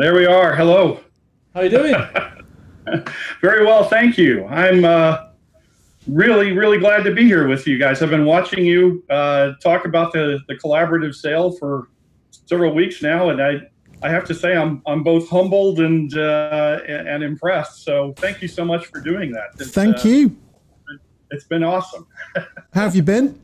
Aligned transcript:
There 0.00 0.14
we 0.14 0.24
are. 0.24 0.56
Hello. 0.56 0.98
How 1.52 1.60
you 1.60 1.68
doing? 1.68 1.94
Very 3.42 3.66
well, 3.66 3.84
thank 3.84 4.16
you. 4.16 4.46
I'm 4.46 4.82
uh, 4.82 5.26
really, 6.08 6.52
really 6.52 6.78
glad 6.78 7.04
to 7.04 7.14
be 7.14 7.24
here 7.24 7.46
with 7.46 7.66
you 7.66 7.76
guys. 7.76 8.00
I've 8.00 8.08
been 8.08 8.24
watching 8.24 8.64
you 8.64 9.04
uh, 9.10 9.52
talk 9.62 9.84
about 9.84 10.14
the, 10.14 10.40
the 10.48 10.54
collaborative 10.54 11.14
sale 11.14 11.52
for 11.52 11.88
several 12.30 12.74
weeks 12.74 13.02
now, 13.02 13.28
and 13.28 13.42
I, 13.42 13.60
I 14.02 14.08
have 14.08 14.24
to 14.28 14.34
say 14.34 14.56
I'm, 14.56 14.80
I'm 14.86 15.02
both 15.02 15.28
humbled 15.28 15.80
and, 15.80 16.16
uh, 16.16 16.80
and, 16.88 17.06
and 17.06 17.22
impressed. 17.22 17.84
So 17.84 18.14
thank 18.16 18.40
you 18.40 18.48
so 18.48 18.64
much 18.64 18.86
for 18.86 19.02
doing 19.02 19.30
that. 19.32 19.50
It's, 19.58 19.70
Thank 19.72 19.98
uh, 19.98 20.08
you. 20.08 20.34
It's 21.30 21.44
been 21.44 21.62
awesome. 21.62 22.06
How 22.72 22.84
have 22.84 22.96
you 22.96 23.02
been? 23.02 23.38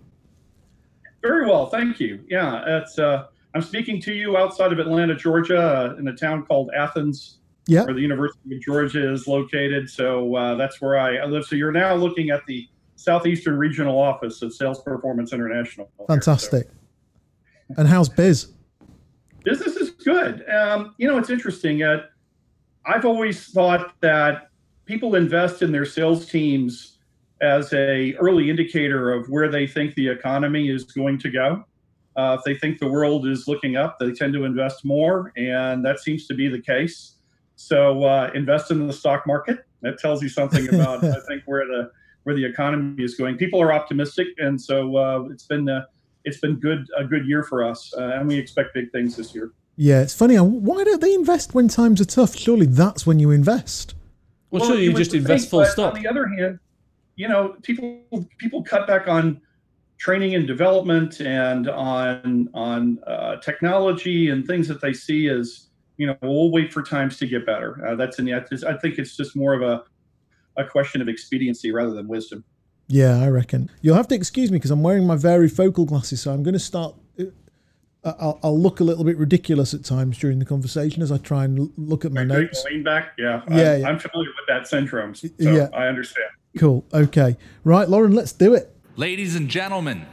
Very 1.21 1.45
well, 1.45 1.67
thank 1.67 2.01
you. 2.01 2.25
Yeah, 2.31 2.79
it's. 2.79 2.99
Uh, 2.99 3.27
I'm 3.57 3.63
speaking 3.63 4.03
to 4.03 4.13
you 4.13 4.37
outside 4.37 4.71
of 4.71 4.79
Atlanta, 4.79 5.15
Georgia, 5.15 5.59
uh, 5.59 5.97
in 5.99 6.07
a 6.09 6.15
town 6.15 6.45
called 6.45 6.71
Athens, 6.77 7.39
Yeah. 7.67 7.85
where 7.87 7.95
the 7.95 8.03
University 8.03 8.55
of 8.55 8.61
Georgia 8.61 9.11
is 9.11 9.27
located. 9.27 9.89
So 9.89 10.37
uh, 10.37 10.57
that's 10.57 10.79
where 10.83 10.99
I, 10.99 11.17
I 11.17 11.25
live. 11.25 11.47
So 11.47 11.57
you're 11.57 11.73
now 11.73 11.95
looking 11.95 12.29
at 12.29 12.45
the 12.47 12.69
Southeastern 12.97 13.57
Regional 13.57 13.99
Office 13.99 14.43
of 14.43 14.53
Sales 14.53 14.83
Performance 14.83 15.33
International. 15.33 15.89
Fantastic. 16.07 16.69
And 17.79 17.89
how's 17.89 18.11
biz? 18.11 18.49
business 19.43 19.77
is 19.77 19.91
good. 19.91 20.47
Um, 20.51 20.95
you 20.99 21.09
know, 21.09 21.17
it's 21.17 21.31
interesting. 21.31 21.83
Uh, 21.83 22.03
I've 22.85 23.07
always 23.07 23.47
thought 23.47 23.95
that 24.03 24.51
people 24.85 25.15
invest 25.15 25.63
in 25.63 25.73
their 25.73 25.87
sales 25.87 26.27
teams 26.27 26.99
as 27.41 27.73
a 27.73 28.15
early 28.17 28.51
indicator 28.51 29.15
of 29.15 29.31
where 29.31 29.49
they 29.49 29.67
think 29.67 29.95
the 29.95 30.09
economy 30.09 30.69
is 30.69 30.85
going 30.85 31.19
to 31.21 31.31
go. 31.31 31.65
Uh, 32.17 32.37
if 32.39 32.45
they 32.45 32.55
think 32.55 32.79
the 32.79 32.89
world 32.89 33.27
is 33.27 33.47
looking 33.47 33.77
up, 33.77 33.99
they 33.99 34.11
tend 34.11 34.33
to 34.33 34.45
invest 34.45 34.85
more, 34.85 35.33
and 35.37 35.85
that 35.85 36.01
seems 36.01 36.27
to 36.27 36.35
be 36.35 36.49
the 36.49 36.61
case. 36.61 37.17
So 37.57 38.05
uh, 38.05 38.31
invest 38.35 38.71
in 38.71 38.87
the 38.87 38.93
stock 38.93 39.27
market. 39.27 39.67
That 39.83 39.99
tells 39.99 40.23
you 40.23 40.29
something 40.29 40.69
about, 40.75 41.05
I 41.05 41.21
think, 41.29 41.43
where 41.45 41.67
the 41.67 41.91
where 42.23 42.35
the 42.35 42.45
economy 42.45 43.05
is 43.05 43.15
going. 43.15 43.37
People 43.37 43.61
are 43.63 43.73
optimistic, 43.73 44.29
and 44.39 44.61
so 44.61 44.97
uh, 44.97 45.29
it's 45.31 45.45
been 45.45 45.69
uh, 45.69 45.85
it's 46.25 46.39
been 46.39 46.57
good 46.57 46.87
a 46.97 47.05
good 47.05 47.27
year 47.27 47.43
for 47.43 47.63
us, 47.63 47.93
uh, 47.97 48.13
and 48.15 48.29
we 48.29 48.37
expect 48.37 48.75
big 48.75 48.91
things 48.93 49.17
this 49.17 49.35
year. 49.35 49.53
Yeah, 49.77 50.01
it's 50.01 50.15
funny. 50.15 50.37
Why 50.37 50.85
don't 50.85 51.03
they 51.03 51.15
invest 51.15 51.55
when 51.55 51.69
times 51.69 52.01
are 52.01 52.07
tough? 52.07 52.35
Surely 52.35 52.67
that's 52.67 53.07
when 53.07 53.21
you 53.21 53.31
invest. 53.31 53.95
Well, 54.51 54.65
surely 54.65 54.85
you 54.85 54.91
would 54.91 54.99
just 54.99 55.11
think, 55.11 55.23
invest 55.23 55.51
full 55.51 55.65
stop. 55.67 55.95
On 55.95 56.03
the 56.03 56.09
other 56.09 56.27
hand, 56.27 56.59
you 57.17 57.29
know, 57.29 57.57
people 57.63 58.01
people 58.39 58.63
cut 58.63 58.87
back 58.87 59.07
on 59.07 59.41
training 59.99 60.35
and 60.35 60.47
development 60.47 61.21
and 61.21 61.69
on 61.69 62.49
on 62.55 62.99
uh, 63.07 63.37
technology 63.37 64.31
and 64.31 64.47
things 64.47 64.69
that 64.69 64.81
they 64.81 64.93
see 64.93 65.29
as 65.29 65.69
you 65.97 66.07
know 66.07 66.17
we'll 66.23 66.51
wait 66.51 66.73
for 66.73 66.83
times 66.83 67.17
to 67.19 67.27
get 67.27 67.47
better. 67.47 67.85
Uh, 67.87 67.95
that's 67.95 68.19
in 68.19 68.25
the 68.25 68.35
I 68.35 68.77
think 68.79 68.99
it's 68.99 69.17
just 69.17 69.37
more 69.37 69.55
of 69.55 69.63
a 69.63 69.85
a 70.57 70.65
question 70.67 71.01
of 71.03 71.09
expediency 71.09 71.71
rather 71.73 71.93
than 71.93 72.09
wisdom. 72.09 72.45
Yeah, 72.89 73.21
I 73.21 73.29
reckon. 73.29 73.71
You'll 73.81 73.97
have 73.97 74.09
to 74.09 74.15
excuse 74.15 74.51
me 74.51 74.59
because 74.59 74.71
I'm 74.71 74.83
wearing 74.83 75.07
my 75.07 75.17
varifocal 75.17 75.87
glasses, 75.87 76.21
so 76.21 76.33
I'm 76.33 76.43
going 76.43 76.55
to 76.55 76.59
start. 76.61 76.95
uh, 77.19 77.25
I'll, 78.05 78.39
I'll 78.45 78.59
look 78.59 78.79
a 78.81 78.85
little 78.85 79.03
bit 79.03 79.17
ridiculous 79.19 79.75
at 79.75 79.85
times 79.85 80.19
during 80.19 80.39
the 80.39 80.45
conversation 80.45 81.03
as 81.03 81.11
I 81.11 81.19
try 81.19 81.45
and 81.45 81.71
look 81.77 82.05
at 82.05 82.13
my 82.13 82.23
notes. 82.23 82.65
Lean 82.71 82.85
back, 82.85 83.15
yeah. 83.19 83.43
Yeah, 83.51 83.73
I'm, 83.75 83.81
yeah. 83.81 83.89
I'm 83.89 83.99
familiar 83.99 84.31
with 84.31 84.47
that 84.49 84.69
syndrome, 84.69 85.15
so 85.15 85.29
Yeah. 85.39 85.69
I 85.75 85.89
understand. 85.89 86.29
Cool. 86.59 86.85
Okay. 86.95 87.37
Right, 87.65 87.89
Lauren, 87.89 88.13
let's 88.13 88.33
do 88.33 88.55
it. 88.55 88.75
Ladies 88.99 89.37
and 89.37 89.47
gentlemen, 89.47 90.07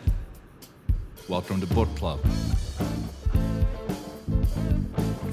welcome 1.29 1.61
to 1.61 1.67
Book 1.67 1.87
Club. 1.95 2.19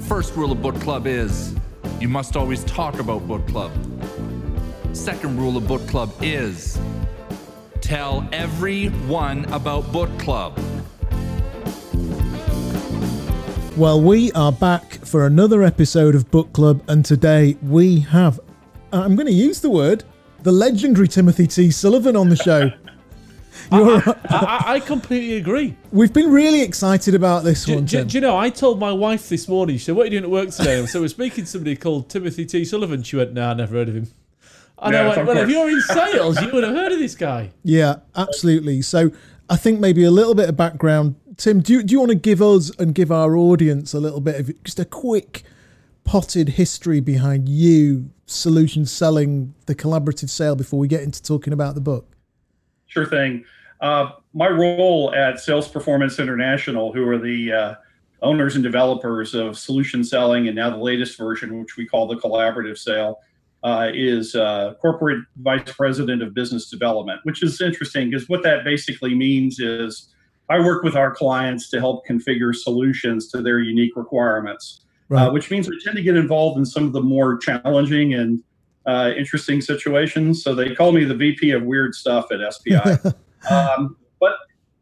First 0.07 0.37
rule 0.37 0.53
of 0.53 0.61
Book 0.61 0.79
Club 0.79 1.05
is 1.05 1.53
you 1.99 2.07
must 2.07 2.37
always 2.37 2.63
talk 2.63 2.97
about 3.01 3.27
Book 3.27 3.45
Club. 3.49 3.73
Second 4.93 5.37
rule 5.37 5.57
of 5.57 5.67
Book 5.67 5.85
Club 5.89 6.13
is 6.21 6.79
tell 7.81 8.25
everyone 8.31 9.43
about 9.51 9.91
Book 9.91 10.17
Club. 10.17 10.57
Well, 13.75 13.99
we 14.01 14.31
are 14.31 14.53
back 14.53 14.93
for 15.05 15.25
another 15.25 15.61
episode 15.61 16.15
of 16.15 16.31
Book 16.31 16.53
Club, 16.53 16.81
and 16.87 17.03
today 17.03 17.57
we 17.61 17.99
have, 17.99 18.39
I'm 18.93 19.17
going 19.17 19.27
to 19.27 19.33
use 19.33 19.59
the 19.59 19.69
word, 19.69 20.05
the 20.43 20.53
legendary 20.53 21.09
Timothy 21.09 21.47
T. 21.47 21.69
Sullivan 21.69 22.15
on 22.15 22.29
the 22.29 22.37
show. 22.37 22.71
You're, 23.71 24.01
I, 24.07 24.15
I, 24.29 24.73
I 24.73 24.79
completely 24.81 25.37
agree. 25.37 25.75
we've 25.91 26.13
been 26.13 26.31
really 26.31 26.61
excited 26.61 27.15
about 27.15 27.43
this 27.43 27.65
Do, 27.65 27.75
one. 27.75 27.85
do- 27.85 27.97
Tim. 27.99 28.07
do 28.07 28.17
you 28.17 28.21
know, 28.21 28.37
I 28.37 28.49
told 28.49 28.79
my 28.79 28.91
wife 28.91 29.29
this 29.29 29.47
morning, 29.47 29.77
she 29.77 29.85
said, 29.85 29.95
What 29.95 30.03
are 30.03 30.05
you 30.05 30.11
doing 30.11 30.23
at 30.25 30.29
work 30.29 30.49
today? 30.49 30.85
So 30.85 31.01
we're 31.01 31.07
speaking 31.07 31.45
to 31.45 31.49
somebody 31.49 31.75
called 31.75 32.09
Timothy 32.09 32.45
T. 32.45 32.65
Sullivan. 32.65 33.01
She 33.03 33.15
went, 33.15 33.33
Nah, 33.33 33.51
I 33.51 33.53
never 33.53 33.75
heard 33.77 33.89
of 33.89 33.95
him. 33.95 34.07
And 34.79 34.95
I 34.95 35.03
Yes, 35.07 35.17
went, 35.17 35.29
of 35.29 35.35
Well, 35.35 35.43
if 35.45 35.49
you're 35.49 35.69
in 35.69 35.81
sales, 35.81 36.41
you 36.41 36.51
would 36.51 36.63
have 36.63 36.75
heard 36.75 36.91
of 36.91 36.99
this 36.99 37.15
guy. 37.15 37.51
Yeah, 37.63 37.97
absolutely. 38.15 38.81
So 38.81 39.11
I 39.49 39.55
think 39.55 39.79
maybe 39.79 40.03
a 40.03 40.11
little 40.11 40.35
bit 40.35 40.49
of 40.49 40.57
background. 40.57 41.15
Tim, 41.37 41.61
do 41.61 41.73
you, 41.73 41.83
do 41.83 41.91
you 41.93 41.99
want 41.99 42.09
to 42.09 42.15
give 42.15 42.41
us 42.41 42.71
and 42.77 42.93
give 42.93 43.11
our 43.11 43.35
audience 43.37 43.93
a 43.93 43.99
little 43.99 44.19
bit 44.21 44.39
of 44.39 44.63
just 44.63 44.79
a 44.79 44.85
quick 44.85 45.43
potted 46.03 46.49
history 46.49 46.99
behind 46.99 47.47
you, 47.47 48.09
solution 48.25 48.85
selling, 48.85 49.53
the 49.67 49.75
collaborative 49.75 50.29
sale 50.29 50.55
before 50.55 50.79
we 50.79 50.87
get 50.87 51.03
into 51.03 51.21
talking 51.21 51.53
about 51.53 51.75
the 51.75 51.81
book? 51.81 52.07
Sure 52.87 53.05
thing. 53.05 53.45
Uh, 53.81 54.11
my 54.33 54.47
role 54.47 55.13
at 55.15 55.39
Sales 55.39 55.67
Performance 55.67 56.19
International, 56.19 56.93
who 56.93 57.07
are 57.07 57.17
the 57.17 57.51
uh, 57.51 57.75
owners 58.21 58.55
and 58.55 58.63
developers 58.63 59.33
of 59.33 59.57
solution 59.57 60.03
selling, 60.03 60.47
and 60.47 60.55
now 60.55 60.69
the 60.69 60.77
latest 60.77 61.17
version, 61.17 61.59
which 61.59 61.77
we 61.77 61.85
call 61.87 62.07
the 62.07 62.15
collaborative 62.15 62.77
sale, 62.77 63.19
uh, 63.63 63.89
is 63.93 64.35
uh, 64.35 64.75
corporate 64.81 65.23
vice 65.37 65.71
president 65.71 66.21
of 66.21 66.33
business 66.33 66.69
development, 66.69 67.19
which 67.23 67.43
is 67.43 67.59
interesting 67.59 68.09
because 68.09 68.29
what 68.29 68.43
that 68.43 68.63
basically 68.63 69.15
means 69.15 69.59
is 69.59 70.13
I 70.49 70.59
work 70.59 70.83
with 70.83 70.95
our 70.95 71.13
clients 71.13 71.69
to 71.71 71.79
help 71.79 72.05
configure 72.07 72.55
solutions 72.55 73.29
to 73.29 73.41
their 73.41 73.59
unique 73.59 73.95
requirements, 73.95 74.81
Right. 75.09 75.27
uh, 75.27 75.31
which 75.31 75.51
means 75.51 75.69
we 75.69 75.79
tend 75.83 75.97
to 75.97 76.01
get 76.01 76.15
involved 76.15 76.57
in 76.57 76.65
some 76.65 76.85
of 76.85 76.93
the 76.93 77.01
more 77.01 77.37
challenging 77.37 78.13
and 78.13 78.43
uh, 78.85 79.11
interesting 79.17 79.59
situations. 79.59 80.43
So 80.43 80.55
they 80.55 80.73
call 80.73 80.91
me 80.91 81.03
the 81.03 81.15
VP 81.15 81.51
of 81.51 81.63
weird 81.63 81.93
stuff 81.93 82.31
at 82.31 82.39
SPI 82.53 82.79
um, 83.49 83.97
but 84.19 84.33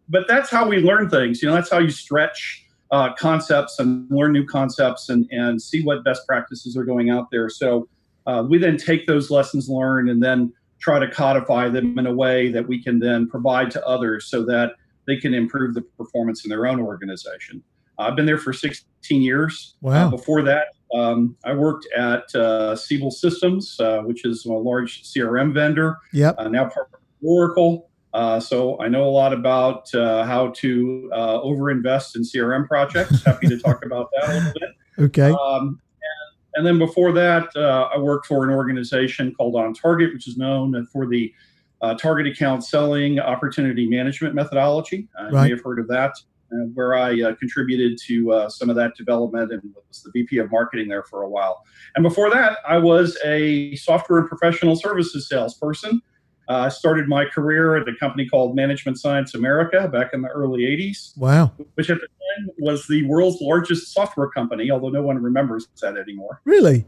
but 0.09 0.25
that's 0.27 0.49
how 0.49 0.67
we 0.67 0.77
learn 0.77 1.09
things. 1.09 1.41
You 1.41 1.49
know, 1.49 1.55
that's 1.55 1.71
how 1.71 1.79
you 1.79 1.89
stretch 1.91 2.65
uh, 2.91 3.13
concepts 3.13 3.79
and 3.79 4.09
learn 4.09 4.33
new 4.33 4.45
concepts 4.45 5.09
and 5.09 5.27
and 5.31 5.61
see 5.61 5.83
what 5.83 6.03
best 6.03 6.25
practices 6.27 6.75
are 6.75 6.83
going 6.83 7.09
out 7.09 7.27
there. 7.31 7.49
So 7.49 7.87
uh, 8.25 8.43
we 8.47 8.57
then 8.57 8.77
take 8.77 9.07
those 9.07 9.31
lessons 9.31 9.69
learned 9.69 10.09
and 10.09 10.21
then 10.21 10.53
try 10.79 10.99
to 10.99 11.09
codify 11.09 11.69
them 11.69 11.99
in 11.99 12.07
a 12.07 12.13
way 12.13 12.51
that 12.51 12.67
we 12.67 12.81
can 12.81 12.99
then 12.99 13.27
provide 13.27 13.69
to 13.71 13.85
others 13.85 14.27
so 14.27 14.43
that 14.45 14.73
they 15.07 15.17
can 15.17 15.33
improve 15.33 15.73
the 15.73 15.81
performance 15.81 16.45
in 16.45 16.49
their 16.49 16.67
own 16.67 16.79
organization. 16.79 17.61
I've 17.97 18.15
been 18.15 18.25
there 18.25 18.37
for 18.37 18.53
16 18.53 19.21
years. 19.21 19.75
Wow. 19.81 20.07
Uh, 20.07 20.11
before 20.11 20.41
that, 20.43 20.67
um, 20.93 21.35
I 21.43 21.53
worked 21.53 21.87
at 21.95 22.33
uh, 22.33 22.75
Siebel 22.75 23.11
Systems, 23.11 23.77
uh, 23.79 23.99
which 24.01 24.25
is 24.25 24.45
a 24.45 24.53
large 24.53 25.03
CRM 25.03 25.53
vendor 25.53 25.97
Yep. 26.13 26.35
uh, 26.37 26.47
now 26.47 26.69
part 26.69 26.89
of 26.93 26.99
Oracle. 27.21 27.88
Uh, 28.13 28.39
so 28.39 28.79
I 28.79 28.87
know 28.87 29.05
a 29.05 29.11
lot 29.11 29.33
about 29.33 29.93
uh, 29.93 30.23
how 30.25 30.49
to 30.57 31.09
uh, 31.13 31.39
overinvest 31.39 32.15
in 32.15 32.23
CRM 32.23 32.67
projects. 32.67 33.23
Happy 33.25 33.47
to 33.47 33.59
talk 33.59 33.85
about 33.85 34.09
that 34.11 34.29
a 34.29 34.33
little 34.33 34.53
bit. 34.53 34.69
Okay. 35.05 35.31
Um, 35.31 35.79
and, 36.01 36.55
and 36.55 36.65
then 36.65 36.79
before 36.79 37.11
that, 37.13 37.55
uh, 37.55 37.89
I 37.93 37.99
worked 37.99 38.25
for 38.25 38.43
an 38.43 38.49
organization 38.49 39.33
called 39.35 39.55
On 39.55 39.73
Target, 39.73 40.13
which 40.13 40.27
is 40.27 40.37
known 40.37 40.87
for 40.91 41.07
the 41.07 41.33
uh, 41.81 41.93
target 41.95 42.27
account 42.27 42.63
selling 42.63 43.19
opportunity 43.19 43.87
management 43.87 44.35
methodology. 44.35 45.07
Uh, 45.19 45.27
You 45.27 45.31
may 45.31 45.49
have 45.49 45.63
heard 45.63 45.79
of 45.79 45.87
that, 45.87 46.11
uh, 46.51 46.65
where 46.73 46.95
I 46.95 47.21
uh, 47.21 47.35
contributed 47.35 47.97
to 48.07 48.31
uh, 48.31 48.49
some 48.49 48.69
of 48.69 48.75
that 48.75 48.95
development 48.95 49.51
and 49.51 49.61
was 49.87 50.03
the 50.03 50.11
VP 50.11 50.39
of 50.39 50.51
marketing 50.51 50.87
there 50.87 51.03
for 51.03 51.23
a 51.23 51.29
while. 51.29 51.63
And 51.95 52.03
before 52.03 52.29
that, 52.31 52.57
I 52.67 52.77
was 52.77 53.17
a 53.23 53.75
software 53.75 54.19
and 54.19 54.27
professional 54.27 54.75
services 54.75 55.29
salesperson. 55.29 56.01
Uh, 56.49 56.61
I 56.65 56.69
started 56.69 57.07
my 57.07 57.25
career 57.25 57.75
at 57.75 57.87
a 57.87 57.95
company 57.95 58.27
called 58.27 58.55
Management 58.55 58.99
Science 58.99 59.35
America 59.35 59.87
back 59.87 60.13
in 60.13 60.21
the 60.23 60.29
early 60.29 60.63
80s 60.63 61.15
wow. 61.15 61.51
which 61.75 61.91
at 61.91 61.99
the 62.01 62.07
time 62.07 62.49
was 62.57 62.87
the 62.87 63.05
world's 63.05 63.39
largest 63.39 63.93
software 63.93 64.29
company, 64.29 64.71
although 64.71 64.89
no 64.89 65.03
one 65.03 65.21
remembers 65.21 65.67
that 65.81 65.95
anymore. 65.95 66.41
Really? 66.45 66.85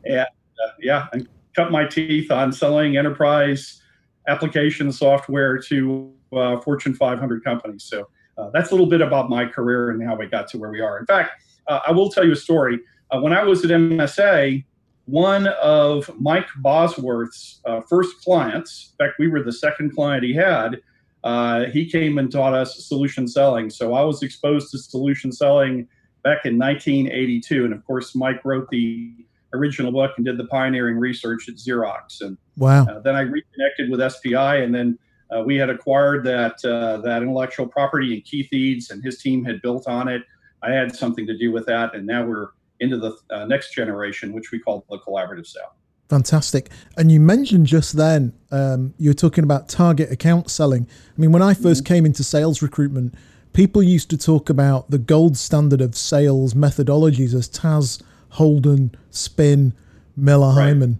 Uh, 0.65 0.71
yeah, 0.79 1.07
and 1.13 1.27
cut 1.55 1.71
my 1.71 1.85
teeth 1.85 2.31
on 2.31 2.51
selling 2.51 2.97
enterprise 2.97 3.81
application 4.27 4.91
software 4.91 5.57
to 5.57 6.11
uh, 6.33 6.59
Fortune 6.61 6.93
500 6.93 7.43
companies. 7.43 7.83
So 7.83 8.07
uh, 8.37 8.49
that's 8.53 8.71
a 8.71 8.73
little 8.73 8.89
bit 8.89 9.01
about 9.01 9.29
my 9.29 9.45
career 9.45 9.91
and 9.91 10.01
how 10.03 10.15
we 10.15 10.25
got 10.25 10.47
to 10.49 10.57
where 10.57 10.71
we 10.71 10.81
are. 10.81 10.99
In 10.99 11.05
fact, 11.05 11.31
uh, 11.67 11.79
I 11.85 11.91
will 11.91 12.09
tell 12.09 12.25
you 12.25 12.33
a 12.33 12.37
story. 12.37 12.79
Uh, 13.11 13.19
when 13.19 13.33
I 13.33 13.43
was 13.43 13.63
at 13.63 13.71
MSA, 13.71 14.63
one 15.11 15.47
of 15.47 16.09
Mike 16.19 16.47
Bosworth's 16.57 17.59
uh, 17.65 17.81
first 17.81 18.21
clients, 18.23 18.93
in 18.93 19.05
fact, 19.05 19.19
we 19.19 19.27
were 19.27 19.43
the 19.43 19.51
second 19.51 19.93
client 19.93 20.23
he 20.23 20.33
had, 20.33 20.81
uh, 21.25 21.65
he 21.65 21.85
came 21.89 22.17
and 22.17 22.31
taught 22.31 22.53
us 22.53 22.87
solution 22.87 23.27
selling. 23.27 23.69
So 23.69 23.93
I 23.93 24.03
was 24.03 24.23
exposed 24.23 24.71
to 24.71 24.77
solution 24.77 25.31
selling 25.31 25.87
back 26.23 26.45
in 26.45 26.57
1982. 26.57 27.65
And 27.65 27.73
of 27.73 27.85
course, 27.85 28.15
Mike 28.15 28.43
wrote 28.45 28.69
the 28.69 29.13
original 29.53 29.91
book 29.91 30.11
and 30.15 30.25
did 30.25 30.37
the 30.37 30.45
pioneering 30.45 30.97
research 30.97 31.49
at 31.49 31.55
Xerox. 31.55 32.21
And 32.21 32.37
wow. 32.57 32.85
Uh, 32.85 32.99
then 32.99 33.15
I 33.15 33.21
reconnected 33.21 33.91
with 33.91 34.11
SPI, 34.11 34.63
and 34.63 34.73
then 34.73 34.97
uh, 35.29 35.41
we 35.41 35.57
had 35.57 35.69
acquired 35.69 36.23
that 36.25 36.63
uh, 36.63 36.97
that 37.01 37.21
intellectual 37.21 37.67
property, 37.67 38.13
and 38.13 38.23
Keith 38.23 38.51
Eades 38.53 38.91
and 38.91 39.03
his 39.03 39.21
team 39.21 39.43
had 39.43 39.61
built 39.61 39.87
on 39.87 40.07
it. 40.07 40.23
I 40.63 40.71
had 40.71 40.95
something 40.95 41.27
to 41.27 41.37
do 41.37 41.51
with 41.51 41.65
that, 41.65 41.95
and 41.95 42.07
now 42.07 42.25
we're 42.25 42.49
into 42.81 42.97
the 42.97 43.15
uh, 43.29 43.45
next 43.45 43.73
generation, 43.73 44.33
which 44.33 44.51
we 44.51 44.59
call 44.59 44.85
the 44.89 44.97
collaborative 44.99 45.47
sale. 45.47 45.75
Fantastic. 46.09 46.69
And 46.97 47.09
you 47.09 47.21
mentioned 47.21 47.67
just 47.67 47.95
then, 47.95 48.33
um, 48.51 48.93
you 48.97 49.11
were 49.11 49.15
talking 49.15 49.45
about 49.45 49.69
target 49.69 50.11
account 50.11 50.49
selling. 50.49 50.85
I 51.17 51.21
mean, 51.21 51.31
when 51.31 51.41
I 51.41 51.53
1st 51.53 51.61
mm-hmm. 51.61 51.85
came 51.85 52.05
into 52.05 52.21
sales 52.21 52.61
recruitment, 52.61 53.15
people 53.53 53.81
used 53.81 54.09
to 54.09 54.17
talk 54.17 54.49
about 54.49 54.89
the 54.91 54.97
gold 54.97 55.37
standard 55.37 55.79
of 55.79 55.95
sales 55.95 56.53
methodologies 56.53 57.33
as 57.33 57.47
TAS, 57.47 58.03
Holden, 58.31 58.93
Spin, 59.09 59.73
Miller 60.17 60.53
Heiman. 60.53 60.97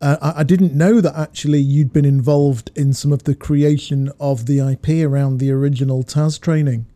Right. 0.00 0.08
Uh, 0.08 0.16
I, 0.20 0.40
I, 0.40 0.42
didn't 0.44 0.74
know 0.74 1.00
that 1.00 1.16
actually 1.16 1.60
you'd 1.60 1.92
been 1.92 2.04
involved 2.04 2.70
in 2.76 2.92
some 2.92 3.12
of 3.12 3.24
the 3.24 3.34
creation 3.34 4.12
of 4.20 4.46
the 4.46 4.60
IP 4.60 5.04
around 5.04 5.38
the 5.38 5.50
original 5.50 6.02
TAS 6.02 6.38
training. 6.38 6.86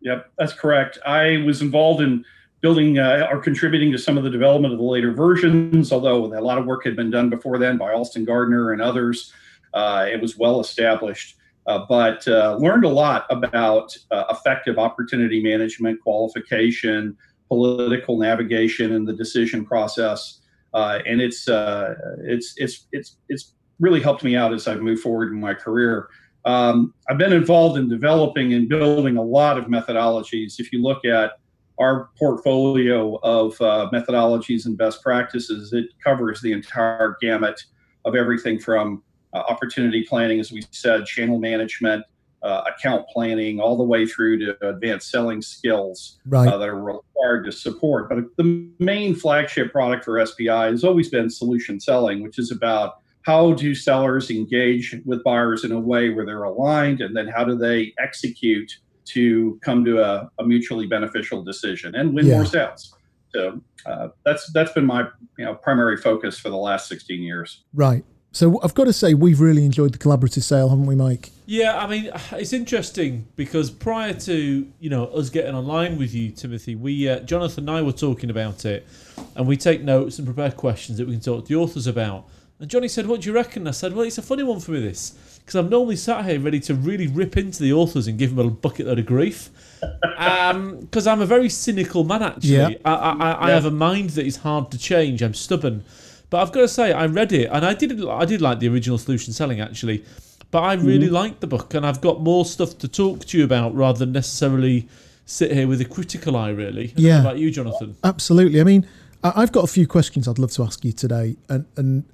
Yep, 0.00 0.30
that's 0.38 0.54
correct. 0.54 0.98
I 1.06 1.36
was 1.46 1.60
involved 1.60 2.00
in 2.00 2.24
building 2.60 2.98
uh, 2.98 3.26
or 3.30 3.40
contributing 3.40 3.90
to 3.92 3.98
some 3.98 4.18
of 4.18 4.24
the 4.24 4.30
development 4.30 4.72
of 4.72 4.78
the 4.78 4.84
later 4.84 5.12
versions, 5.12 5.92
although 5.92 6.26
a 6.26 6.40
lot 6.40 6.58
of 6.58 6.66
work 6.66 6.84
had 6.84 6.94
been 6.94 7.10
done 7.10 7.30
before 7.30 7.58
then 7.58 7.78
by 7.78 7.92
Alston 7.92 8.24
Gardner 8.24 8.72
and 8.72 8.82
others. 8.82 9.32
Uh, 9.72 10.06
it 10.10 10.20
was 10.20 10.36
well 10.36 10.60
established, 10.60 11.36
uh, 11.66 11.84
but 11.88 12.26
uh, 12.28 12.56
learned 12.56 12.84
a 12.84 12.88
lot 12.88 13.26
about 13.30 13.96
uh, 14.10 14.24
effective 14.30 14.78
opportunity 14.78 15.42
management, 15.42 16.00
qualification, 16.02 17.16
political 17.48 18.18
navigation, 18.18 18.92
and 18.92 19.06
the 19.06 19.12
decision 19.12 19.64
process. 19.64 20.40
Uh, 20.74 20.98
and 21.06 21.20
it's 21.20 21.48
it's 21.48 22.54
it's 22.56 22.86
it's 22.92 23.16
it's 23.28 23.54
really 23.80 24.00
helped 24.00 24.22
me 24.22 24.36
out 24.36 24.52
as 24.52 24.68
I've 24.68 24.82
moved 24.82 25.02
forward 25.02 25.32
in 25.32 25.40
my 25.40 25.54
career. 25.54 26.08
Um, 26.44 26.94
I've 27.08 27.18
been 27.18 27.32
involved 27.32 27.78
in 27.78 27.88
developing 27.88 28.54
and 28.54 28.68
building 28.68 29.16
a 29.16 29.22
lot 29.22 29.58
of 29.58 29.66
methodologies. 29.66 30.58
If 30.58 30.72
you 30.72 30.82
look 30.82 31.04
at 31.04 31.32
our 31.80 32.10
portfolio 32.18 33.16
of 33.22 33.60
uh, 33.60 33.88
methodologies 33.92 34.66
and 34.66 34.76
best 34.76 35.02
practices, 35.02 35.72
it 35.72 35.86
covers 36.04 36.40
the 36.42 36.52
entire 36.52 37.16
gamut 37.20 37.60
of 38.04 38.14
everything 38.14 38.58
from 38.58 39.02
uh, 39.32 39.38
opportunity 39.38 40.04
planning, 40.04 40.38
as 40.40 40.52
we 40.52 40.62
said, 40.70 41.06
channel 41.06 41.38
management, 41.38 42.04
uh, 42.42 42.62
account 42.66 43.06
planning, 43.08 43.60
all 43.60 43.76
the 43.76 43.84
way 43.84 44.06
through 44.06 44.38
to 44.38 44.68
advanced 44.68 45.10
selling 45.10 45.40
skills 45.40 46.18
right. 46.26 46.48
Uh, 46.48 46.58
that 46.58 46.68
are 46.68 46.82
required 46.82 47.44
to 47.44 47.52
support. 47.52 48.08
But 48.08 48.18
the 48.36 48.68
main 48.78 49.14
flagship 49.14 49.72
product 49.72 50.04
for 50.04 50.24
SPI 50.24 50.48
has 50.48 50.84
always 50.84 51.08
been 51.08 51.30
solution 51.30 51.80
selling, 51.80 52.22
which 52.22 52.38
is 52.38 52.50
about 52.50 52.98
how 53.22 53.52
do 53.52 53.74
sellers 53.74 54.30
engage 54.30 54.96
with 55.04 55.22
buyers 55.22 55.64
in 55.64 55.72
a 55.72 55.80
way 55.80 56.10
where 56.10 56.26
they're 56.26 56.44
aligned, 56.44 57.00
and 57.00 57.16
then 57.16 57.28
how 57.28 57.44
do 57.44 57.56
they 57.56 57.94
execute 57.98 58.78
to 59.12 59.58
come 59.62 59.84
to 59.84 60.02
a, 60.02 60.30
a 60.38 60.44
mutually 60.44 60.86
beneficial 60.86 61.42
decision 61.42 61.94
and 61.94 62.14
win 62.14 62.26
yeah. 62.26 62.36
more 62.36 62.46
sales. 62.46 62.94
So 63.32 63.60
uh, 63.86 64.08
that's 64.24 64.50
that's 64.52 64.72
been 64.72 64.86
my 64.86 65.06
you 65.38 65.44
know 65.44 65.54
primary 65.54 65.96
focus 65.96 66.38
for 66.38 66.50
the 66.50 66.56
last 66.56 66.88
16 66.88 67.22
years. 67.22 67.62
Right. 67.72 68.04
So 68.32 68.60
I've 68.62 68.74
got 68.74 68.84
to 68.84 68.92
say 68.92 69.14
we've 69.14 69.40
really 69.40 69.64
enjoyed 69.64 69.92
the 69.92 69.98
collaborative 69.98 70.44
sale, 70.44 70.68
haven't 70.68 70.86
we, 70.86 70.94
Mike? 70.94 71.30
Yeah, 71.46 71.78
I 71.78 71.86
mean 71.88 72.10
it's 72.32 72.52
interesting 72.52 73.26
because 73.36 73.70
prior 73.70 74.14
to 74.14 74.68
you 74.78 74.90
know 74.90 75.06
us 75.06 75.30
getting 75.30 75.54
online 75.54 75.98
with 75.98 76.14
you, 76.14 76.30
Timothy, 76.30 76.74
we 76.74 77.08
uh, 77.08 77.20
Jonathan 77.20 77.68
and 77.68 77.78
I 77.78 77.82
were 77.82 77.92
talking 77.92 78.30
about 78.30 78.64
it, 78.64 78.86
and 79.34 79.46
we 79.46 79.56
take 79.56 79.82
notes 79.82 80.18
and 80.18 80.26
prepare 80.26 80.52
questions 80.52 80.98
that 80.98 81.06
we 81.06 81.14
can 81.14 81.22
talk 81.22 81.46
to 81.46 81.48
the 81.48 81.60
authors 81.60 81.86
about. 81.86 82.28
And 82.60 82.70
Johnny 82.70 82.88
said, 82.88 83.06
"What 83.06 83.22
do 83.22 83.28
you 83.28 83.34
reckon?" 83.34 83.66
I 83.66 83.72
said, 83.72 83.94
"Well, 83.94 84.06
it's 84.06 84.18
a 84.18 84.22
funny 84.22 84.42
one 84.42 84.60
for 84.60 84.72
me 84.72 84.80
this 84.80 85.14
because 85.50 85.64
I'm 85.64 85.68
normally 85.68 85.96
sat 85.96 86.24
here 86.26 86.38
ready 86.38 86.60
to 86.60 86.74
really 86.76 87.08
rip 87.08 87.36
into 87.36 87.60
the 87.60 87.72
authors 87.72 88.06
and 88.06 88.16
give 88.16 88.36
them 88.36 88.46
a 88.46 88.50
bucket 88.50 88.86
load 88.86 89.00
of 89.00 89.06
grief. 89.06 89.50
Because 89.80 91.06
um, 91.06 91.12
I'm 91.12 91.20
a 91.20 91.26
very 91.26 91.48
cynical 91.48 92.04
man, 92.04 92.22
actually. 92.22 92.50
Yeah. 92.50 92.68
I, 92.84 92.92
I, 92.94 93.32
I 93.32 93.48
yeah. 93.48 93.54
have 93.54 93.64
a 93.64 93.70
mind 93.72 94.10
that 94.10 94.26
is 94.26 94.36
hard 94.36 94.70
to 94.70 94.78
change. 94.78 95.22
I'm 95.22 95.34
stubborn, 95.34 95.82
but 96.30 96.40
I've 96.40 96.52
got 96.52 96.60
to 96.60 96.68
say, 96.68 96.92
I 96.92 97.06
read 97.06 97.32
it 97.32 97.48
and 97.50 97.66
I 97.66 97.74
did. 97.74 98.04
I 98.06 98.24
did 98.26 98.40
like 98.40 98.60
the 98.60 98.68
original 98.68 98.96
solution 98.96 99.32
selling 99.32 99.60
actually, 99.60 100.04
but 100.52 100.60
I 100.60 100.74
really 100.74 101.06
mm-hmm. 101.06 101.14
liked 101.14 101.40
the 101.40 101.48
book 101.48 101.74
and 101.74 101.84
I've 101.84 102.00
got 102.00 102.20
more 102.20 102.44
stuff 102.44 102.78
to 102.78 102.86
talk 102.86 103.24
to 103.24 103.38
you 103.38 103.42
about 103.42 103.74
rather 103.74 103.98
than 103.98 104.12
necessarily 104.12 104.88
sit 105.26 105.50
here 105.50 105.66
with 105.66 105.80
a 105.80 105.84
critical 105.84 106.36
eye. 106.36 106.50
Really. 106.50 106.92
Yeah. 106.94 107.22
about 107.22 107.38
you, 107.38 107.50
Jonathan? 107.50 107.96
Absolutely. 108.04 108.60
I 108.60 108.64
mean, 108.64 108.86
I've 109.24 109.50
got 109.50 109.64
a 109.64 109.68
few 109.68 109.88
questions 109.88 110.28
I'd 110.28 110.38
love 110.38 110.52
to 110.52 110.62
ask 110.62 110.84
you 110.84 110.92
today, 110.92 111.34
and 111.48 111.66
and 111.76 112.04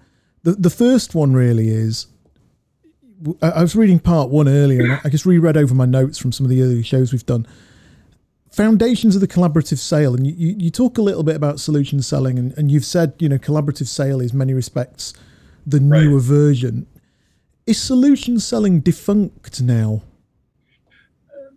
the 0.47 0.53
the 0.53 0.71
first 0.71 1.13
one 1.15 1.33
really 1.33 1.69
is 1.69 2.07
I 3.43 3.63
was 3.63 3.75
reading 3.75 3.99
part 3.99 4.31
one 4.31 4.49
earlier, 4.49 4.83
and 4.83 5.01
I 5.03 5.09
just 5.09 5.27
reread 5.27 5.57
over 5.57 5.75
my 5.75 5.87
notes 5.87 6.19
from 6.19 6.31
some 6.31 6.47
of 6.47 6.51
the 6.51 6.63
earlier 6.63 6.85
shows 6.85 7.13
we've 7.13 7.27
done. 7.27 7.47
Foundations 8.53 9.17
of 9.17 9.21
the 9.21 9.27
collaborative 9.27 9.79
sale, 9.79 10.15
and 10.15 10.25
you, 10.25 10.35
you, 10.37 10.55
you 10.57 10.71
talk 10.71 10.99
a 10.99 11.03
little 11.03 11.25
bit 11.25 11.35
about 11.35 11.59
solution 11.59 12.01
selling, 12.01 12.39
and, 12.39 12.57
and 12.57 12.71
you've 12.71 12.85
said 12.85 13.15
you 13.19 13.29
know 13.29 13.39
collaborative 13.39 13.89
sale 13.89 14.21
is 14.21 14.33
many 14.33 14.55
respects 14.55 15.15
the 15.67 15.81
newer 15.81 16.19
right. 16.19 16.23
version. 16.23 16.87
Is 17.67 17.83
solution 17.83 18.39
selling 18.39 18.79
defunct 18.79 19.61
now? 19.61 20.03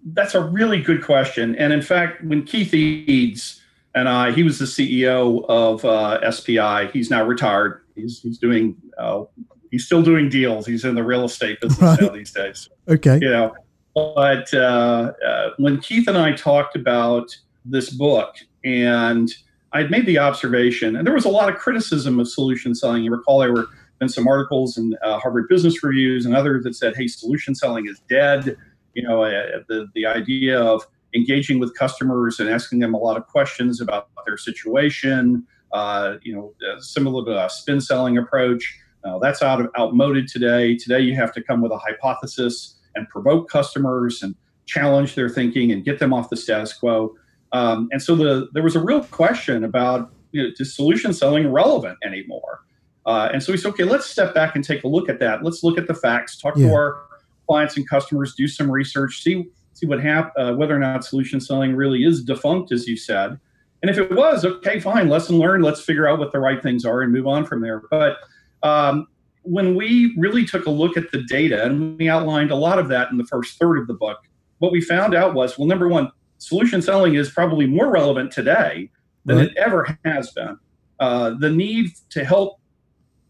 That's 0.04 0.34
a 0.34 0.42
really 0.42 0.82
good 0.82 1.04
question, 1.04 1.56
and 1.58 1.72
in 1.72 1.84
fact, 1.84 2.24
when 2.24 2.44
Keith 2.44 2.74
Eades 2.74 3.60
and 3.96 4.08
I, 4.08 4.32
he 4.32 4.44
was 4.44 4.60
the 4.60 4.66
CEO 4.66 5.46
of 5.50 5.84
uh, 5.84 6.32
SPI. 6.32 6.92
He's 6.94 7.10
now 7.10 7.26
retired. 7.26 7.82
He's 8.00 8.20
he's 8.22 8.38
doing 8.38 8.76
uh, 8.98 9.24
he's 9.72 9.86
still 9.86 10.02
doing 10.02 10.30
deals. 10.30 10.66
He's 10.66 10.86
in 10.86 10.96
the 10.96 11.04
real 11.04 11.26
estate 11.26 11.60
business 11.62 11.82
right. 11.82 12.02
now 12.02 12.10
these 12.10 12.32
days. 12.32 12.70
Okay. 12.88 13.20
You 13.22 13.30
know, 13.30 13.56
but 13.96 14.54
uh, 14.54 15.14
uh, 15.26 15.50
when 15.58 15.80
Keith 15.80 16.08
and 16.08 16.18
I 16.18 16.34
talked 16.34 16.76
about 16.76 17.36
this 17.66 17.90
book, 17.90 18.36
and 18.64 19.34
I'd 19.74 19.92
made 19.92 20.06
the 20.06 20.18
observation, 20.18 20.96
and 20.96 21.06
there 21.06 21.14
was 21.14 21.26
a 21.26 21.30
lot 21.30 21.50
of 21.50 21.56
criticism 21.60 22.20
of 22.20 22.28
solution 22.28 22.74
selling. 22.74 23.04
You 23.04 23.12
recall 23.12 23.40
there 23.40 23.54
were 23.54 23.68
been 24.00 24.10
some 24.10 24.28
articles 24.28 24.78
in 24.78 24.96
uh, 25.04 25.20
Harvard 25.20 25.48
Business 25.50 25.84
Reviews 25.84 26.26
and 26.26 26.36
others 26.36 26.64
that 26.64 26.76
said, 26.76 26.96
"Hey, 26.96 27.08
solution 27.08 27.54
selling 27.54 27.88
is 27.88 28.02
dead." 28.10 28.58
You 28.94 29.04
know, 29.04 29.24
uh, 29.24 29.60
the 29.68 29.88
the 29.94 30.06
idea 30.06 30.60
of 30.60 30.86
engaging 31.14 31.60
with 31.60 31.76
customers 31.76 32.40
and 32.40 32.50
asking 32.50 32.80
them 32.80 32.94
a 32.94 32.98
lot 32.98 33.18
of 33.18 33.28
questions 33.28 33.82
about 33.82 34.10
their 34.26 34.38
situation. 34.38 35.46
Uh, 35.72 36.16
you 36.24 36.36
know, 36.36 36.54
uh, 36.68 36.80
similar 36.80 37.26
to 37.26 37.46
a 37.46 37.50
spin 37.50 37.80
selling 37.80 38.18
approach. 38.18 38.78
Uh, 39.04 39.18
that's 39.20 39.42
out 39.42 39.62
of 39.62 39.68
outmoded 39.78 40.28
today. 40.28 40.76
Today, 40.76 41.00
you 41.00 41.16
have 41.16 41.32
to 41.34 41.44
come 41.44 41.62
with 41.62 41.72
a 41.72 41.78
hypothesis 41.78 42.78
and 42.96 43.08
provoke 43.10 43.50
customers 43.50 44.22
and 44.24 44.36
challenge 44.66 45.16
their 45.16 45.30
thinking 45.30 45.72
and 45.72 45.84
get 45.84 46.00
them 46.00 46.14
off 46.14 46.30
the 46.30 46.38
status 46.38 46.74
quo. 46.74 47.16
Um, 47.52 47.88
and 47.92 48.02
so 48.02 48.16
the, 48.16 48.50
there 48.54 48.64
was 48.64 48.76
a 48.76 48.84
real 48.84 49.04
question 49.06 49.64
about 49.64 50.12
you 50.32 50.44
know, 50.44 50.50
is 50.60 50.76
solution 50.76 51.14
selling 51.14 51.52
relevant 51.52 51.98
anymore? 52.04 52.62
Uh, 53.06 53.30
and 53.34 53.42
so 53.42 53.52
we 53.52 53.58
said, 53.58 53.70
okay, 53.70 53.84
let's 53.84 54.06
step 54.06 54.36
back 54.36 54.56
and 54.56 54.64
take 54.64 54.84
a 54.84 54.88
look 54.88 55.10
at 55.10 55.20
that. 55.20 55.44
Let's 55.44 55.64
look 55.64 55.78
at 55.78 55.88
the 55.88 55.96
facts, 55.96 56.38
talk 56.38 56.56
yeah. 56.56 56.68
to 56.68 56.74
our 56.74 57.02
clients 57.48 57.76
and 57.78 57.90
customers, 57.90 58.36
do 58.36 58.48
some 58.48 58.70
research, 58.70 59.24
see 59.24 59.46
see 59.74 59.88
what 59.88 60.02
hap- 60.02 60.34
uh, 60.38 60.54
whether 60.54 60.76
or 60.76 60.80
not 60.80 61.06
solution 61.06 61.40
selling 61.40 61.74
really 61.74 62.04
is 62.04 62.24
defunct, 62.24 62.72
as 62.72 62.86
you 62.86 62.98
said. 62.98 63.40
And 63.82 63.90
if 63.90 63.98
it 63.98 64.12
was, 64.12 64.44
okay, 64.44 64.80
fine, 64.80 65.08
lesson 65.08 65.38
learned. 65.38 65.64
Let's 65.64 65.82
figure 65.82 66.08
out 66.08 66.20
what 66.20 66.32
the 66.32 66.40
right 66.40 66.62
things 66.62 66.86
are 66.86 67.02
and 67.02 67.14
move 67.14 67.28
on 67.28 67.46
from 67.46 67.62
there. 67.62 67.84
But 67.90 68.18
um, 68.62 69.08
when 69.44 69.76
we 69.76 70.14
really 70.18 70.46
took 70.46 70.66
a 70.66 70.70
look 70.70 70.98
at 70.98 71.12
the 71.12 71.24
data, 71.24 71.64
and 71.64 71.98
we 71.98 72.10
outlined 72.10 72.52
a 72.52 72.56
lot 72.56 72.78
of 72.78 72.90
that 72.90 73.10
in 73.12 73.18
the 73.18 73.26
first 73.26 73.58
third 73.58 73.78
of 73.78 73.88
the 73.88 73.94
book, 73.94 74.18
what 74.58 74.72
we 74.72 74.82
found 74.82 75.16
out 75.16 75.34
was 75.34 75.58
well, 75.58 75.68
number 75.68 75.88
one, 75.88 76.12
solution 76.38 76.82
selling 76.82 77.16
is 77.16 77.30
probably 77.30 77.66
more 77.66 77.90
relevant 77.90 78.32
today 78.32 78.90
than 79.26 79.38
right. 79.38 79.48
it 79.48 79.58
ever 79.58 79.98
has 80.04 80.32
been. 80.32 80.58
Uh, 81.00 81.32
the 81.40 81.50
need 81.50 81.92
to 82.10 82.26
help 82.26 82.60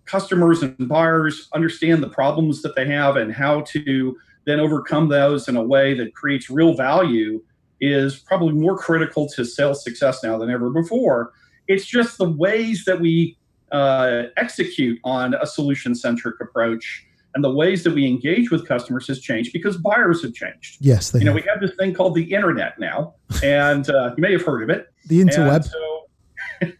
customers 0.05 0.63
and 0.63 0.87
buyers 0.87 1.47
understand 1.53 2.01
the 2.01 2.09
problems 2.09 2.63
that 2.63 2.75
they 2.75 2.87
have 2.87 3.15
and 3.15 3.31
how 3.31 3.61
to 3.61 4.17
then 4.45 4.59
overcome 4.59 5.07
those 5.07 5.47
in 5.47 5.55
a 5.55 5.63
way 5.63 5.93
that 5.93 6.15
creates 6.15 6.49
real 6.49 6.73
value 6.73 7.39
is 7.81 8.17
probably 8.17 8.53
more 8.53 8.77
critical 8.77 9.27
to 9.29 9.45
sales 9.45 9.83
success 9.83 10.23
now 10.23 10.37
than 10.37 10.49
ever 10.49 10.69
before. 10.69 11.31
It's 11.67 11.85
just 11.85 12.17
the 12.17 12.29
ways 12.29 12.83
that 12.85 12.99
we 12.99 13.37
uh, 13.71 14.23
execute 14.37 14.99
on 15.03 15.35
a 15.35 15.45
solution 15.45 15.95
centric 15.95 16.35
approach 16.41 17.05
and 17.35 17.43
the 17.43 17.51
ways 17.51 17.83
that 17.83 17.93
we 17.93 18.07
engage 18.07 18.49
with 18.49 18.67
customers 18.67 19.07
has 19.07 19.19
changed 19.19 19.53
because 19.53 19.77
buyers 19.77 20.23
have 20.23 20.33
changed. 20.33 20.77
Yes, 20.79 21.13
you 21.13 21.23
know 21.23 21.33
we 21.33 21.43
have 21.43 21.61
this 21.61 21.71
thing 21.77 21.93
called 21.93 22.15
the 22.15 22.33
internet 22.33 22.79
now, 22.79 23.13
and 23.43 23.89
uh, 23.89 24.13
you 24.17 24.21
may 24.21 24.31
have 24.31 24.43
heard 24.43 24.63
of 24.63 24.69
it. 24.75 24.87
The 25.07 25.21
interweb. 25.21 25.69
So, 25.69 26.07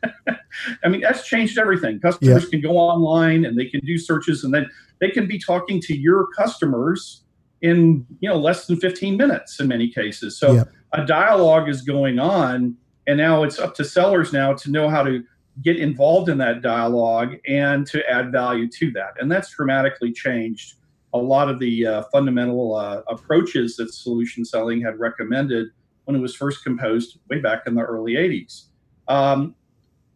I 0.84 0.90
mean, 0.90 1.02
that's 1.02 1.28
changed 1.28 1.58
everything. 1.58 2.00
Customers 2.00 2.44
yeah. 2.44 2.50
can 2.50 2.62
go 2.62 2.78
online 2.78 3.46
and 3.46 3.58
they 3.58 3.66
can 3.66 3.80
do 3.82 3.98
searches, 3.98 4.44
and 4.44 4.54
then 4.54 4.68
they 5.00 5.10
can 5.10 5.28
be 5.28 5.40
talking 5.40 5.80
to 5.82 5.96
your 5.96 6.28
customers 6.36 7.24
in 7.62 8.06
you 8.20 8.30
know 8.30 8.38
less 8.38 8.68
than 8.68 8.78
15 8.78 9.18
minutes 9.18 9.60
in 9.60 9.68
many 9.68 9.90
cases. 9.90 10.38
So 10.38 10.54
yeah. 10.54 10.64
A 10.94 11.06
dialogue 11.06 11.70
is 11.70 11.82
going 11.82 12.20
on, 12.20 12.76
and 13.08 13.18
now 13.18 13.44
it's 13.44 13.60
up 13.60 13.76
to 13.76 13.86
sellers 13.86 14.34
now 14.34 14.54
to 14.54 14.72
know 14.72 14.90
how 14.90 15.04
to 15.04 15.24
get 15.62 15.78
involved 15.78 16.30
in 16.30 16.38
that 16.38 16.62
dialogue 16.62 17.36
and 17.48 17.86
to 17.88 18.08
add 18.10 18.32
value 18.32 18.68
to 18.68 18.92
that. 18.92 19.14
And 19.20 19.32
that's 19.32 19.54
dramatically 19.54 20.12
changed 20.12 20.76
a 21.14 21.18
lot 21.18 21.50
of 21.50 21.60
the 21.60 21.86
uh, 21.86 22.04
fundamental 22.12 22.76
uh, 22.76 23.02
approaches 23.08 23.76
that 23.78 23.94
solution 23.94 24.46
selling 24.46 24.82
had 24.82 25.00
recommended 25.00 25.70
when 26.06 26.16
it 26.16 26.20
was 26.20 26.36
first 26.36 26.64
composed 26.64 27.20
way 27.30 27.40
back 27.40 27.64
in 27.66 27.76
the 27.76 27.82
early 27.82 28.14
80s. 28.14 28.66
Um, 29.08 29.56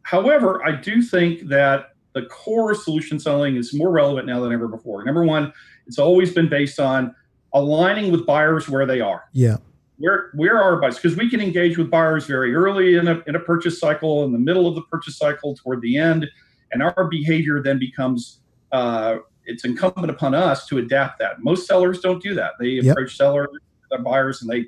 however, 0.04 0.64
I 0.64 0.76
do 0.76 1.02
think 1.02 1.48
that 1.50 1.90
the 2.14 2.24
core 2.24 2.76
solution 2.76 3.20
selling 3.20 3.56
is 3.56 3.74
more 3.74 3.92
relevant 3.92 4.28
now 4.28 4.40
than 4.40 4.54
ever 4.54 4.68
before. 4.68 5.04
Number 5.04 5.24
one, 5.24 5.52
it's 5.88 6.00
always 6.00 6.32
been 6.32 6.48
based 6.48 6.80
on 6.80 7.14
aligning 7.54 8.12
with 8.12 8.26
buyers 8.26 8.70
where 8.70 8.86
they 8.86 9.02
are. 9.02 9.24
Yeah. 9.34 9.58
Where 9.98 10.32
where 10.34 10.62
are 10.62 10.80
buyers? 10.82 10.96
Because 10.96 11.16
we 11.16 11.30
can 11.30 11.40
engage 11.40 11.78
with 11.78 11.90
buyers 11.92 12.26
very 12.26 12.54
early 12.56 12.96
in 12.96 13.08
a 13.08 13.22
in 13.28 13.36
a 13.36 13.40
purchase 13.40 13.80
cycle, 13.80 14.24
in 14.26 14.32
the 14.32 14.40
middle 14.40 14.68
of 14.68 14.76
the 14.76 14.82
purchase 14.84 15.18
cycle, 15.18 15.56
toward 15.56 15.82
the 15.82 15.98
end, 15.98 16.28
and 16.72 16.82
our 16.82 17.08
behavior 17.08 17.62
then 17.62 17.78
becomes 17.80 18.42
uh, 18.72 19.18
it's 19.46 19.66
incumbent 19.66 20.10
upon 20.10 20.34
us 20.34 20.66
to 20.68 20.78
adapt 20.80 21.20
that. 21.20 21.42
Most 21.44 21.68
sellers 21.68 22.00
don't 22.00 22.22
do 22.22 22.34
that. 22.36 22.54
They 22.60 22.70
Yep. 22.70 22.92
approach 22.92 23.16
sellers, 23.18 23.50
their 23.92 24.00
buyers, 24.00 24.42
and 24.42 24.50
they 24.50 24.66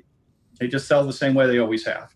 they 0.60 0.68
just 0.68 0.86
sell 0.86 1.04
the 1.04 1.12
same 1.12 1.34
way 1.34 1.46
they 1.46 1.58
always 1.58 1.84
have. 1.84 2.14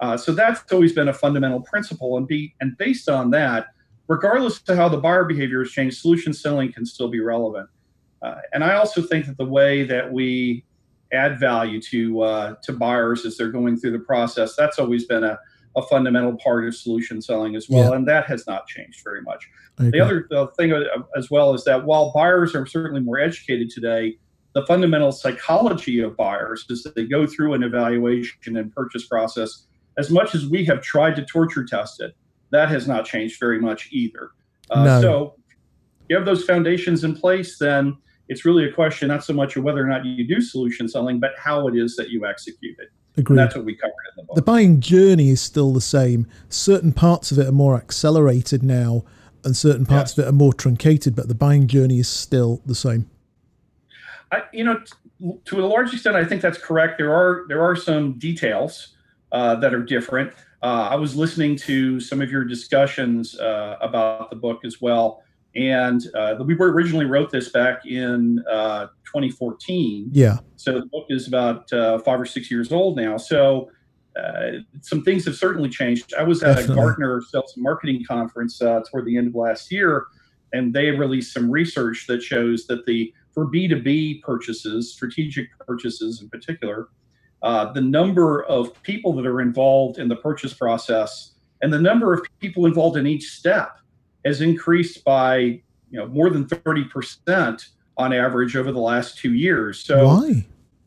Uh, 0.00 0.16
so 0.16 0.32
that's 0.32 0.70
always 0.72 0.92
been 0.92 1.08
a 1.08 1.14
fundamental 1.14 1.60
principle, 1.60 2.16
and 2.16 2.26
be 2.26 2.54
and 2.60 2.76
based 2.76 3.08
on 3.08 3.30
that, 3.30 3.66
regardless 4.08 4.60
of 4.68 4.76
how 4.76 4.88
the 4.88 4.98
buyer 4.98 5.24
behavior 5.24 5.60
has 5.60 5.70
changed, 5.70 5.98
solution 5.98 6.32
selling 6.32 6.72
can 6.72 6.84
still 6.84 7.08
be 7.08 7.20
relevant. 7.20 7.68
Uh, 8.20 8.34
and 8.52 8.64
I 8.64 8.74
also 8.74 9.00
think 9.00 9.26
that 9.26 9.36
the 9.38 9.44
way 9.44 9.84
that 9.84 10.12
we 10.12 10.64
add 11.12 11.38
value 11.40 11.80
to 11.80 12.20
uh, 12.22 12.54
to 12.62 12.72
buyers 12.72 13.24
as 13.24 13.36
they're 13.36 13.50
going 13.50 13.76
through 13.78 13.92
the 13.92 13.98
process, 13.98 14.54
that's 14.56 14.78
always 14.78 15.04
been 15.06 15.24
a, 15.24 15.38
a 15.76 15.82
fundamental 15.82 16.36
part 16.36 16.66
of 16.66 16.74
solution 16.74 17.20
selling 17.22 17.56
as 17.56 17.68
well, 17.68 17.90
Yeah. 17.90 17.96
and 17.96 18.08
that 18.08 18.26
has 18.26 18.46
not 18.46 18.66
changed 18.66 19.02
very 19.04 19.22
much. 19.22 19.48
The 19.78 20.00
other 20.00 20.26
uh, 20.34 20.46
thing 20.58 20.72
as 21.16 21.30
well 21.30 21.54
is 21.54 21.62
that 21.64 21.84
while 21.84 22.10
buyers 22.12 22.54
are 22.54 22.66
certainly 22.66 23.00
more 23.00 23.20
educated 23.20 23.70
today, 23.70 24.18
the 24.54 24.66
fundamental 24.66 25.12
psychology 25.12 26.00
of 26.00 26.16
buyers 26.16 26.64
is 26.68 26.82
that 26.82 26.96
they 26.96 27.04
go 27.06 27.26
through 27.28 27.54
an 27.54 27.62
evaluation 27.62 28.56
and 28.56 28.74
purchase 28.74 29.06
process. 29.06 29.66
As 29.96 30.10
much 30.10 30.34
as 30.34 30.46
we 30.46 30.64
have 30.64 30.82
tried 30.82 31.14
to 31.16 31.24
torture 31.24 31.64
test 31.64 32.00
it, 32.00 32.16
that 32.50 32.68
has 32.70 32.88
not 32.88 33.04
changed 33.04 33.38
very 33.38 33.60
much 33.60 33.88
either. 33.92 34.30
Uh, 34.70 34.84
No. 34.84 35.00
So, 35.00 35.34
you 36.08 36.16
have 36.16 36.24
those 36.24 36.44
foundations 36.44 37.04
in 37.04 37.14
place, 37.14 37.58
then 37.58 37.96
it's 38.28 38.44
really 38.44 38.64
a 38.64 38.72
question 38.72 39.08
not 39.08 39.24
so 39.24 39.32
much 39.32 39.56
of 39.56 39.64
whether 39.64 39.82
or 39.82 39.86
not 39.86 40.04
you 40.04 40.26
do 40.26 40.40
solution 40.40 40.88
selling, 40.88 41.18
but 41.18 41.32
how 41.38 41.66
it 41.68 41.76
is 41.76 41.96
that 41.96 42.10
you 42.10 42.26
execute 42.26 42.76
it. 42.78 42.88
And 43.16 43.38
that's 43.38 43.56
what 43.56 43.64
we 43.64 43.74
covered 43.74 43.92
in 44.10 44.16
the 44.16 44.22
book. 44.24 44.36
the 44.36 44.42
buying 44.42 44.80
journey 44.80 45.30
is 45.30 45.40
still 45.40 45.72
the 45.72 45.80
same. 45.80 46.26
Certain 46.48 46.92
parts 46.92 47.32
of 47.32 47.38
it 47.38 47.46
are 47.48 47.52
more 47.52 47.76
accelerated 47.76 48.62
now, 48.62 49.04
and 49.44 49.56
certain 49.56 49.86
parts 49.86 50.16
of 50.16 50.24
it 50.24 50.28
are 50.28 50.32
more 50.32 50.52
truncated, 50.52 51.16
but 51.16 51.26
the 51.26 51.34
buying 51.34 51.66
journey 51.66 51.98
is 51.98 52.08
still 52.08 52.62
the 52.64 52.74
same. 52.74 53.10
I, 54.30 54.42
you 54.52 54.62
know, 54.62 54.78
t- 54.78 55.32
to 55.46 55.64
a 55.64 55.66
large 55.66 55.92
extent, 55.92 56.14
I 56.14 56.24
think 56.24 56.42
that's 56.42 56.58
correct. 56.58 56.98
There 56.98 57.12
are 57.12 57.44
there 57.48 57.62
are 57.62 57.74
some 57.74 58.18
details 58.18 58.94
uh, 59.32 59.56
that 59.56 59.74
are 59.74 59.82
different. 59.82 60.32
Uh, 60.62 60.88
I 60.90 60.96
was 60.96 61.16
listening 61.16 61.56
to 61.56 62.00
some 62.00 62.20
of 62.20 62.30
your 62.30 62.44
discussions 62.44 63.38
uh, 63.38 63.76
about 63.80 64.30
the 64.30 64.36
book 64.36 64.64
as 64.64 64.80
well, 64.80 65.22
and 65.54 66.02
uh, 66.14 66.36
we 66.44 66.54
originally 66.54 67.06
wrote 67.06 67.30
this 67.30 67.48
back 67.50 67.86
in 67.86 68.42
uh, 68.50 68.86
2014. 69.04 70.10
Yeah, 70.12 70.38
So 70.56 70.80
the 70.80 70.86
book 70.86 71.06
is 71.08 71.26
about 71.26 71.72
uh, 71.72 71.98
five 72.00 72.20
or 72.20 72.26
six 72.26 72.50
years 72.50 72.70
old 72.70 72.96
now. 72.96 73.16
So 73.16 73.70
uh, 74.18 74.58
some 74.82 75.02
things 75.02 75.24
have 75.24 75.36
certainly 75.36 75.68
changed. 75.68 76.12
I 76.14 76.22
was 76.22 76.42
at 76.42 76.56
Definitely. 76.56 76.72
a 76.72 76.76
Gartner 76.76 77.22
Sales 77.22 77.54
and 77.56 77.62
Marketing 77.62 78.04
conference 78.06 78.60
uh, 78.60 78.82
toward 78.90 79.06
the 79.06 79.16
end 79.16 79.28
of 79.28 79.34
last 79.34 79.70
year, 79.72 80.06
and 80.52 80.72
they 80.72 80.90
released 80.90 81.32
some 81.32 81.50
research 81.50 82.06
that 82.08 82.22
shows 82.22 82.66
that 82.66 82.84
the 82.86 83.12
for 83.32 83.46
B2B 83.46 84.22
purchases, 84.22 84.92
strategic 84.92 85.48
purchases 85.60 86.20
in 86.20 86.28
particular, 86.28 86.88
uh, 87.42 87.72
the 87.72 87.80
number 87.80 88.44
of 88.44 88.80
people 88.82 89.12
that 89.14 89.26
are 89.26 89.40
involved 89.40 89.98
in 89.98 90.08
the 90.08 90.16
purchase 90.16 90.52
process 90.52 91.34
and 91.62 91.72
the 91.72 91.80
number 91.80 92.12
of 92.12 92.26
people 92.40 92.66
involved 92.66 92.96
in 92.96 93.06
each 93.06 93.30
step 93.30 93.78
has 94.24 94.40
increased 94.40 95.04
by 95.04 95.38
you 95.38 95.98
know 95.98 96.06
more 96.06 96.30
than 96.30 96.46
30% 96.46 97.66
on 97.96 98.12
average 98.12 98.56
over 98.56 98.70
the 98.72 98.80
last 98.80 99.18
two 99.18 99.34
years. 99.34 99.80
So 99.80 100.06
why? 100.06 100.46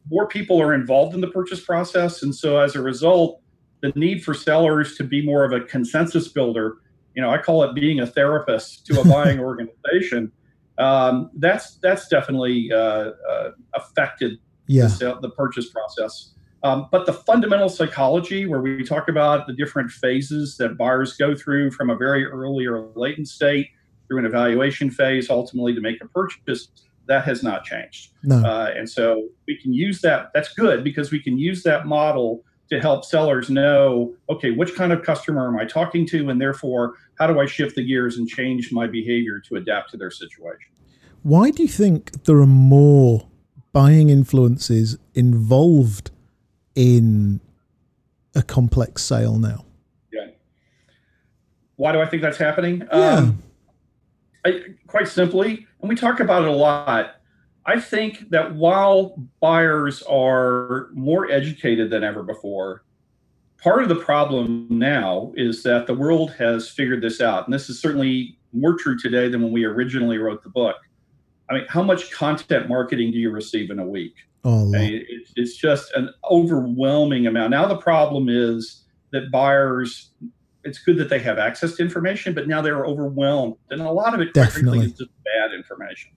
more 0.09 0.27
people 0.27 0.61
are 0.61 0.73
involved 0.73 1.13
in 1.13 1.21
the 1.21 1.27
purchase 1.27 1.59
process 1.59 2.23
and 2.23 2.33
so 2.33 2.57
as 2.57 2.75
a 2.75 2.81
result 2.81 3.39
the 3.81 3.91
need 3.95 4.23
for 4.23 4.33
sellers 4.33 4.95
to 4.95 5.03
be 5.03 5.23
more 5.25 5.43
of 5.43 5.51
a 5.51 5.61
consensus 5.61 6.27
builder 6.27 6.77
you 7.15 7.21
know 7.21 7.29
i 7.29 7.37
call 7.37 7.63
it 7.63 7.75
being 7.75 7.99
a 7.99 8.07
therapist 8.07 8.85
to 8.85 8.99
a 8.99 9.07
buying 9.07 9.39
organization 9.51 10.31
um, 10.77 11.29
that's 11.35 11.75
that's 11.75 12.07
definitely 12.07 12.71
uh, 12.73 13.11
uh, 13.29 13.51
affected 13.75 14.39
Yeah, 14.65 14.87
the, 14.87 15.19
the 15.21 15.29
purchase 15.29 15.69
process 15.69 16.31
um, 16.63 16.87
but 16.91 17.05
the 17.05 17.13
fundamental 17.13 17.69
psychology 17.69 18.45
where 18.45 18.61
we 18.61 18.83
talk 18.83 19.07
about 19.07 19.47
the 19.47 19.53
different 19.53 19.91
phases 19.91 20.57
that 20.57 20.77
buyers 20.77 21.15
go 21.17 21.35
through 21.35 21.71
from 21.71 21.89
a 21.89 21.95
very 21.95 22.25
early 22.25 22.65
or 22.65 22.91
latent 22.95 23.27
state 23.27 23.69
through 24.07 24.19
an 24.19 24.25
evaluation 24.25 24.89
phase 24.91 25.29
ultimately 25.29 25.73
to 25.73 25.81
make 25.81 26.01
a 26.03 26.07
purchase 26.07 26.67
that 27.07 27.23
has 27.25 27.43
not 27.43 27.63
changed 27.63 28.11
no, 28.23 28.37
uh, 28.37 28.71
and 28.75 28.89
so 28.89 29.27
we 29.47 29.57
can 29.57 29.73
use 29.73 30.01
that. 30.01 30.31
That's 30.33 30.53
good 30.53 30.83
because 30.83 31.11
we 31.11 31.21
can 31.21 31.37
use 31.37 31.63
that 31.63 31.87
model 31.87 32.43
to 32.69 32.79
help 32.79 33.03
sellers 33.03 33.49
know, 33.49 34.13
okay, 34.29 34.51
which 34.51 34.75
kind 34.75 34.93
of 34.93 35.03
customer 35.03 35.47
am 35.47 35.57
I 35.57 35.65
talking 35.65 36.05
to? 36.07 36.29
And 36.29 36.39
therefore, 36.39 36.93
how 37.19 37.27
do 37.27 37.37
I 37.41 37.45
shift 37.45 37.75
the 37.75 37.85
gears 37.85 38.17
and 38.17 38.29
change 38.29 38.71
my 38.71 38.87
behavior 38.87 39.41
to 39.49 39.55
adapt 39.57 39.91
to 39.91 39.97
their 39.97 40.11
situation? 40.11 40.71
why 41.23 41.51
do 41.51 41.63
you 41.63 41.69
think 41.69 42.23
there 42.23 42.37
are 42.37 42.47
more 42.47 43.27
buying 43.73 44.09
influences 44.09 44.97
involved 45.13 46.10
in 46.75 47.39
a 48.35 48.41
complex 48.41 49.03
sale 49.03 49.37
now? 49.37 49.65
Yeah. 50.11 50.27
Why 51.75 51.91
do 51.91 51.99
I 51.99 52.05
think 52.05 52.21
that's 52.21 52.37
happening? 52.37 52.87
Yeah. 52.91 53.09
Um, 53.15 53.43
I, 54.45 54.61
quite 54.87 55.07
simply, 55.07 55.67
and 55.81 55.89
we 55.89 55.95
talk 55.95 56.19
about 56.19 56.43
it 56.43 56.47
a 56.47 56.53
lot. 56.53 57.15
I 57.65 57.79
think 57.79 58.31
that 58.31 58.55
while 58.55 59.15
buyers 59.39 60.01
are 60.03 60.89
more 60.93 61.29
educated 61.29 61.91
than 61.91 62.03
ever 62.03 62.23
before, 62.23 62.83
part 63.61 63.83
of 63.83 63.89
the 63.89 63.95
problem 63.95 64.65
now 64.69 65.31
is 65.35 65.61
that 65.63 65.85
the 65.85 65.93
world 65.93 66.31
has 66.33 66.69
figured 66.69 67.01
this 67.03 67.21
out. 67.21 67.45
And 67.45 67.53
this 67.53 67.69
is 67.69 67.79
certainly 67.79 68.37
more 68.51 68.75
true 68.75 68.97
today 68.97 69.29
than 69.29 69.43
when 69.43 69.51
we 69.51 69.63
originally 69.63 70.17
wrote 70.17 70.41
the 70.43 70.49
book. 70.49 70.77
I 71.49 71.53
mean, 71.53 71.65
how 71.69 71.83
much 71.83 72.11
content 72.11 72.67
marketing 72.67 73.11
do 73.11 73.19
you 73.19 73.29
receive 73.29 73.69
in 73.69 73.79
a 73.79 73.85
week? 73.85 74.15
Oh, 74.43 74.49
a 74.49 74.53
I 74.53 74.63
lot. 74.63 74.71
mean, 74.71 75.05
it's, 75.07 75.33
it's 75.35 75.55
just 75.55 75.91
an 75.93 76.09
overwhelming 76.29 77.27
amount. 77.27 77.51
Now 77.51 77.67
the 77.67 77.77
problem 77.77 78.27
is 78.29 78.83
that 79.11 79.31
buyers, 79.31 80.11
it's 80.63 80.79
good 80.79 80.97
that 80.97 81.09
they 81.09 81.19
have 81.19 81.37
access 81.37 81.75
to 81.75 81.83
information, 81.83 82.33
but 82.33 82.47
now 82.47 82.61
they're 82.61 82.85
overwhelmed, 82.85 83.55
and 83.69 83.81
a 83.81 83.91
lot 83.91 84.13
of 84.13 84.21
it, 84.21 84.33
Definitely. 84.33 84.79
is 84.85 84.93
just 84.93 85.11
bad 85.23 85.53
information, 85.53 86.11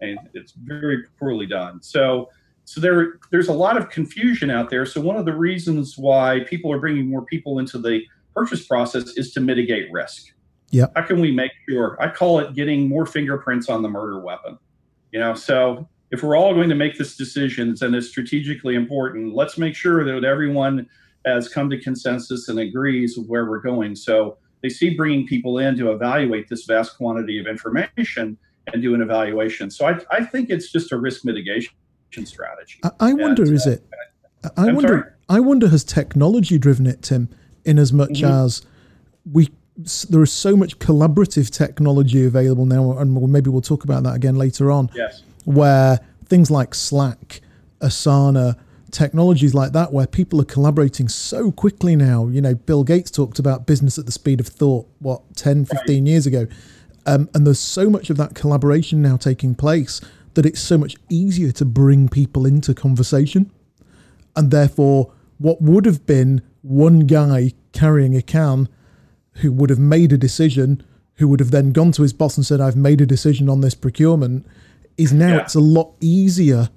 and 0.00 0.18
it's 0.34 0.52
very 0.52 1.04
poorly 1.18 1.46
done. 1.46 1.82
So, 1.82 2.28
so 2.64 2.80
there, 2.80 3.18
there's 3.30 3.48
a 3.48 3.52
lot 3.52 3.76
of 3.76 3.90
confusion 3.90 4.50
out 4.50 4.70
there. 4.70 4.86
So 4.86 5.00
one 5.00 5.16
of 5.16 5.24
the 5.24 5.34
reasons 5.34 5.98
why 5.98 6.40
people 6.48 6.72
are 6.72 6.78
bringing 6.78 7.08
more 7.08 7.22
people 7.22 7.58
into 7.58 7.78
the 7.78 8.02
purchase 8.34 8.66
process 8.66 9.16
is 9.16 9.32
to 9.34 9.40
mitigate 9.40 9.92
risk. 9.92 10.32
Yeah. 10.70 10.86
How 10.96 11.02
can 11.02 11.20
we 11.20 11.30
make 11.30 11.52
sure? 11.68 11.96
I 12.00 12.08
call 12.08 12.40
it 12.40 12.54
getting 12.54 12.88
more 12.88 13.06
fingerprints 13.06 13.68
on 13.68 13.82
the 13.82 13.88
murder 13.88 14.18
weapon. 14.18 14.58
You 15.12 15.20
know, 15.20 15.34
so 15.34 15.88
if 16.14 16.22
we're 16.22 16.36
all 16.36 16.54
going 16.54 16.68
to 16.68 16.74
make 16.76 16.96
this 16.96 17.16
decisions 17.16 17.82
and 17.82 17.94
it's 17.94 18.08
strategically 18.08 18.76
important, 18.76 19.34
let's 19.34 19.58
make 19.58 19.74
sure 19.74 20.04
that 20.04 20.24
everyone 20.24 20.86
has 21.26 21.48
come 21.48 21.68
to 21.70 21.78
consensus 21.80 22.48
and 22.48 22.58
agrees 22.60 23.18
with 23.18 23.26
where 23.26 23.46
we're 23.50 23.60
going. 23.60 23.96
So 23.96 24.38
they 24.62 24.68
see 24.68 24.90
bringing 24.94 25.26
people 25.26 25.58
in 25.58 25.76
to 25.78 25.90
evaluate 25.92 26.48
this 26.48 26.64
vast 26.66 26.96
quantity 26.96 27.38
of 27.40 27.46
information 27.46 28.38
and 28.72 28.80
do 28.80 28.94
an 28.94 29.02
evaluation. 29.02 29.70
So 29.70 29.86
I, 29.86 29.98
I 30.10 30.24
think 30.24 30.50
it's 30.50 30.70
just 30.70 30.92
a 30.92 30.96
risk 30.96 31.24
mitigation 31.24 31.72
strategy. 32.24 32.78
I, 32.84 32.90
I 33.00 33.12
wonder, 33.12 33.42
And, 33.42 33.52
is 33.52 33.66
uh, 33.66 33.70
it? 33.70 33.82
I 34.56 34.68
I'm 34.68 34.74
wonder. 34.76 34.88
sorry? 34.88 35.02
I 35.28 35.40
wonder, 35.40 35.68
has 35.68 35.82
technology 35.84 36.58
driven 36.58 36.86
it, 36.86 37.02
Tim? 37.02 37.28
In 37.64 37.78
as 37.78 37.92
much 37.92 38.20
Mhm. 38.20 38.44
as 38.44 38.62
we, 39.32 39.48
there 40.10 40.22
is 40.22 40.30
so 40.30 40.54
much 40.54 40.78
collaborative 40.78 41.50
technology 41.50 42.24
available 42.24 42.66
now, 42.66 42.96
and 42.98 43.14
maybe 43.32 43.50
we'll 43.50 43.62
talk 43.62 43.82
about 43.84 44.02
that 44.04 44.14
again 44.14 44.36
later 44.36 44.70
on. 44.70 44.90
Yes. 44.94 45.22
Where 45.44 46.00
things 46.26 46.50
like 46.50 46.74
Slack, 46.74 47.40
Asana, 47.80 48.56
technologies 48.90 49.54
like 49.54 49.72
that, 49.72 49.92
where 49.92 50.06
people 50.06 50.40
are 50.40 50.44
collaborating 50.44 51.08
so 51.08 51.50
quickly 51.50 51.96
now. 51.96 52.26
You 52.28 52.40
know, 52.40 52.54
Bill 52.54 52.84
Gates 52.84 53.10
talked 53.10 53.38
about 53.38 53.66
business 53.66 53.98
at 53.98 54.06
the 54.06 54.12
speed 54.12 54.40
of 54.40 54.46
thought, 54.46 54.86
what, 55.00 55.36
10, 55.36 55.66
15 55.66 56.06
years 56.06 56.26
ago. 56.26 56.46
Um, 57.06 57.28
and 57.34 57.46
there's 57.46 57.58
so 57.58 57.90
much 57.90 58.08
of 58.08 58.16
that 58.16 58.34
collaboration 58.34 59.02
now 59.02 59.16
taking 59.16 59.54
place 59.54 60.00
that 60.34 60.46
it's 60.46 60.60
so 60.60 60.78
much 60.78 60.96
easier 61.08 61.52
to 61.52 61.64
bring 61.64 62.08
people 62.08 62.46
into 62.46 62.74
conversation. 62.74 63.50
And 64.36 64.50
therefore, 64.50 65.12
what 65.38 65.60
would 65.60 65.86
have 65.86 66.06
been 66.06 66.42
one 66.62 67.00
guy 67.00 67.52
carrying 67.72 68.16
a 68.16 68.22
can 68.22 68.68
who 69.34 69.52
would 69.52 69.70
have 69.70 69.78
made 69.78 70.12
a 70.12 70.18
decision, 70.18 70.82
who 71.16 71.28
would 71.28 71.40
have 71.40 71.50
then 71.50 71.72
gone 71.72 71.92
to 71.92 72.02
his 72.02 72.12
boss 72.12 72.36
and 72.36 72.46
said, 72.46 72.60
"I've 72.60 72.76
made 72.76 73.00
a 73.00 73.06
decision 73.06 73.48
on 73.48 73.60
this 73.60 73.74
procurement," 73.74 74.46
is 74.96 75.12
now 75.12 75.28
Yeah. 75.36 75.42
it's 75.42 75.54
a 75.54 75.60
lot 75.60 75.94
easier 76.00 76.68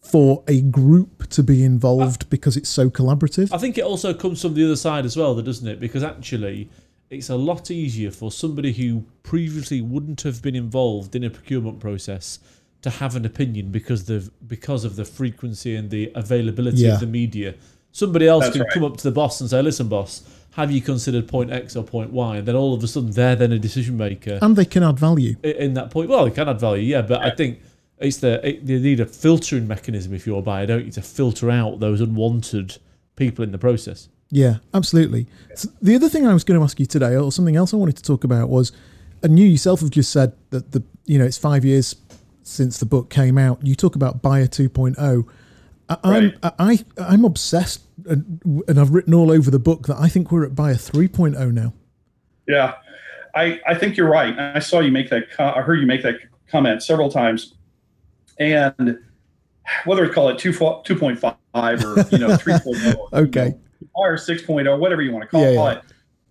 for 0.00 0.42
a 0.46 0.60
group 0.60 1.28
to 1.30 1.42
be 1.42 1.64
involved 1.64 2.28
because 2.30 2.56
it's 2.56 2.68
so 2.68 2.90
collaborative. 2.90 3.52
I 3.52 3.58
think 3.58 3.78
it 3.78 3.84
also 3.84 4.12
comes 4.12 4.42
from 4.42 4.54
the 4.54 4.64
other 4.64 4.76
side 4.76 5.04
as 5.04 5.16
well, 5.16 5.34
though, 5.34 5.42
doesn't 5.42 5.66
it? 5.66 5.80
Because 5.80 6.02
actually, 6.02 6.68
it's 7.10 7.30
a 7.30 7.36
lot 7.36 7.70
easier 7.70 8.10
for 8.10 8.30
somebody 8.30 8.72
who 8.72 9.04
previously 9.22 9.80
wouldn't 9.80 10.22
have 10.22 10.42
been 10.42 10.54
involved 10.54 11.14
in 11.16 11.24
a 11.24 11.30
procurement 11.30 11.80
process 11.80 12.38
to 12.82 12.90
have 12.90 13.16
an 13.16 13.24
opinion 13.24 13.70
because 13.70 14.04
the 14.04 14.30
because 14.46 14.84
of 14.84 14.96
the 14.96 15.04
frequency 15.06 15.74
and 15.74 15.88
the 15.90 16.12
availability 16.14 16.82
Yeah. 16.82 16.94
of 16.94 17.00
the 17.00 17.06
media. 17.06 17.54
Somebody 17.94 18.26
else 18.26 18.44
That's 18.44 18.56
can 18.56 18.62
right. 18.64 18.72
come 18.74 18.82
up 18.84 18.96
to 18.96 19.04
the 19.04 19.12
boss 19.12 19.40
and 19.40 19.48
say, 19.48 19.62
"Listen, 19.62 19.86
boss, 19.88 20.22
have 20.52 20.72
you 20.72 20.80
considered 20.82 21.28
point 21.28 21.52
X 21.52 21.76
or 21.76 21.84
point 21.84 22.10
Y?" 22.12 22.36
And 22.38 22.46
then 22.48 22.56
all 22.56 22.74
of 22.74 22.82
a 22.82 22.88
sudden, 22.88 23.12
they're 23.12 23.36
then 23.36 23.52
a 23.52 23.58
decision 23.58 23.96
maker 23.96 24.38
and 24.42 24.56
they 24.56 24.64
can 24.64 24.82
add 24.82 24.98
value. 24.98 25.36
i- 25.44 25.48
in 25.48 25.74
that 25.74 25.90
point. 25.92 26.08
Well, 26.10 26.24
they 26.24 26.32
can 26.32 26.48
add 26.48 26.58
value, 26.58 26.82
yeah, 26.82 27.02
but 27.02 27.22
I 27.22 27.30
think 27.30 27.60
it's 28.00 28.16
the 28.16 28.46
it, 28.46 28.62
you 28.62 28.80
need 28.80 28.98
a 28.98 29.06
filtering 29.06 29.68
mechanism 29.68 30.12
if 30.12 30.26
you're 30.26 30.40
a 30.40 30.42
buyer, 30.42 30.66
don't 30.66 30.84
you, 30.84 30.90
to 30.90 31.02
filter 31.02 31.50
out 31.52 31.78
those 31.78 32.00
unwanted 32.00 32.78
people 33.14 33.44
in 33.44 33.52
the 33.52 33.58
process. 33.58 34.08
Yeah, 34.30 34.56
absolutely. 34.74 35.28
So 35.54 35.68
the 35.80 35.94
other 35.94 36.08
thing 36.08 36.26
I 36.26 36.34
was 36.34 36.42
going 36.42 36.58
to 36.58 36.64
ask 36.64 36.80
you 36.80 36.86
today, 36.86 37.14
or 37.14 37.30
something 37.30 37.54
else 37.54 37.72
I 37.72 37.76
wanted 37.76 37.96
to 37.98 38.02
talk 38.02 38.24
about, 38.24 38.48
was, 38.48 38.72
and 39.22 39.38
you 39.38 39.46
yourself 39.46 39.78
have 39.80 39.90
just 39.90 40.10
said 40.10 40.32
that 40.50 40.72
the 40.72 40.82
you 41.06 41.16
know 41.20 41.24
it's 41.24 41.38
five 41.38 41.64
years 41.64 41.94
since 42.42 42.78
the 42.78 42.86
book 42.86 43.08
came 43.08 43.38
out. 43.38 43.64
You 43.64 43.76
talk 43.76 43.94
about 43.94 44.20
Buyer 44.20 44.48
2.0. 44.48 45.24
I, 45.88 45.96
I'm 46.04 46.12
Right. 46.42 46.52
I 46.58 46.78
I'm 46.98 47.24
obsessed, 47.24 47.82
and, 48.06 48.40
and 48.68 48.78
I've 48.80 48.90
written 48.90 49.14
all 49.14 49.30
over 49.30 49.50
the 49.50 49.58
book 49.58 49.86
that 49.86 49.96
I 49.98 50.08
think 50.08 50.30
we're 50.32 50.44
at 50.44 50.54
Buyer 50.54 50.74
3.0 50.74 51.52
now. 51.52 51.72
Yeah, 52.46 52.74
I, 53.34 53.60
I 53.66 53.74
think 53.74 53.96
you're 53.96 54.08
right. 54.08 54.38
I 54.38 54.58
saw 54.58 54.80
you 54.80 54.92
make 54.92 55.10
that. 55.10 55.24
I 55.38 55.60
heard 55.62 55.80
you 55.80 55.86
make 55.86 56.02
that 56.02 56.16
comment 56.50 56.82
several 56.82 57.10
times, 57.10 57.54
and 58.38 58.98
whether 59.84 60.04
it's 60.04 60.14
call 60.14 60.28
it 60.28 60.38
two 60.38 60.52
two 60.84 60.96
point 60.96 61.18
five 61.18 61.34
or 61.54 62.06
you 62.10 62.18
know 62.18 62.28
3.0, 62.36 62.96
Okay. 63.12 63.46
you 63.46 63.50
know, 63.50 63.90
or 63.94 64.14
6.0, 64.16 64.78
whatever 64.78 65.02
you 65.02 65.12
want 65.12 65.22
to 65.22 65.28
call 65.28 65.40
Yeah, 65.40 65.48
it. 65.48 65.54
yeah. 65.54 65.80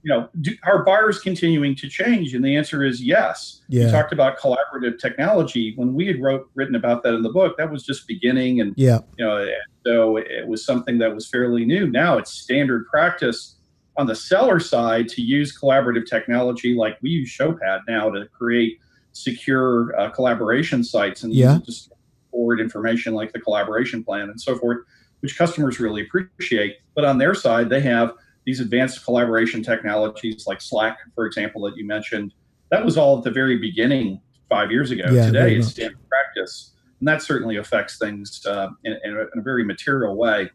You 0.04 0.10
know, 0.14 0.30
do, 0.42 0.52
are 0.64 0.84
buyers 0.84 1.20
continuing 1.20 1.76
to 1.78 1.88
change? 1.88 2.34
And 2.34 2.44
the 2.44 2.56
answer 2.58 2.84
is 2.84 3.02
yes. 3.02 3.62
Yeah. 3.70 3.86
You 3.86 3.92
talked 3.92 4.12
about 4.12 4.38
collaborative 4.38 5.00
technology. 5.00 5.74
When 5.78 5.94
we 5.94 6.06
had 6.08 6.22
wrote 6.22 6.50
written 6.56 6.76
about 6.76 7.04
that 7.04 7.14
in 7.14 7.22
the 7.24 7.30
book, 7.30 7.56
that 7.58 7.72
was 7.72 7.84
just 7.84 8.06
beginning, 8.06 8.60
and 8.60 8.74
Yeah, 8.76 9.00
you 9.18 9.26
know, 9.26 9.48
so 9.86 10.18
it 10.18 10.46
was 10.46 10.66
something 10.66 10.98
that 10.98 11.16
was 11.16 11.28
fairly 11.30 11.64
new. 11.66 11.88
Now 11.88 12.18
it's 12.18 12.32
standard 12.32 12.86
practice 12.88 13.56
on 13.96 14.08
the 14.08 14.16
seller 14.16 14.60
side 14.60 15.08
to 15.10 15.22
use 15.22 15.58
collaborative 15.58 16.06
technology, 16.06 16.76
like 16.76 16.98
we 17.02 17.10
use 17.12 17.30
Showpad 17.30 17.82
now 17.88 18.10
to 18.10 18.26
create 18.28 18.80
secure 19.14 19.98
uh, 19.98 20.10
collaboration 20.10 20.84
sites 20.84 21.24
and 21.24 21.34
Yeah. 21.34 21.60
just 21.66 21.92
forward 22.32 22.60
information 22.60 23.14
like 23.14 23.32
the 23.32 23.40
collaboration 23.40 24.04
plan 24.04 24.30
and 24.30 24.42
so 24.42 24.58
forth, 24.58 24.80
which 25.22 25.38
customers 25.38 25.80
really 25.80 26.02
appreciate. 26.02 26.78
But 26.96 27.06
on 27.06 27.20
their 27.20 27.36
side, 27.36 27.70
they 27.70 27.80
have 27.82 28.14
these 28.46 28.60
advanced 28.60 29.04
collaboration 29.04 29.64
technologies 29.64 30.46
like 30.48 30.62
Slack, 30.62 30.98
for 31.16 31.26
example, 31.26 31.62
that 31.64 31.78
you 31.78 31.86
mentioned. 31.86 32.34
That 32.72 32.84
was 32.84 32.98
all 32.98 33.18
at 33.18 33.24
the 33.24 33.32
very 33.32 33.58
beginning 33.58 34.20
five 34.50 34.72
years 34.72 34.92
ago. 34.92 35.06
Yeah, 35.12 35.28
Today, 35.28 35.56
it's 35.56 35.70
standard 35.70 36.00
practice 36.10 36.74
and 37.04 37.08
that 37.10 37.22
certainly 37.22 37.58
affects 37.58 37.98
things 37.98 38.46
uh, 38.46 38.70
in, 38.86 38.94
in, 39.04 39.18
a, 39.18 39.22
in 39.34 39.40
a 39.40 39.42
very 39.42 39.66
material 39.66 40.16
way. 40.16 40.50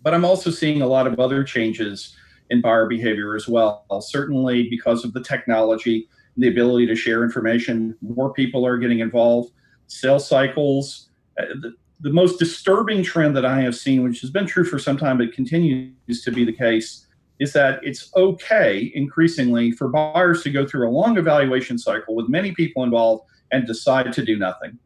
But 0.00 0.14
I'm 0.14 0.24
also 0.24 0.50
seeing 0.50 0.80
a 0.80 0.86
lot 0.86 1.06
of 1.06 1.20
other 1.20 1.44
changes 1.44 2.16
in 2.48 2.62
buyer 2.62 2.86
behavior 2.86 3.36
as 3.36 3.46
well. 3.46 3.84
Certainly 4.00 4.70
because 4.70 5.04
of 5.04 5.12
the 5.12 5.22
technology, 5.22 6.08
the 6.38 6.48
ability 6.48 6.86
to 6.86 6.96
share 6.96 7.22
information, 7.22 7.94
more 8.00 8.32
people 8.32 8.66
are 8.66 8.78
getting 8.78 9.00
involved. 9.00 9.52
Sales 9.86 10.26
cycles. 10.26 11.10
Uh, 11.38 11.44
the, 11.60 11.74
the 12.00 12.10
most 12.10 12.38
disturbing 12.38 13.02
trend 13.02 13.36
that 13.36 13.44
I 13.44 13.60
have 13.60 13.76
seen, 13.76 14.02
which 14.02 14.22
has 14.22 14.30
been 14.30 14.46
true 14.46 14.64
for 14.64 14.78
some 14.78 14.96
time 14.96 15.18
but 15.18 15.34
continues 15.34 16.22
to 16.24 16.30
be 16.30 16.46
the 16.46 16.54
case, 16.54 17.05
is 17.38 17.52
that 17.52 17.80
it's 17.82 18.10
okay 18.16 18.90
increasingly 18.94 19.70
for 19.72 19.88
buyers 19.88 20.42
to 20.42 20.50
go 20.50 20.66
through 20.66 20.88
a 20.88 20.90
long 20.90 21.18
evaluation 21.18 21.76
cycle 21.78 22.14
with 22.14 22.28
many 22.28 22.52
people 22.52 22.82
involved 22.82 23.24
and 23.52 23.66
decide 23.66 24.12
to 24.12 24.24
do 24.24 24.38
nothing 24.38 24.78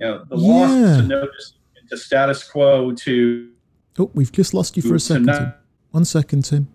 you 0.00 0.06
know, 0.08 0.24
the 0.28 0.36
loss 0.36 0.70
to 0.98 1.02
notice 1.02 1.54
to 1.88 1.96
status 1.96 2.42
quo 2.48 2.92
to 2.92 3.48
Oh, 3.98 4.10
we've 4.14 4.32
just 4.32 4.54
lost 4.54 4.76
you 4.76 4.82
for 4.82 4.94
a 4.94 5.00
second. 5.00 5.26
not- 5.26 5.38
Tim. 5.38 5.52
One 5.90 6.04
second, 6.06 6.42
Tim. 6.46 6.68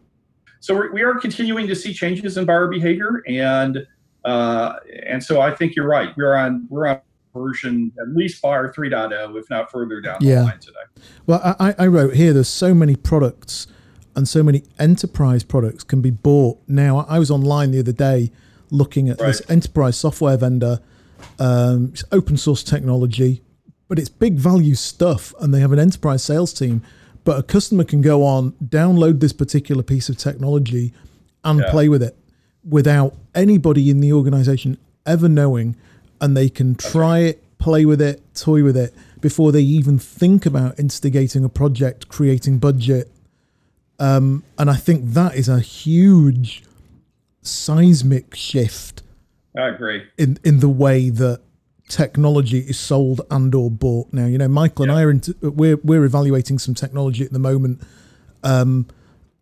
so 0.60 0.76
we're, 0.76 0.92
we 0.94 1.02
are 1.02 1.16
continuing 1.16 1.66
to 1.68 1.76
see 1.76 1.92
changes 1.94 2.38
in 2.38 2.46
buyer 2.46 2.68
behavior 2.68 3.24
and 3.28 3.86
uh, 4.26 4.74
and 5.08 5.24
so 5.24 5.40
I 5.42 5.56
think 5.56 5.76
you're 5.76 5.88
right. 5.88 6.16
We're 6.18 6.36
on 6.36 6.68
we're 6.70 6.86
on 6.88 7.02
version 7.34 7.92
at 8.00 8.10
least 8.10 8.42
buyer 8.42 8.72
3.0, 8.74 9.38
if 9.40 9.50
not 9.50 9.72
further 9.72 10.02
down 10.02 10.18
Yeah. 10.22 10.36
the 10.40 10.44
line 10.44 10.60
today. 10.60 11.04
Well, 11.26 11.56
I, 11.60 11.74
I 11.80 11.88
wrote 11.88 12.14
here 12.16 12.34
there's 12.34 12.48
so 12.48 12.74
many 12.74 12.96
products 12.96 13.68
and 14.18 14.28
so 14.28 14.42
many 14.42 14.64
enterprise 14.80 15.44
products 15.44 15.84
can 15.84 16.02
be 16.02 16.10
bought 16.10 16.58
now. 16.68 17.06
I 17.08 17.20
was 17.20 17.30
online 17.30 17.70
the 17.70 17.80
other 17.80 17.92
day 17.92 18.32
looking 18.72 19.10
at 19.10 19.20
this 19.20 19.44
enterprise 19.48 19.96
software 19.96 20.36
vendor. 20.36 20.80
Um, 21.40 21.92
it's 21.94 22.04
open 22.12 22.36
source 22.36 22.64
technology, 22.64 23.44
but 23.88 24.00
it's 24.00 24.10
big 24.10 24.34
value 24.34 24.74
stuff, 24.74 25.36
and 25.40 25.54
they 25.54 25.60
have 25.60 25.72
an 25.72 25.78
enterprise 25.78 26.24
sales 26.24 26.52
team. 26.52 26.82
But 27.26 27.38
a 27.40 27.44
customer 27.44 27.84
can 27.84 28.02
go 28.02 28.24
on, 28.24 28.54
download 28.66 29.20
this 29.20 29.34
particular 29.34 29.84
piece 29.84 30.10
of 30.10 30.18
technology, 30.18 30.94
and 31.44 31.60
Yeah. 31.60 31.70
play 31.70 31.88
with 31.88 32.02
it 32.02 32.18
without 32.68 33.14
anybody 33.36 33.90
in 33.92 34.00
the 34.00 34.12
organization 34.14 34.78
ever 35.06 35.30
knowing, 35.30 35.76
and 36.20 36.36
they 36.36 36.50
can 36.50 36.74
try 36.74 37.20
it, 37.20 37.44
play 37.60 37.86
with 37.86 38.02
it, 38.02 38.22
toy 38.34 38.64
with 38.64 38.76
it 38.76 38.96
before 39.22 39.52
they 39.52 39.62
even 39.62 40.00
think 40.00 40.46
about 40.48 40.80
instigating 40.80 41.44
a 41.44 41.50
project, 41.50 42.08
creating 42.10 42.58
budget. 42.58 43.12
Um, 44.00 44.44
and 44.58 44.70
I 44.70 44.76
think 44.76 45.14
that 45.14 45.36
is 45.36 45.50
a 45.50 45.60
huge 45.60 46.64
seismic 47.42 48.36
shift 48.36 49.02
I 49.58 49.70
agree. 49.70 50.04
in 50.18 50.38
in 50.44 50.60
the 50.60 50.70
way 50.70 51.10
that 51.10 51.42
technology 51.90 52.60
is 52.60 52.78
sold 52.78 53.22
and 53.32 53.54
or 53.56 53.72
bought 53.72 54.12
now. 54.12 54.26
You 54.26 54.38
know, 54.38 54.48
Michael 54.48 54.84
and 54.84 54.92
I 54.92 55.04
are 55.04 55.10
into, 55.10 55.36
we're 55.42 55.78
we're 55.78 56.04
evaluating 56.04 56.60
some 56.60 56.74
technology 56.76 57.24
at 57.24 57.32
the 57.32 57.40
moment, 57.40 57.82
um, 58.44 58.88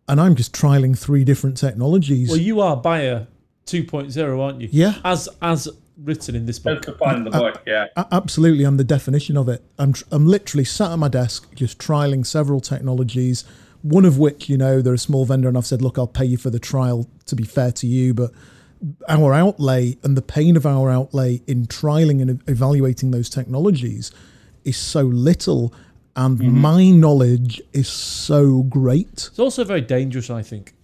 and 0.08 0.20
I'm 0.20 0.34
just 0.34 0.54
trialing 0.54 0.98
three 0.98 1.24
different 1.24 1.56
technologies. 1.56 2.28
Well, 2.30 2.38
you 2.38 2.60
are 2.60 2.76
buyer 2.76 3.26
2.0, 3.66 4.40
aren't 4.40 4.60
you? 4.60 4.68
Yeah. 4.70 4.94
As 5.04 5.28
as 5.42 5.68
written 5.98 6.34
in 6.34 6.46
this 6.46 6.58
book. 6.58 6.84
defined 6.84 7.18
in 7.18 7.24
the 7.24 7.30
book. 7.30 7.62
Yeah. 7.66 7.86
A- 7.96 8.06
absolutely, 8.12 8.64
I'm 8.64 8.76
the 8.76 8.84
definition 8.84 9.36
of 9.36 9.48
it. 9.48 9.62
I'm 9.78 9.92
tr- 9.92 10.04
I'm 10.10 10.26
literally 10.26 10.64
sat 10.64 10.92
at 10.92 10.98
my 10.98 11.08
desk 11.08 11.54
just 11.54 11.78
trialing 11.78 12.24
several 12.24 12.60
technologies. 12.60 13.44
One 13.88 14.04
of 14.04 14.18
which, 14.18 14.48
you 14.48 14.56
know, 14.56 14.82
they're 14.82 14.94
a 14.94 14.98
small 14.98 15.24
vendor, 15.24 15.48
and 15.48 15.56
I've 15.56 15.66
said, 15.66 15.82
look, 15.82 15.98
I'll 15.98 16.06
pay 16.06 16.24
you 16.24 16.36
for 16.36 16.50
the 16.50 16.58
trial. 16.58 17.06
To 17.26 17.36
be 17.36 17.44
fair 17.44 17.72
to 17.72 17.86
you, 17.86 18.14
but 18.14 18.30
our 19.08 19.32
outlay 19.34 19.96
and 20.02 20.16
the 20.16 20.22
pain 20.22 20.56
of 20.56 20.66
our 20.66 20.90
outlay 20.90 21.42
in 21.46 21.66
trialing 21.66 22.20
and 22.20 22.42
evaluating 22.46 23.10
those 23.10 23.28
technologies 23.28 24.12
is 24.64 24.76
so 24.76 25.02
little, 25.02 25.72
and 26.14 26.38
mm-hmm. 26.38 26.58
my 26.58 26.90
knowledge 26.90 27.60
is 27.72 27.88
so 27.88 28.62
great. 28.64 29.28
It's 29.28 29.38
also 29.38 29.64
very 29.64 29.80
dangerous, 29.80 30.30
I 30.30 30.42
think. 30.42 30.74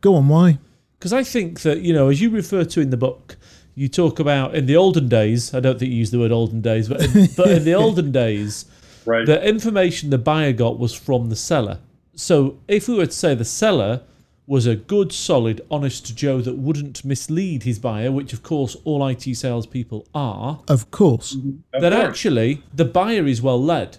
Go 0.00 0.14
on, 0.16 0.28
why? 0.28 0.58
Because 0.98 1.12
I 1.12 1.24
think 1.24 1.60
that, 1.62 1.80
you 1.80 1.92
know, 1.92 2.08
as 2.08 2.20
you 2.20 2.30
refer 2.30 2.64
to 2.64 2.80
in 2.80 2.90
the 2.90 2.96
book, 2.96 3.36
you 3.74 3.88
talk 3.88 4.18
about 4.18 4.54
in 4.54 4.66
the 4.66 4.76
olden 4.76 5.08
days, 5.08 5.54
I 5.54 5.60
don't 5.60 5.78
think 5.78 5.90
you 5.90 5.98
use 5.98 6.10
the 6.10 6.18
word 6.18 6.32
olden 6.32 6.60
days, 6.60 6.88
but 6.88 7.02
in, 7.02 7.28
but 7.36 7.50
in 7.50 7.64
the 7.64 7.74
olden 7.84 8.12
days, 8.12 8.66
Right. 9.04 9.26
the 9.26 9.42
information 9.44 10.10
the 10.10 10.18
buyer 10.18 10.52
got 10.52 10.78
was 10.78 10.94
from 10.94 11.28
the 11.28 11.36
seller. 11.36 11.78
So 12.14 12.58
if 12.68 12.88
we 12.88 12.94
were 12.96 13.06
to 13.06 13.12
say 13.12 13.34
the 13.34 13.44
seller 13.44 14.02
was 14.46 14.66
a 14.66 14.74
good, 14.76 15.12
solid, 15.12 15.60
honest 15.70 16.14
Joe 16.16 16.40
that 16.40 16.58
wouldn't 16.58 17.04
mislead 17.04 17.62
his 17.62 17.78
buyer, 17.78 18.10
which 18.10 18.32
of 18.32 18.42
course 18.42 18.76
all 18.84 19.06
IT 19.06 19.22
salespeople 19.36 20.06
are, 20.14 20.60
Of 20.68 20.90
course, 20.90 21.36
mm-hmm. 21.36 21.58
Of 21.72 21.80
then 21.80 21.92
course. 21.92 22.04
actually 22.04 22.62
the 22.74 22.84
buyer 22.84 23.26
is 23.26 23.40
well 23.40 23.62
led. 23.62 23.98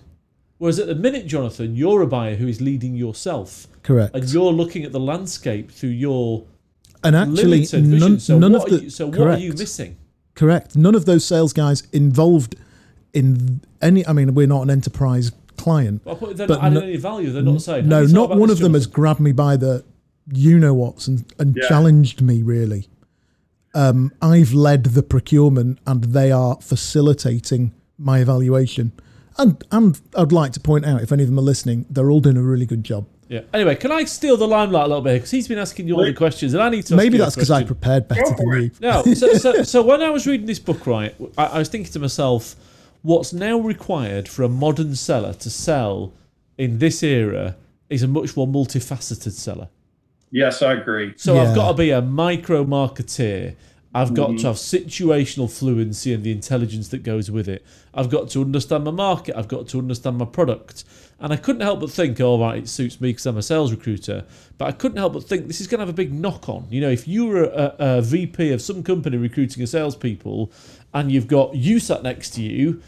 Whereas 0.60 0.80
at 0.80 0.88
the 0.88 0.96
minute, 0.96 1.28
Jonathan, 1.28 1.76
you're 1.76 2.02
a 2.02 2.08
buyer 2.08 2.36
who 2.36 2.48
is 2.48 2.62
leading 2.62 2.96
yourself. 2.96 3.68
correct. 3.82 4.16
And 4.16 4.30
you're 4.32 4.52
looking 4.52 4.84
at 4.86 4.92
the 4.92 5.00
landscape 5.00 5.72
through 5.72 5.90
your 5.90 6.46
And 7.04 7.16
actually, 7.16 7.66
none, 7.82 8.20
so 8.20 8.38
none 8.38 8.56
of 8.56 8.66
the 8.66 8.84
you, 8.84 8.90
so 8.90 9.08
what 9.08 9.28
are 9.28 9.38
you 9.38 9.54
missing? 9.54 9.98
Correct. 10.36 10.76
None 10.76 10.96
of 10.96 11.06
those 11.06 11.26
sales 11.26 11.52
guys 11.54 11.84
involved 11.92 12.56
in 13.14 13.62
any. 13.82 14.06
I 14.08 14.14
mean, 14.14 14.34
we're 14.36 14.48
not 14.48 14.62
an 14.62 14.70
enterprise 14.70 15.32
client. 15.64 16.02
Well, 16.06 16.16
but 16.20 16.38
they're 16.38 16.48
But 16.48 16.56
not 16.56 16.64
adding 16.66 16.80
no- 16.80 16.86
any 16.86 16.98
value. 16.98 17.32
They're 17.32 17.42
not 17.54 17.62
saying. 17.62 17.88
No, 17.88 18.02
"Have 18.02 18.10
you 18.10 18.16
thought 18.16 18.30
not 18.32 18.40
one 18.40 18.50
of 18.50 18.60
them 18.60 18.74
has 18.74 18.88
grabbed 18.88 19.20
me 19.20 19.32
by 19.32 19.58
the 19.58 19.84
you 20.32 20.58
know 20.60 20.74
what's 20.74 21.08
and, 21.08 21.26
and 21.40 21.56
Yeah. 21.56 21.68
challenged 21.68 22.22
me 22.22 22.42
really. 22.42 22.88
Um, 23.76 24.12
I've 24.22 24.54
led 24.54 24.84
the 24.86 25.04
procurement 25.04 25.80
and 25.88 26.04
they 26.06 26.32
are 26.32 26.58
facilitating 26.62 27.72
my 27.98 28.20
evaluation. 28.20 28.92
And 29.38 29.64
and 29.72 30.00
I'd 30.16 30.32
like 30.32 30.52
to 30.54 30.60
point 30.60 30.86
out, 30.86 31.02
if 31.02 31.12
any 31.12 31.24
of 31.24 31.30
them 31.30 31.40
are 31.40 31.44
listening, 31.54 31.86
they're 31.90 32.12
all 32.12 32.20
doing 32.20 32.38
a 32.38 32.42
really 32.44 32.66
good 32.68 32.84
job. 32.84 33.06
Yeah. 33.30 33.42
Anyway, 33.52 33.76
can 33.76 33.92
I 33.92 34.04
steal 34.04 34.38
the 34.38 34.48
limelight 34.48 34.86
a 34.86 34.88
little 34.90 35.02
bit 35.02 35.14
because 35.16 35.32
he's 35.32 35.48
been 35.48 35.58
asking 35.58 35.88
you 35.88 35.96
all 35.96 36.06
the 36.06 36.14
questions, 36.14 36.54
and 36.54 36.62
I 36.62 36.70
need 36.70 36.86
to. 36.86 36.94
ask 36.94 36.98
Maybe 37.04 37.18
you 37.18 37.24
that's 37.24 37.34
because 37.36 37.50
I 37.50 37.64
prepared 37.64 38.08
better 38.08 38.36
than 38.38 38.48
you. 38.62 38.72
No, 38.80 39.02
so, 39.16 39.34
so, 39.34 39.64
so 39.64 39.82
when 39.82 40.02
I 40.04 40.10
was 40.12 40.28
reading 40.28 40.46
this 40.46 40.60
book, 40.60 40.86
right, 40.86 41.16
I, 41.36 41.46
I 41.46 41.58
was 41.60 41.68
thinking 41.70 41.92
to 41.94 42.00
myself, 42.00 42.56
what's 43.04 43.32
now 43.32 43.60
required 43.60 44.28
for 44.28 44.42
a 44.44 44.50
modern 44.50 44.96
seller 44.96 45.34
to 45.34 45.50
sell 45.50 46.14
in 46.58 46.80
this 46.80 47.04
era 47.04 47.56
is 47.90 48.02
a 48.02 48.08
much 48.08 48.36
more 48.36 48.48
multifaceted 48.48 49.34
seller. 49.34 49.70
Yes, 50.32 50.64
I 50.64 50.74
agree. 50.74 51.14
So 51.16 51.38
I've 51.38 51.54
got 51.54 51.68
to 51.68 51.78
be 51.78 51.92
a 51.92 52.02
micro 52.02 52.66
marketeer. 52.66 53.56
I've 53.94 54.16
got 54.16 54.30
mm-hmm. 54.30 54.38
to 54.38 54.48
have 54.48 54.56
situational 54.56 55.52
fluency 55.52 56.12
and 56.12 56.24
the 56.24 56.32
intelligence 56.32 56.88
that 56.90 57.04
goes 57.04 57.30
with 57.30 57.48
it. 57.48 57.64
I've 57.94 58.10
got 58.10 58.32
to 58.32 58.42
understand 58.42 58.86
my 58.86 58.92
market. 58.92 59.38
I've 59.38 59.48
got 59.48 59.68
to 59.68 59.78
understand 59.78 60.18
my 60.18 60.26
product. 60.26 60.86
And 61.20 61.32
I 61.32 61.36
couldn't 61.36 61.62
help 61.62 61.82
but 61.82 61.92
think, 61.92 62.20
oh, 62.20 62.40
right, 62.40 62.64
it 62.64 62.68
suits 62.68 63.00
me 63.00 63.10
because 63.10 63.28
I'm 63.28 63.38
a 63.38 63.44
sales 63.44 63.72
recruiter. 63.72 64.26
But 64.58 64.70
I 64.70 64.72
couldn't 64.72 64.98
help 64.98 65.14
but 65.14 65.26
think 65.26 65.46
this 65.46 65.62
is 65.62 65.68
going 65.68 65.78
to 65.78 65.86
have 65.86 65.94
a 65.94 65.94
big 65.94 66.12
knock 66.12 66.50
on. 66.50 66.66
You 66.72 66.82
know, 66.82 66.90
if 66.90 67.08
you 67.08 67.28
were 67.28 67.44
a, 67.44 67.76
a 67.78 68.02
VP 68.02 68.52
of 68.52 68.62
some 68.64 68.82
company 68.82 69.18
recruiting 69.18 69.62
a 69.62 69.68
salespeople 69.68 70.52
and 70.96 71.12
you've 71.12 71.28
got 71.28 71.56
you 71.56 71.80
sat 71.80 72.02
next 72.02 72.32
to 72.32 72.42
you, 72.42 72.82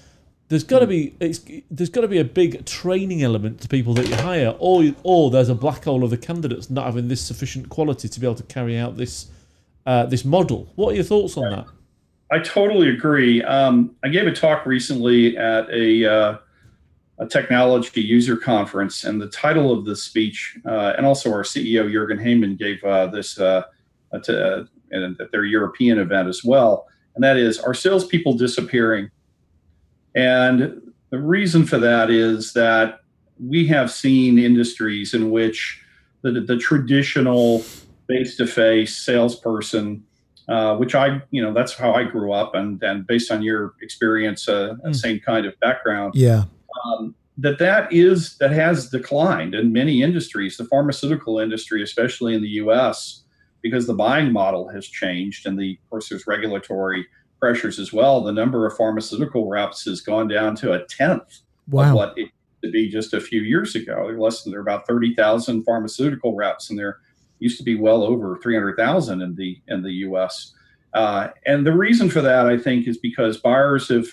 there's 0.47 0.63
got 0.63 0.79
to 0.79 0.87
be 0.87 1.15
it's 1.19 1.41
there's 1.71 1.89
got 1.89 2.01
to 2.01 2.07
be 2.07 2.19
a 2.19 2.23
big 2.25 2.65
training 2.65 3.23
element 3.23 3.61
to 3.61 3.67
people 3.67 3.93
that 3.95 4.07
you 4.07 4.15
hire, 4.15 4.55
or 4.59 4.83
or 5.03 5.31
there's 5.31 5.49
a 5.49 5.55
black 5.55 5.83
hole 5.83 6.03
of 6.03 6.11
the 6.11 6.17
candidates 6.17 6.69
not 6.69 6.85
having 6.85 7.07
this 7.07 7.21
sufficient 7.21 7.69
quality 7.69 8.07
to 8.07 8.19
be 8.19 8.27
able 8.27 8.35
to 8.35 8.43
carry 8.43 8.77
out 8.77 8.97
this 8.97 9.27
uh, 9.85 10.05
this 10.05 10.23
model. 10.23 10.67
What 10.75 10.91
are 10.91 10.95
your 10.95 11.03
thoughts 11.03 11.37
on 11.37 11.49
that? 11.51 11.65
I 12.31 12.39
totally 12.39 12.89
agree. 12.89 13.43
Um, 13.43 13.95
I 14.03 14.09
gave 14.09 14.25
a 14.27 14.33
talk 14.33 14.65
recently 14.65 15.37
at 15.37 15.69
a, 15.69 16.11
uh, 16.11 16.37
a 17.19 17.27
technology 17.27 18.01
user 18.01 18.35
conference, 18.35 19.03
and 19.03 19.21
the 19.21 19.29
title 19.29 19.71
of 19.71 19.85
the 19.85 19.95
speech, 19.95 20.57
uh, 20.65 20.93
and 20.97 21.05
also 21.05 21.31
our 21.31 21.43
CEO 21.43 21.91
Jurgen 21.91 22.17
Heyman 22.17 22.57
gave 22.57 22.83
uh, 22.83 23.07
this 23.07 23.39
uh, 23.39 23.63
at, 24.11 24.27
uh, 24.27 24.63
at 24.91 25.31
their 25.31 25.45
European 25.45 25.99
event 25.99 26.27
as 26.27 26.43
well, 26.43 26.87
and 27.15 27.23
that 27.23 27.37
is: 27.37 27.59
Are 27.59 27.73
salespeople 27.73 28.33
disappearing? 28.33 29.09
And 30.15 30.81
the 31.09 31.19
reason 31.19 31.65
for 31.65 31.77
that 31.79 32.09
is 32.09 32.53
that 32.53 33.01
we 33.39 33.67
have 33.67 33.91
seen 33.91 34.39
industries 34.39 35.13
in 35.13 35.29
which 35.29 35.81
the, 36.21 36.31
the 36.31 36.57
traditional 36.57 37.59
face-to-face 38.07 38.95
salesperson 38.95 40.03
uh, 40.47 40.75
which 40.77 40.93
I, 40.93 41.21
you 41.31 41.41
know, 41.41 41.53
that's 41.53 41.73
how 41.73 41.93
I 41.93 42.03
grew 42.03 42.31
up, 42.31 42.53
and 42.53 42.81
and 42.83 43.07
based 43.07 43.31
on 43.31 43.41
your 43.41 43.73
experience, 43.81 44.47
uh, 44.47 44.75
Mm. 44.85 44.95
same 44.95 45.19
kind 45.19 45.45
of 45.47 45.59
background, 45.59 46.13
Yeah. 46.15 46.43
um, 46.85 47.15
that 47.39 47.57
that 47.57 47.91
is 47.91 48.37
that 48.37 48.51
has 48.51 48.89
declined 48.89 49.55
in 49.55 49.73
many 49.73 50.03
industries, 50.03 50.57
the 50.57 50.65
pharmaceutical 50.65 51.39
industry, 51.39 51.81
especially 51.81 52.35
in 52.35 52.43
the 52.43 52.49
U.S., 52.63 53.23
because 53.63 53.87
the 53.87 53.95
buying 53.95 54.31
model 54.31 54.67
has 54.69 54.85
changed, 54.85 55.47
and 55.47 55.57
the 55.57 55.79
of 55.83 55.89
course 55.89 56.09
there's 56.09 56.27
regulatory 56.27 57.07
pressures 57.39 57.79
as 57.79 57.93
well. 57.93 58.21
The 58.21 58.31
number 58.31 58.65
of 58.65 58.75
pharmaceutical 58.75 59.47
reps 59.47 59.85
has 59.85 60.01
gone 60.01 60.27
down 60.27 60.55
to 60.57 60.73
a 60.73 60.85
tenth 60.85 61.41
of 61.91 61.95
what 61.95 62.17
it 62.17 62.21
used 62.21 62.31
to 62.63 62.71
be 62.71 62.89
just 62.89 63.13
a 63.13 63.21
few 63.21 63.41
years 63.41 63.75
ago. 63.75 64.07
They're 64.07 64.19
less 64.19 64.43
than 64.43 64.51
there 64.51 64.59
are 64.59 64.63
about 64.63 64.87
thirty 64.87 65.13
thousand 65.13 65.63
pharmaceutical 65.63 66.35
reps, 66.35 66.69
and 66.69 66.79
there 66.79 66.99
used 67.39 67.57
to 67.57 67.63
be 67.63 67.75
well 67.75 68.03
over 68.03 68.37
three 68.41 68.55
hundred 68.55 68.77
thousand 68.77 69.21
in 69.21 69.35
the 69.35 69.59
in 69.67 69.83
the 69.83 69.91
U.S. 69.91 70.53
Uh, 70.93 71.29
and 71.45 71.65
the 71.65 71.75
reason 71.75 72.09
for 72.09 72.21
that, 72.21 72.47
I 72.47 72.57
think, 72.57 72.87
is 72.87 72.97
because 72.97 73.37
buyers 73.37 73.89
have 73.89 74.05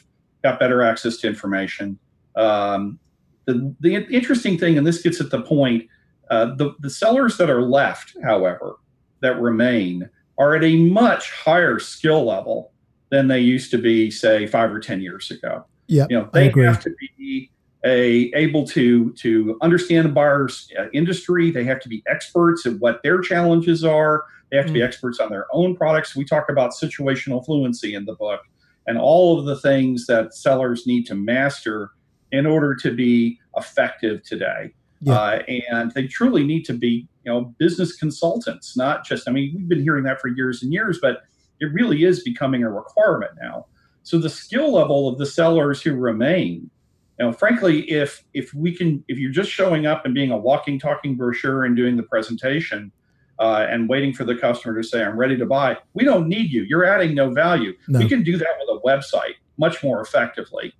got 0.43 0.59
better 0.59 0.83
access 0.83 1.17
to 1.19 1.29
information. 1.29 1.99
Um, 2.35 2.99
the 3.47 3.75
the 3.81 3.95
interesting 3.95 4.59
thing, 4.59 4.79
and 4.79 4.87
this 4.87 5.03
gets 5.03 5.21
at 5.21 5.31
the 5.31 5.43
point, 5.43 5.89
uh, 6.31 6.55
the 6.57 6.75
the 6.81 6.91
sellers 6.91 7.37
that 7.39 7.51
are 7.51 7.63
left, 7.63 8.17
however, 8.25 8.77
that 9.21 9.41
remain 9.41 10.09
are 10.39 10.57
at 10.57 10.65
a 10.65 10.77
much 10.77 11.31
higher 11.31 11.79
skill 11.79 12.25
level 12.25 12.72
than 13.13 13.29
they 13.29 13.39
used 13.39 13.71
to 13.71 13.79
be, 13.79 14.11
say, 14.11 14.47
five 14.47 14.73
or 14.73 14.81
ten 14.81 15.01
years 15.01 15.31
ago. 15.31 15.65
Yeah. 15.87 16.07
you 16.09 16.19
know 16.19 16.31
they 16.33 16.49
have 16.49 16.81
to 16.85 16.95
be 17.19 17.51
a 17.85 18.33
able 18.35 18.67
to 18.69 19.13
to 19.13 19.59
understand 19.61 20.07
the 20.07 20.13
buyer's 20.13 20.69
uh, 20.79 20.87
industry. 20.93 21.51
They 21.51 21.65
have 21.65 21.81
to 21.81 21.89
be 21.89 22.03
experts 22.07 22.65
at 22.67 22.79
what 22.79 23.03
their 23.03 23.21
challenges 23.21 23.85
are. 23.85 24.25
They 24.51 24.57
have 24.57 24.67
to 24.67 24.73
be 24.73 24.83
experts 24.83 25.21
on 25.21 25.31
their 25.31 25.47
own 25.53 25.77
products. 25.77 26.17
We 26.17 26.25
talk 26.25 26.49
about 26.49 26.73
situational 26.73 27.45
fluency 27.45 27.95
in 27.95 28.07
the 28.07 28.15
book 28.15 28.41
and 28.87 28.99
all 28.99 29.39
of 29.39 29.45
the 29.45 29.57
things 29.57 30.07
that 30.07 30.35
sellers 30.35 30.87
need 30.87 31.07
to 31.07 31.15
master 31.15 31.91
in 32.33 32.47
order 32.47 32.75
to 32.77 32.95
be 32.95 33.39
effective 33.57 34.23
today. 34.23 34.73
Yeah. 35.05 35.15
uh, 35.15 35.43
and 35.49 35.91
they 35.93 36.07
truly 36.07 36.45
need 36.45 36.65
to 36.67 36.75
be 36.75 37.09
you 37.25 37.33
know 37.33 37.55
business 37.59 37.97
consultants 37.97 38.77
not 38.77 39.05
just 39.05 39.29
i 39.29 39.33
mean 39.33 39.53
we've 39.57 39.69
been 39.69 39.83
hearing 39.83 40.05
that 40.05 40.21
for 40.21 40.29
years 40.29 40.63
and 40.63 40.73
years 40.73 41.01
but 41.03 41.23
it 41.63 41.73
really 41.73 42.05
is 42.05 42.23
becoming 42.23 42.63
a 42.63 42.71
requirement 42.71 43.33
now 43.41 43.67
so 44.03 44.19
the 44.19 44.29
skill 44.29 44.73
level 44.73 45.09
of 45.09 45.19
the 45.19 45.27
sellers 45.27 45.81
who 45.83 45.95
remain, 45.95 46.71
you 47.19 47.27
know, 47.27 47.33
frankly, 47.33 47.91
if 47.91 48.25
if 48.35 48.53
we 48.55 48.75
can, 48.75 49.05
if 49.09 49.19
you're 49.19 49.33
just 49.33 49.51
showing 49.51 49.87
up 49.87 50.05
and 50.05 50.15
being 50.15 50.31
a 50.31 50.37
walking, 50.37 50.79
talking 50.79 51.15
brochure 51.15 51.65
and 51.65 51.77
doing 51.77 51.97
the 51.97 52.03
presentation, 52.03 52.91
uh, 53.39 53.67
and 53.69 53.89
waiting 53.89 54.13
for 54.13 54.25
the 54.25 54.35
customer 54.35 54.81
to 54.81 54.87
say, 54.87 55.03
"I'm 55.05 55.17
ready 55.17 55.37
to 55.37 55.47
buy," 55.47 55.77
we 55.95 56.05
don't 56.05 56.29
need 56.29 56.51
you. 56.51 56.63
You're 56.63 56.85
adding 56.85 57.15
no 57.15 57.31
value. 57.31 57.75
No. 57.89 58.01
We 58.01 58.09
can 58.09 58.23
do 58.23 58.37
that 58.39 58.49
with 58.61 58.77
a 58.77 58.87
website 58.87 59.35
much 59.59 59.83
more 59.83 60.01
effectively. 60.01 60.75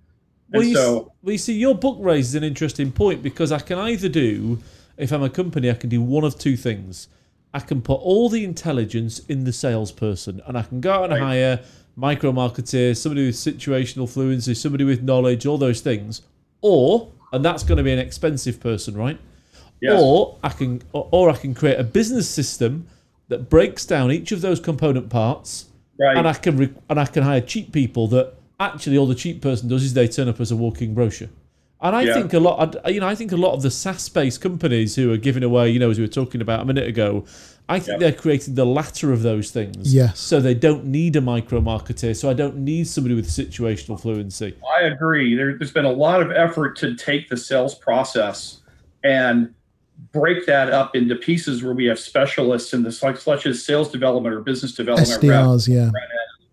Well, 0.51 0.61
And 0.61 0.71
you, 0.71 0.75
so, 0.75 1.13
well, 1.21 1.31
you 1.31 1.37
see, 1.37 1.53
your 1.53 1.75
book 1.75 1.97
raises 1.99 2.35
an 2.35 2.43
interesting 2.43 2.91
point 2.91 3.23
because 3.23 3.51
I 3.51 3.59
can 3.59 3.77
either 3.77 4.09
do, 4.09 4.59
if 4.97 5.11
I'm 5.11 5.23
a 5.23 5.29
company, 5.29 5.69
I 5.69 5.75
can 5.75 5.89
do 5.89 6.01
one 6.01 6.23
of 6.23 6.37
two 6.37 6.57
things. 6.57 7.07
I 7.53 7.59
can 7.59 7.81
put 7.81 7.95
all 7.95 8.29
the 8.29 8.43
intelligence 8.43 9.19
in 9.27 9.43
the 9.43 9.53
salesperson, 9.53 10.41
and 10.47 10.57
I 10.57 10.63
can 10.63 10.81
go 10.81 10.91
out 10.91 11.03
and 11.05 11.13
Right. 11.13 11.21
hire 11.21 11.59
micro 11.95 12.31
marketeers, 12.31 12.97
somebody 12.97 13.27
with 13.27 13.35
situational 13.35 14.09
fluency, 14.09 14.55
somebody 14.55 14.83
with 14.83 15.03
knowledge, 15.03 15.45
all 15.45 15.57
those 15.59 15.79
things. 15.81 16.21
Or, 16.61 17.11
and 17.31 17.45
that's 17.45 17.63
going 17.63 17.77
to 17.77 17.83
be 17.83 17.91
an 17.91 17.99
expensive 17.99 18.59
person, 18.59 18.95
right? 18.95 19.19
yes, 19.81 20.01
Or 20.01 20.37
I 20.43 20.49
can, 20.49 20.81
or, 20.93 21.07
or 21.11 21.29
I 21.29 21.35
can 21.35 21.53
create 21.53 21.79
a 21.79 21.83
business 21.83 22.27
system 22.29 22.87
that 23.27 23.49
breaks 23.49 23.85
down 23.85 24.11
each 24.11 24.31
of 24.31 24.41
those 24.41 24.59
component 24.59 25.09
parts 25.09 25.65
right. 25.99 26.17
and 26.17 26.27
I 26.27 26.33
can 26.33 26.57
re- 26.57 26.73
and 26.89 26.99
I 26.99 27.05
can 27.05 27.23
hire 27.23 27.41
cheap 27.41 27.71
people 27.71 28.07
that 28.09 28.33
actually 28.59 28.97
all 28.97 29.05
the 29.07 29.15
cheap 29.15 29.41
person 29.41 29.67
does 29.69 29.83
is 29.83 29.93
they 29.93 30.07
turn 30.07 30.27
up 30.27 30.39
as 30.41 30.51
a 30.51 30.55
walking 30.55 30.93
brochure. 30.93 31.29
And 31.83 31.95
I 31.97 32.03
Yeah. 32.03 32.13
think 32.13 32.33
a 32.33 32.39
lot, 32.39 32.77
you 32.91 33.01
know, 33.01 33.07
I 33.07 33.13
think 33.13 33.33
a 33.33 33.37
lot 33.37 33.53
of 33.53 33.61
the 33.61 33.69
SaaS-based 33.69 34.39
companies 34.39 34.95
who 34.95 35.11
are 35.11 35.17
giving 35.17 35.43
away, 35.43 35.69
you 35.69 35.79
know, 35.79 35.89
as 35.89 35.97
we 35.99 36.03
were 36.05 36.07
talking 36.07 36.39
about 36.41 36.61
a 36.61 36.65
minute 36.65 36.87
ago, 36.87 37.25
I 37.67 37.79
think 37.79 37.93
Yeah. 38.01 38.09
they're 38.09 38.17
creating 38.17 38.55
the 38.55 38.65
latter 38.65 39.11
of 39.11 39.21
those 39.21 39.51
things. 39.51 39.93
Yes. 39.93 40.19
So 40.19 40.39
they 40.39 40.53
don't 40.53 40.85
need 40.85 41.15
a 41.17 41.21
micro 41.21 41.59
marketer. 41.59 42.15
So 42.15 42.29
I 42.29 42.33
don't 42.33 42.57
need 42.59 42.87
somebody 42.87 43.15
with 43.15 43.27
situational 43.27 43.99
fluency. 43.99 44.53
I 44.79 44.83
agree. 44.85 45.35
There, 45.35 45.57
there's 45.57 45.71
been 45.71 45.83
a 45.85 45.91
lot 45.91 46.21
of 46.21 46.31
effort 46.31 46.77
to 46.77 46.95
take 46.95 47.27
the 47.29 47.35
sales 47.37 47.75
process 47.75 48.61
and 49.03 49.49
break 50.13 50.45
that 50.45 50.71
up 50.71 50.95
into 50.95 51.15
pieces 51.15 51.63
where 51.63 51.73
we 51.73 51.85
have 51.85 51.99
specialists 51.99 52.73
in 52.73 52.83
this, 52.83 53.03
like 53.03 53.17
such 53.17 53.45
as 53.45 53.61
sales 53.63 53.91
development 53.91 54.33
or 54.33 54.39
business 54.39 54.73
development 54.73 55.09
reps. 55.09 55.23
SDRs. 55.23 55.67
Yeah. 55.67 55.91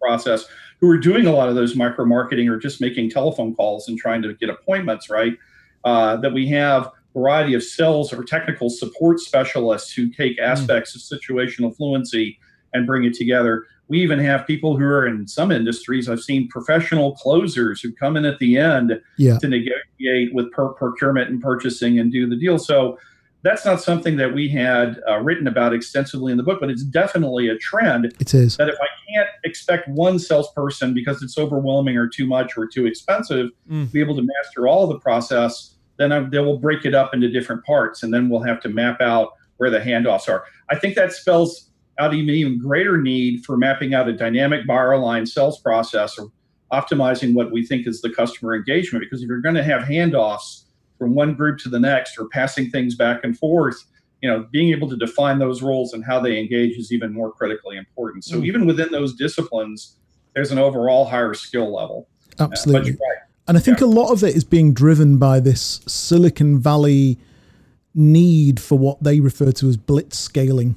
process 0.01 0.47
who 0.81 0.89
are 0.91 0.99
doing 0.99 1.27
a 1.27 1.33
lot 1.33 1.49
of 1.49 1.55
those 1.55 1.77
micro 1.77 2.05
marketing 2.05 2.49
or 2.49 2.57
just 2.57 2.81
making 2.81 3.11
telephone 3.11 3.55
calls 3.55 3.89
and 3.89 3.99
trying 3.99 4.23
to 4.23 4.35
get 4.35 4.49
appointments 4.49 5.11
right? 5.11 5.37
Uh, 5.85 6.17
that 6.17 6.33
we 6.33 6.47
have 6.49 6.87
a 6.87 6.93
variety 7.15 7.55
of 7.55 7.63
sales 7.63 8.13
or 8.13 8.23
technical 8.25 8.69
support 8.71 9.19
specialists 9.21 9.93
who 9.93 10.09
take 10.11 10.39
aspects 10.39 10.95
of 10.95 11.01
situational 11.21 11.75
fluency 11.77 12.39
and 12.73 12.87
bring 12.87 13.05
it 13.05 13.15
together. 13.15 13.65
We 13.89 14.01
even 14.03 14.19
have 14.21 14.47
people 14.47 14.77
who 14.77 14.85
are 14.85 15.07
in 15.07 15.27
some 15.27 15.51
industries 15.51 16.09
i've 16.09 16.21
seen 16.21 16.49
professional 16.49 17.13
closers 17.17 17.81
who 17.81 17.93
come 17.93 18.17
in 18.17 18.25
at 18.25 18.39
the 18.39 18.57
end 18.57 19.01
Yeah. 19.19 19.39
to 19.39 19.49
negotiate 19.49 20.33
with 20.33 20.51
per- 20.53 20.69
procurement 20.75 21.29
and 21.31 21.43
purchasing 21.43 21.99
and 21.99 22.13
do 22.13 22.29
the 22.29 22.37
deal. 22.37 22.59
So 22.59 22.99
that's 23.43 23.65
not 23.65 23.81
something 23.81 24.17
that 24.19 24.35
we 24.35 24.49
had 24.49 25.01
uh, 25.09 25.19
written 25.19 25.47
about 25.47 25.73
extensively 25.73 26.31
in 26.31 26.37
the 26.37 26.43
book 26.45 26.59
but 26.61 26.69
it's 26.71 26.83
definitely 26.85 27.49
a 27.49 27.57
trend 27.59 28.07
It 28.21 28.35
is. 28.35 28.57
that 28.59 28.69
if 28.69 28.77
I 28.81 28.87
can't 29.15 29.29
expect 29.45 29.89
one 29.89 30.19
salesperson 30.19 30.93
because 30.95 31.23
it's 31.23 31.39
overwhelming 31.39 31.97
or 31.97 32.07
too 32.09 32.27
much 32.27 32.57
or 32.57 32.67
too 32.67 32.87
expensive 32.87 33.49
Mm. 33.71 33.87
to 33.87 33.93
be 33.93 34.01
able 34.01 34.17
to 34.17 34.23
master 34.23 34.67
all 34.69 34.87
the 34.87 34.99
process, 34.99 35.75
then 35.97 36.13
I, 36.13 36.21
they 36.21 36.39
will 36.41 36.59
break 36.59 36.85
it 36.85 36.95
up 36.95 37.15
into 37.15 37.29
different 37.31 37.65
parts, 37.65 38.03
and 38.03 38.13
then 38.13 38.29
we'll 38.29 38.43
have 38.43 38.61
to 38.63 38.69
map 38.69 39.01
out 39.01 39.29
where 39.59 39.71
the 39.71 39.79
handoffs 39.81 40.29
are. 40.29 40.45
I 40.71 40.77
think 40.77 40.95
that 40.97 41.13
spells 41.13 41.71
out 41.99 42.15
even 42.15 42.35
even 42.35 42.59
greater 42.59 42.97
need 43.01 43.45
for 43.45 43.57
mapping 43.57 43.95
out 43.95 44.09
a 44.09 44.13
dynamic 44.13 44.67
buyer 44.67 44.97
line 44.99 45.27
sales 45.27 45.61
process 45.61 46.19
or 46.19 46.29
optimizing 46.73 47.35
what 47.35 47.53
we 47.53 47.65
think 47.67 47.87
is 47.87 48.01
the 48.01 48.11
customer 48.11 48.55
engagement. 48.55 49.03
Because 49.05 49.23
if 49.23 49.29
you're 49.29 49.41
going 49.41 49.55
to 49.57 49.63
have 49.65 49.83
handoffs 49.83 50.60
from 51.01 51.15
one 51.15 51.35
group 51.35 51.59
to 51.59 51.69
the 51.71 51.81
next 51.81 52.19
or 52.19 52.29
passing 52.29 52.71
things 52.71 52.95
back 52.95 53.25
and 53.25 53.37
forth, 53.37 53.83
you 54.21 54.29
know, 54.31 54.47
being 54.53 54.69
able 54.69 54.87
to 54.91 54.97
define 54.97 55.39
those 55.39 55.63
roles 55.63 55.95
and 55.95 56.05
how 56.05 56.21
they 56.21 56.39
engage 56.39 56.77
is 56.77 56.93
even 56.93 57.11
more 57.13 57.33
critically 57.33 57.79
important. 57.79 58.23
So 58.23 58.37
Mm. 58.39 58.47
even 58.47 58.67
within 58.67 58.93
those 58.93 59.15
disciplines, 59.15 59.97
there's 60.35 60.53
an 60.53 60.59
overall 60.59 61.07
higher 61.07 61.33
skill 61.33 61.75
level. 61.75 62.07
Uh, 62.39 62.45
Absolutely. 62.53 62.91
you're 62.91 62.99
right. 62.99 63.19
And 63.49 63.57
I 63.57 63.61
think 63.61 63.81
a 63.81 63.87
lot 63.87 64.13
of 64.13 64.23
it 64.23 64.37
is 64.37 64.45
being 64.45 64.75
driven 64.75 65.17
by 65.17 65.41
this 65.41 65.81
Silicon 65.87 66.59
Valley 66.61 67.19
need 67.95 68.61
for 68.61 68.79
what 68.79 69.03
they 69.03 69.21
refer 69.21 69.51
to 69.53 69.69
as 69.69 69.77
blitz 69.79 70.19
scaling. 70.19 70.77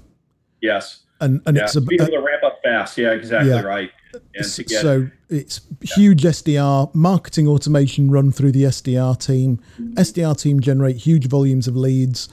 Yes. 0.61 1.01
And 1.19 1.41
and 1.45 1.57
yeah. 1.57 1.63
it's 1.63 1.75
a, 1.75 1.81
be 1.81 1.95
able 1.95 2.07
to 2.07 2.17
ramp 2.19 2.43
up 2.43 2.59
fast. 2.63 2.97
Yeah, 2.97 3.11
exactly 3.11 3.51
Yeah. 3.51 3.61
right. 3.61 3.91
And 4.35 4.45
so 4.45 5.09
it's 5.29 5.61
huge 5.81 6.23
SDR 6.23 6.93
marketing 6.93 7.47
automation 7.47 8.11
run 8.11 8.31
through 8.31 8.51
the 8.51 8.63
SDR 8.63 9.19
team. 9.23 9.59
Mm-hmm. 9.79 9.93
SDR 9.93 10.39
team 10.39 10.59
generate 10.59 10.97
huge 10.97 11.27
volumes 11.27 11.67
of 11.67 11.75
leads. 11.75 12.29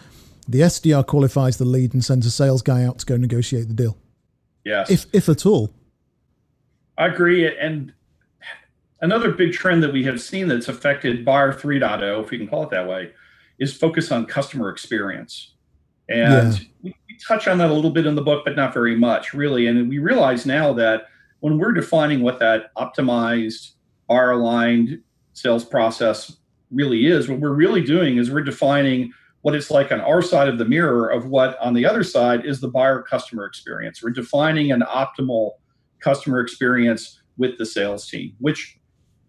The 0.49 0.61
SDR 0.61 1.07
qualifies 1.07 1.59
the 1.59 1.65
lead 1.65 1.95
and 1.95 2.05
sends 2.05 2.27
a 2.27 2.31
sales 2.31 2.63
guy 2.63 2.85
out 2.85 2.99
to 3.01 3.07
go 3.07 3.17
negotiate 3.17 3.69
the 3.69 3.75
deal, 3.75 3.97
yes. 4.65 4.91
if 4.91 5.07
if 5.13 5.29
at 5.29 5.47
all. 5.47 5.71
I 6.99 7.07
agree. 7.07 7.47
And 7.57 7.93
another 9.01 9.31
big 9.33 9.53
trend 9.53 9.83
that 9.83 9.93
we 9.93 10.05
have 10.05 10.21
seen 10.21 10.49
that's 10.49 10.69
affected 10.69 11.25
Buyer 11.25 11.53
3.0, 11.53 12.23
if 12.23 12.31
we 12.31 12.39
can 12.39 12.49
call 12.49 12.65
it 12.65 12.71
that 12.71 12.87
way, 12.87 13.13
is 13.59 13.75
focus 13.77 14.11
on 14.11 14.27
customer 14.27 14.69
experience. 14.71 15.55
And 16.09 16.53
Yeah. 16.55 16.59
we, 16.83 16.95
we 17.09 17.17
touch 17.27 17.47
on 17.47 17.59
that 17.59 17.71
a 17.71 17.73
little 17.73 17.91
bit 17.91 18.07
in 18.07 18.17
the 18.17 18.23
book, 18.23 18.45
but 18.45 18.57
not 18.57 18.75
very 18.75 18.97
much, 18.97 19.33
really. 19.33 19.67
And 19.69 19.89
we 19.89 19.99
realize 19.99 20.45
now 20.45 20.73
that 20.75 21.10
when 21.41 21.59
we're 21.59 21.73
defining 21.73 22.21
what 22.23 22.39
that 22.39 22.75
optimized, 22.77 23.73
buyer 24.09 24.33
aligned 24.33 25.01
sales 25.33 25.65
process 25.65 26.37
really 26.71 27.07
is, 27.07 27.29
what 27.29 27.41
we're 27.41 27.53
really 27.55 27.83
doing 27.83 28.19
is 28.19 28.31
we're 28.31 28.43
defining 28.43 29.13
what 29.43 29.55
it's 29.55 29.71
like 29.71 29.91
on 29.91 30.01
our 30.03 30.21
side 30.21 30.49
of 30.49 30.59
the 30.59 30.65
mirror 30.65 31.09
of 31.09 31.27
what 31.27 31.59
on 31.61 31.73
the 31.75 31.87
other 31.87 32.05
side 32.05 32.45
is 32.45 32.61
the 32.61 32.69
buyer 32.69 33.03
customer 33.03 33.47
experience. 33.47 34.03
We're 34.03 34.11
defining 34.11 34.71
an 34.71 34.83
optimal 34.83 35.53
customer 36.01 36.41
experience 36.41 37.21
with 37.39 37.57
the 37.57 37.65
sales 37.65 38.07
team, 38.09 38.35
which, 38.39 38.79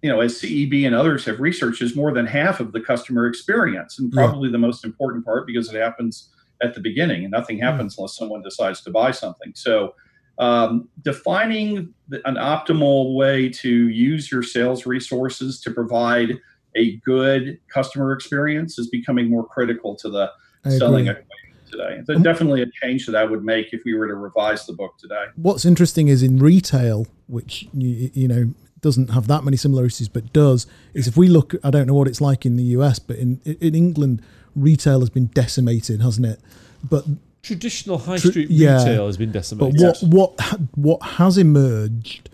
you 0.02 0.10
know, 0.10 0.20
as 0.20 0.40
CEB 0.42 0.86
and 0.86 0.94
others 0.94 1.24
have 1.26 1.40
researched, 1.40 1.82
is 1.82 1.96
more 1.96 2.12
than 2.14 2.26
half 2.26 2.60
of 2.60 2.74
the 2.74 2.82
customer 2.82 3.26
experience 3.26 4.00
and 4.00 4.12
Yeah. 4.14 4.26
probably 4.26 4.52
the 4.52 4.58
most 4.58 4.84
important 4.84 5.24
part 5.24 5.48
because 5.48 5.74
it 5.74 5.78
happens 5.78 6.30
at 6.62 6.74
the 6.74 6.82
beginning 6.82 7.24
and 7.24 7.32
nothing 7.32 7.58
happens 7.58 7.98
unless 7.98 8.18
someone 8.18 8.42
decides 8.44 8.82
to 8.82 8.92
buy 8.92 9.12
something. 9.12 9.54
So, 9.56 9.96
um, 10.42 10.90
defining 11.04 11.94
the, 12.10 12.28
an 12.28 12.36
optimal 12.36 13.16
way 13.16 13.48
to 13.48 13.90
use 13.90 14.32
your 14.32 14.44
sales 14.44 14.86
resources 14.86 15.62
to 15.62 15.72
provide 15.72 16.40
a 16.76 16.98
good 16.98 17.60
customer 17.72 18.12
experience 18.12 18.80
is 18.80 18.90
becoming 18.90 19.30
more 19.30 19.46
critical 19.46 19.96
to 19.98 20.10
the 20.10 20.32
I 20.66 20.70
selling 20.70 21.10
agree. 21.10 21.24
today. 21.70 22.02
So 22.06 22.18
definitely 22.20 22.64
a 22.64 22.68
change 22.82 23.06
that 23.06 23.16
I 23.16 23.24
would 23.24 23.44
make 23.44 23.72
if 23.72 23.82
we 23.86 23.94
were 23.94 24.08
to 24.08 24.16
revise 24.16 24.66
the 24.66 24.74
book 24.74 24.98
today. 24.98 25.26
What's 25.36 25.64
interesting 25.64 26.08
is 26.08 26.24
in 26.24 26.38
retail, 26.38 27.06
which 27.28 27.68
you, 27.74 28.10
you 28.14 28.28
know 28.28 28.54
doesn't 28.82 29.12
have 29.12 29.28
that 29.28 29.44
many 29.44 29.58
similarities, 29.58 30.10
but 30.10 30.34
does 30.34 30.66
is 30.96 31.08
if 31.08 31.16
we 31.16 31.28
look. 31.28 31.54
I 31.64 31.70
don't 31.70 31.86
know 31.86 31.94
what 31.94 32.08
it's 32.08 32.22
like 32.22 32.48
in 32.48 32.56
the 32.56 32.64
US, 32.64 32.98
but 32.98 33.18
in 33.18 33.40
in 33.46 33.76
England, 33.76 34.24
retail 34.56 35.02
has 35.02 35.12
been 35.12 35.28
decimated, 35.28 36.02
hasn't 36.02 36.26
it? 36.26 36.40
But 36.84 37.06
Traditional 37.42 37.98
high 37.98 38.18
Tr- 38.18 38.28
street 38.30 38.50
yeah. 38.50 38.78
retail 38.78 39.08
has 39.08 39.18
been 39.18 39.32
decimated. 39.32 39.74
But 39.74 39.80
decimated. 39.80 40.14
what 40.14 40.40
what 40.40 40.60
what 40.76 41.02
has 41.02 41.38
emerged 41.38 42.30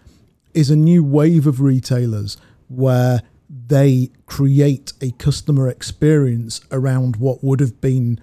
is 0.53 0.69
a 0.69 0.75
new 0.75 1.03
wave 1.03 1.47
of 1.47 1.61
retailers 1.61 2.37
where 2.67 3.21
they 3.49 4.09
create 4.25 4.93
a 5.01 5.11
customer 5.11 5.69
experience 5.69 6.61
around 6.71 7.17
what 7.17 7.43
would 7.43 7.59
have 7.59 7.79
been 7.79 8.19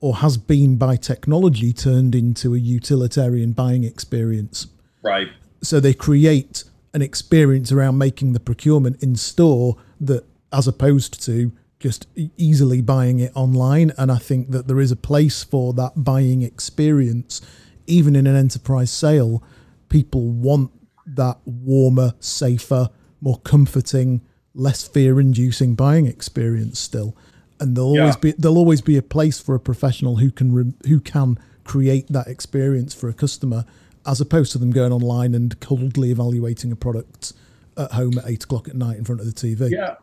or 0.00 0.16
has 0.16 0.36
been 0.36 0.76
by 0.76 0.96
technology 0.96 1.72
turned 1.72 2.14
into 2.14 2.54
a 2.54 2.58
utilitarian 2.58 3.52
buying 3.52 3.84
experience. 3.84 4.66
Right. 5.02 5.28
So 5.62 5.80
they 5.80 5.94
create 5.94 6.64
an 6.92 7.02
experience 7.02 7.72
around 7.72 7.98
making 7.98 8.32
the 8.32 8.40
procurement 8.40 9.02
in 9.02 9.16
store 9.16 9.76
that 10.00 10.24
as 10.52 10.68
opposed 10.68 11.24
to 11.24 11.52
just 11.82 12.06
easily 12.36 12.80
buying 12.80 13.18
it 13.18 13.32
online 13.34 13.92
and 13.98 14.12
I 14.12 14.18
think 14.18 14.50
that 14.52 14.68
there 14.68 14.80
is 14.80 14.92
a 14.92 14.96
place 14.96 15.42
for 15.42 15.72
that 15.74 15.92
buying 15.96 16.42
experience 16.42 17.40
even 17.86 18.14
in 18.14 18.26
an 18.26 18.36
enterprise 18.36 18.90
sale 18.90 19.42
people 19.88 20.30
want 20.30 20.70
that 21.04 21.38
warmer 21.44 22.14
safer 22.20 22.88
more 23.20 23.38
comforting 23.40 24.22
less 24.54 24.86
fear 24.86 25.20
inducing 25.20 25.74
buying 25.74 26.06
experience 26.06 26.78
still 26.78 27.16
and 27.58 27.76
there'll 27.76 27.98
always 27.98 28.16
be 28.16 28.32
there'll 28.38 28.58
always 28.58 28.80
be 28.80 28.96
a 28.96 29.02
place 29.02 29.40
for 29.40 29.54
a 29.54 29.60
professional 29.60 30.16
who 30.16 30.30
can 30.30 30.52
re- 30.52 30.74
who 30.86 31.00
can 31.00 31.36
create 31.64 32.06
that 32.08 32.28
experience 32.28 32.94
for 32.94 33.08
a 33.08 33.12
customer 33.12 33.64
as 34.06 34.20
opposed 34.20 34.52
to 34.52 34.58
them 34.58 34.70
going 34.70 34.92
online 34.92 35.34
and 35.34 35.58
coldly 35.60 36.10
evaluating 36.10 36.70
a 36.72 36.76
product 36.76 37.32
at 37.76 37.92
home 37.92 38.18
at 38.18 38.24
eight 38.26 38.44
o'clock 38.44 38.68
at 38.68 38.74
night 38.74 38.98
in 38.98 39.04
front 39.04 39.20
of 39.20 39.26
the 39.26 39.32
TV. 39.32 39.70
Yeah. 39.70 39.94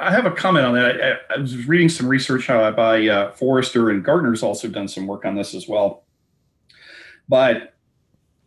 I 0.00 0.10
have 0.10 0.24
a 0.24 0.30
comment 0.30 0.64
on 0.64 0.74
that. 0.74 1.20
I, 1.30 1.34
I 1.34 1.38
was 1.38 1.66
reading 1.66 1.88
some 1.90 2.08
research 2.08 2.48
by 2.48 3.06
uh, 3.06 3.32
Forrester 3.32 3.90
and 3.90 4.02
Gartner's 4.04 4.42
also 4.42 4.66
done 4.68 4.88
some 4.88 5.06
work 5.06 5.24
on 5.26 5.34
this 5.34 5.54
as 5.54 5.68
well. 5.68 6.04
But 7.28 7.74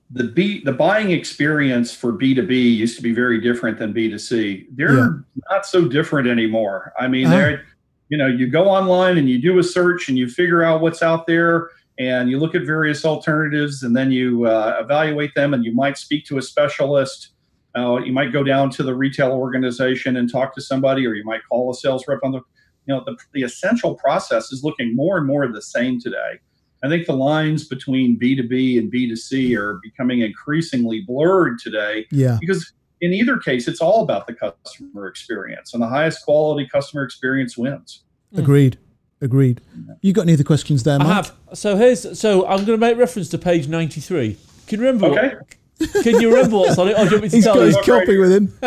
the 0.09 0.25
B, 0.25 0.63
the 0.63 0.73
buying 0.73 1.11
experience 1.11 1.93
for 1.93 2.11
B2B 2.11 2.75
used 2.75 2.95
to 2.97 3.03
be 3.03 3.13
very 3.13 3.39
different 3.39 3.77
than 3.79 3.93
B2C. 3.93 4.67
They're 4.75 4.97
Yeah. 4.97 5.09
not 5.51 5.65
so 5.65 5.87
different 5.87 6.27
anymore. 6.27 6.91
I 6.99 7.07
mean, 7.07 7.27
Ah. 7.27 7.31
they're, 7.31 7.63
you 8.09 8.17
know, 8.17 8.27
you 8.27 8.47
go 8.47 8.67
online 8.67 9.17
and 9.17 9.29
you 9.29 9.39
do 9.41 9.59
a 9.59 9.63
search 9.63 10.09
and 10.09 10.17
you 10.17 10.27
figure 10.27 10.63
out 10.63 10.81
what's 10.81 11.01
out 11.01 11.25
there 11.27 11.69
and 11.99 12.29
you 12.29 12.39
look 12.39 12.55
at 12.55 12.63
various 12.63 13.05
alternatives 13.05 13.83
and 13.83 13.95
then 13.95 14.11
you 14.11 14.45
uh, 14.45 14.77
evaluate 14.79 15.33
them 15.35 15.53
and 15.53 15.63
you 15.63 15.73
might 15.73 15.97
speak 15.97 16.25
to 16.25 16.37
a 16.39 16.41
specialist. 16.41 17.29
Uh, 17.75 17.97
you 17.97 18.11
might 18.13 18.31
go 18.31 18.43
down 18.43 18.69
to 18.69 18.83
the 18.83 18.93
retail 18.93 19.31
organization 19.31 20.17
and 20.17 20.31
talk 20.31 20.53
to 20.55 20.61
somebody, 20.61 21.05
or 21.07 21.13
you 21.15 21.23
might 21.25 21.41
call 21.49 21.71
a 21.71 21.73
sales 21.73 22.05
rep 22.07 22.19
on 22.23 22.31
the, 22.31 22.37
you 22.85 22.93
know, 22.93 23.03
the, 23.05 23.17
the 23.33 23.41
essential 23.43 23.95
process 23.95 24.51
is 24.51 24.63
looking 24.63 24.95
more 24.95 25.17
and 25.17 25.25
more 25.25 25.47
the 25.47 25.61
same 25.61 25.99
today. 25.99 26.39
I 26.83 26.89
think 26.89 27.07
the 27.07 27.13
lines 27.13 27.67
between 27.67 28.19
B2B 28.19 28.77
and 28.77 28.91
B2C 28.91 29.57
are 29.57 29.79
becoming 29.81 30.19
increasingly 30.19 31.01
blurred 31.01 31.57
today 31.59 32.05
Yeah. 32.11 32.37
because 32.41 32.73
in 33.01 33.13
either 33.13 33.37
case, 33.37 33.67
it's 33.67 33.81
all 33.81 34.03
about 34.03 34.27
the 34.27 34.33
customer 34.33 35.07
experience, 35.07 35.73
and 35.73 35.81
the 35.81 35.87
highest 35.87 36.23
quality 36.23 36.67
customer 36.71 37.03
experience 37.03 37.57
wins. 37.57 38.03
Agreed. 38.35 38.77
Agreed. 39.21 39.61
You 40.01 40.11
got 40.13 40.23
any 40.23 40.33
other 40.33 40.43
questions 40.43 40.83
there, 40.83 40.99
I 41.01 41.05
have. 41.05 41.33
So 41.53 41.77
here's. 41.77 42.19
So 42.19 42.45
I'm 42.45 42.65
going 42.65 42.77
to 42.77 42.77
make 42.77 42.97
reference 42.97 43.29
to 43.29 43.37
page 43.37 43.67
93. 43.69 44.37
Can 44.67 44.79
you 44.79 44.85
remember? 44.85 45.07
Okay. 45.17 45.35
What, 45.35 45.55
can 46.01 46.19
you 46.21 46.29
remember 46.33 46.57
what's 46.57 46.77
on 46.77 46.87
it? 46.89 46.93
Or 46.97 47.03
do 47.03 47.03
you 47.05 47.11
want 47.11 47.23
me 47.23 47.29
to 47.29 47.35
He's 47.35 47.43
tell 47.45 47.55
got 47.55 47.61
you? 47.61 47.67
his 47.67 47.77
copy 47.77 48.17
with 48.17 48.31
him. 48.31 48.53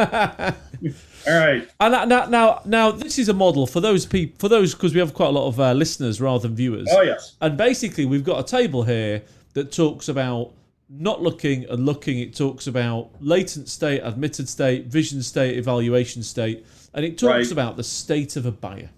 All 1.29 1.35
right. 1.39 1.69
And 1.81 1.93
now, 1.93 2.05
now, 2.05 2.27
now, 2.27 2.63
now, 2.65 2.91
this 2.93 3.19
is 3.19 3.29
a 3.29 3.35
model 3.35 3.67
for 3.67 3.81
those 3.81 4.07
people, 4.07 4.37
for 4.39 4.49
those 4.49 4.75
because 4.75 4.95
we 4.95 5.01
have 5.01 5.13
quite 5.15 5.27
a 5.29 5.33
lot 5.33 5.49
of 5.49 5.59
uh, 5.59 5.73
listeners 5.73 6.21
rather 6.21 6.47
than 6.47 6.57
viewers. 6.57 6.89
Oh 6.93 7.03
yes. 7.03 7.35
And 7.41 7.57
basically, 7.57 8.07
we've 8.07 8.25
got 8.25 8.39
a 8.39 8.45
table 8.45 8.85
here 8.85 9.23
that 9.55 9.73
talks 9.73 10.09
about 10.09 10.53
not 10.89 11.21
looking 11.23 11.65
and 11.69 11.85
looking. 11.85 12.21
It 12.21 12.35
talks 12.37 12.69
about 12.69 13.11
latent 13.21 13.69
state, 13.69 14.01
admitted 14.05 14.49
state, 14.49 14.87
vision 14.87 15.21
state, 15.23 15.59
evaluation 15.59 16.23
state, 16.23 16.65
and 16.95 17.05
it 17.05 17.19
talks 17.19 17.25
Right. 17.25 17.51
about 17.53 17.77
the 17.77 17.83
state 17.85 18.37
of 18.37 18.47
a 18.47 18.53
buyer. 18.53 18.91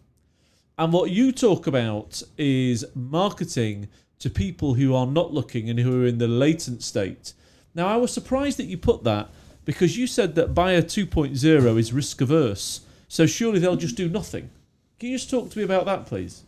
And 0.77 0.93
what 0.93 1.11
you 1.11 1.33
talk 1.33 1.67
about 1.67 2.23
is 2.37 2.85
marketing 2.95 3.89
to 4.19 4.29
people 4.29 4.75
who 4.75 4.95
are 4.95 5.07
not 5.07 5.33
looking 5.33 5.71
and 5.71 5.79
who 5.79 6.03
are 6.03 6.07
in 6.07 6.19
the 6.19 6.29
latent 6.29 6.83
state. 6.83 7.33
Now, 7.79 7.87
I 7.87 7.97
was 7.97 8.13
surprised 8.13 8.59
that 8.59 8.65
you 8.65 8.77
put 8.77 9.05
that 9.05 9.31
because 9.65 9.97
you 9.97 10.09
said 10.09 10.35
that 10.35 10.53
buyer 10.53 10.83
2.0 10.83 11.79
is 11.79 11.93
risk 11.93 12.21
averse. 12.21 12.81
So 13.07 13.25
surely 13.25 13.61
they'll 13.61 13.77
just 13.77 13.95
do 13.95 14.09
nothing. 14.09 14.51
Can 14.99 15.11
you 15.11 15.17
just 15.17 15.31
talk 15.31 15.51
to 15.51 15.59
me 15.59 15.63
about 15.63 15.87
that, 15.87 16.05
please? 16.05 16.43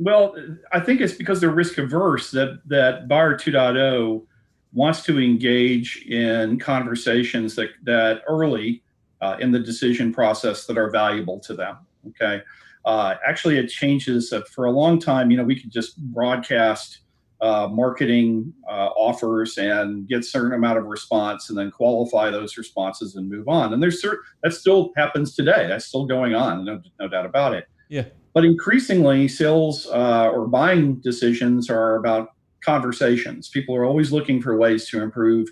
Well, 0.00 0.34
I 0.72 0.80
think 0.80 1.00
it's 1.00 1.12
because 1.12 1.40
they're 1.40 1.50
risk 1.50 1.78
averse 1.78 2.32
that 2.32 2.60
that 2.66 3.06
Buyer 3.06 3.36
2.0 3.36 4.26
wants 4.72 5.04
to 5.04 5.20
engage 5.20 6.06
in 6.08 6.58
conversations 6.58 7.54
that 7.54 7.70
that 7.84 8.22
early 8.26 8.82
uh, 9.20 9.36
in 9.38 9.52
the 9.52 9.60
decision 9.60 10.12
process 10.12 10.66
that 10.66 10.76
are 10.76 10.90
valuable 10.90 11.38
to 11.38 11.54
them. 11.54 11.76
Okay. 12.08 12.42
Uh, 12.84 13.14
actually, 13.24 13.58
it 13.58 13.68
changes 13.68 14.32
uh, 14.32 14.40
for 14.50 14.64
a 14.64 14.72
long 14.72 14.98
time. 14.98 15.30
You 15.30 15.36
know, 15.36 15.44
we 15.44 15.54
could 15.54 15.70
just 15.70 15.96
broadcast 15.98 16.98
uh, 17.44 17.68
marketing 17.68 18.50
uh, 18.66 18.88
offers 18.96 19.58
and 19.58 20.08
get 20.08 20.24
certain 20.24 20.54
amount 20.54 20.78
of 20.78 20.86
response, 20.86 21.50
and 21.50 21.58
then 21.58 21.70
qualify 21.70 22.30
those 22.30 22.56
responses 22.56 23.16
and 23.16 23.28
move 23.28 23.48
on. 23.48 23.74
And 23.74 23.82
there's 23.82 24.00
certain 24.00 24.24
that 24.42 24.54
still 24.54 24.92
happens 24.96 25.36
today. 25.36 25.66
That's 25.68 25.84
still 25.84 26.06
going 26.06 26.34
on. 26.34 26.64
No, 26.64 26.80
no 26.98 27.06
doubt 27.06 27.26
about 27.26 27.52
it. 27.52 27.68
Yeah. 27.90 28.06
But 28.32 28.46
increasingly, 28.46 29.28
sales 29.28 29.86
uh, 29.88 30.30
or 30.32 30.48
buying 30.48 30.94
decisions 31.00 31.68
are 31.68 31.96
about 31.96 32.30
conversations. 32.64 33.50
People 33.50 33.76
are 33.76 33.84
always 33.84 34.10
looking 34.10 34.40
for 34.40 34.56
ways 34.56 34.88
to 34.88 35.02
improve 35.02 35.46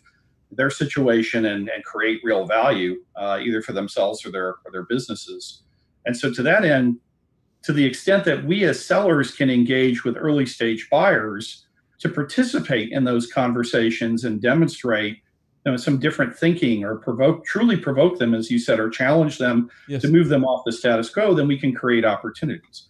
their 0.50 0.70
situation 0.70 1.44
and, 1.44 1.68
and 1.68 1.85
create 1.85 2.20
real 2.24 2.46
value, 2.46 2.96
uh, 3.16 3.38
either 3.42 3.61
for 3.61 3.72
themselves 3.74 4.24
or 4.24 4.31
their 4.31 4.55
or 4.64 4.72
their 4.72 4.85
businesses. 4.85 5.62
And 6.07 6.16
so, 6.16 6.33
to 6.33 6.42
that 6.42 6.64
end, 6.64 6.96
to 7.64 7.74
the 7.74 7.85
extent 7.85 8.24
that 8.24 8.46
we 8.46 8.64
as 8.64 8.83
sellers 8.83 9.35
can 9.35 9.50
engage 9.50 10.05
with 10.05 10.16
early 10.16 10.46
stage 10.46 10.88
buyers 10.90 11.66
to 12.03 12.09
participate 12.09 12.91
in 12.91 13.05
those 13.05 13.31
conversations 13.31 14.25
and 14.25 14.43
demonstrate 14.43 15.19
you 15.65 15.71
know, 15.71 15.77
some 15.77 15.99
different 16.01 16.37
thinking 16.37 16.83
or 16.83 16.97
provoke 16.97 17.45
truly 17.45 17.77
provoke 17.77 18.19
them, 18.19 18.35
as 18.35 18.51
you 18.51 18.59
said, 18.59 18.81
or 18.81 18.91
challenge 18.91 19.38
them 19.38 19.71
Yes. 19.87 20.03
to 20.03 20.09
move 20.09 20.29
them 20.29 20.45
off 20.45 20.65
the 20.67 20.73
status 20.73 21.09
quo, 21.09 21.33
then 21.35 21.47
we 21.47 21.57
can 21.59 21.73
create 21.73 22.05
opportunities. 22.05 22.88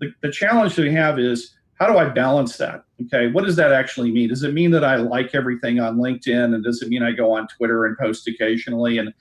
the, 0.00 0.12
the 0.22 0.30
challenge 0.30 0.74
that 0.76 0.82
we 0.82 0.92
have 0.92 1.18
is 1.18 1.54
how 1.74 1.86
do 1.86 1.96
I 1.96 2.08
balance 2.08 2.56
that? 2.56 2.82
Okay, 3.06 3.30
what 3.30 3.44
does 3.44 3.54
that 3.54 3.72
actually 3.72 4.10
mean? 4.10 4.28
Does 4.28 4.42
it 4.42 4.52
mean 4.52 4.72
that 4.72 4.82
I 4.82 4.96
like 4.96 5.32
everything 5.36 5.78
on 5.78 5.96
LinkedIn, 5.98 6.52
and 6.54 6.64
does 6.64 6.82
it 6.82 6.88
mean 6.88 7.04
I 7.04 7.12
go 7.12 7.32
on 7.32 7.46
Twitter 7.56 7.86
and 7.86 7.96
post 7.96 8.26
occasionally? 8.26 8.98
And 8.98 9.12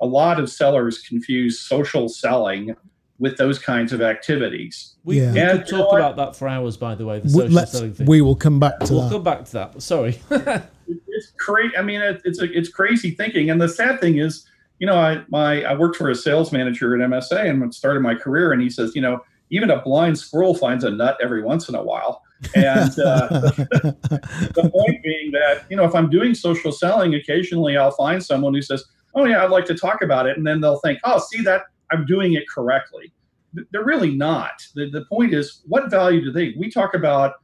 a 0.00 0.06
lot 0.06 0.40
of 0.40 0.50
sellers 0.50 0.98
confuse 1.02 1.60
social 1.60 2.08
selling 2.08 2.74
with 3.20 3.36
those 3.36 3.58
kinds 3.58 3.92
of 3.92 4.00
activities. 4.00 4.96
We, 5.04 5.20
Yeah. 5.20 5.32
we 5.52 5.58
could 5.58 5.68
talk 5.68 5.92
about 5.92 6.16
that 6.16 6.34
for 6.34 6.48
hours, 6.48 6.76
by 6.76 6.94
the 6.94 7.04
way. 7.04 7.20
The 7.20 7.28
social 7.28 7.50
let's, 7.50 7.72
selling 7.72 7.92
thing. 7.92 8.06
we 8.06 8.22
will 8.22 8.34
come 8.34 8.58
back 8.58 8.80
to 8.80 8.86
that. 8.86 8.92
we'll 8.92 9.10
come 9.10 9.22
back 9.22 9.44
to 9.44 9.52
that. 9.52 9.82
Sorry. 9.82 10.18
it's 10.30 11.32
crazy. 11.38 11.76
I 11.76 11.82
mean, 11.82 12.00
it, 12.00 12.22
it's 12.24 12.40
a, 12.40 12.50
it's 12.50 12.70
crazy 12.70 13.10
thinking. 13.10 13.50
And 13.50 13.60
the 13.60 13.68
sad 13.68 14.00
thing 14.00 14.18
is, 14.18 14.46
you 14.78 14.86
know, 14.86 14.96
I 14.96 15.22
my 15.28 15.62
I 15.64 15.74
worked 15.76 15.96
for 15.96 16.08
a 16.08 16.14
sales 16.14 16.50
manager 16.50 17.00
at 17.00 17.08
MSA 17.08 17.48
and 17.50 17.74
started 17.74 18.00
my 18.00 18.14
career, 18.14 18.52
and 18.52 18.62
he 18.62 18.70
says, 18.70 18.92
you 18.94 19.02
know, 19.02 19.22
even 19.50 19.70
a 19.70 19.82
blind 19.82 20.18
squirrel 20.18 20.54
finds 20.54 20.84
a 20.84 20.90
nut 20.90 21.18
every 21.22 21.42
once 21.42 21.68
in 21.68 21.74
a 21.74 21.82
while. 21.82 22.22
And 22.54 22.98
uh, 22.98 23.28
the 23.28 24.70
point 24.72 25.02
being 25.02 25.32
that 25.32 25.66
you 25.68 25.76
know, 25.76 25.84
if 25.84 25.94
I'm 25.94 26.08
doing 26.08 26.34
social 26.34 26.72
selling, 26.72 27.14
occasionally 27.14 27.76
I'll 27.76 27.90
find 27.90 28.24
someone 28.24 28.54
who 28.54 28.62
says, 28.62 28.82
"Oh 29.14 29.26
yeah, 29.26 29.44
I'd 29.44 29.50
like 29.50 29.66
to 29.66 29.74
talk 29.74 30.00
about 30.00 30.26
it," 30.26 30.38
and 30.38 30.46
then 30.46 30.62
they'll 30.62 30.80
think, 30.80 30.98
"Oh, 31.04 31.18
see 31.18 31.42
that 31.42 31.64
I'm 31.92 32.06
doing 32.06 32.34
it 32.34 32.44
correctly." 32.48 33.12
They're 33.72 33.84
really 33.84 34.14
not. 34.14 34.64
The, 34.76 34.90
the 34.90 35.04
point 35.06 35.34
is, 35.34 35.62
what 35.66 35.90
value 35.90 36.22
do 36.24 36.30
they? 36.30 36.54
We 36.56 36.70
talk 36.70 36.94
about 36.94 37.34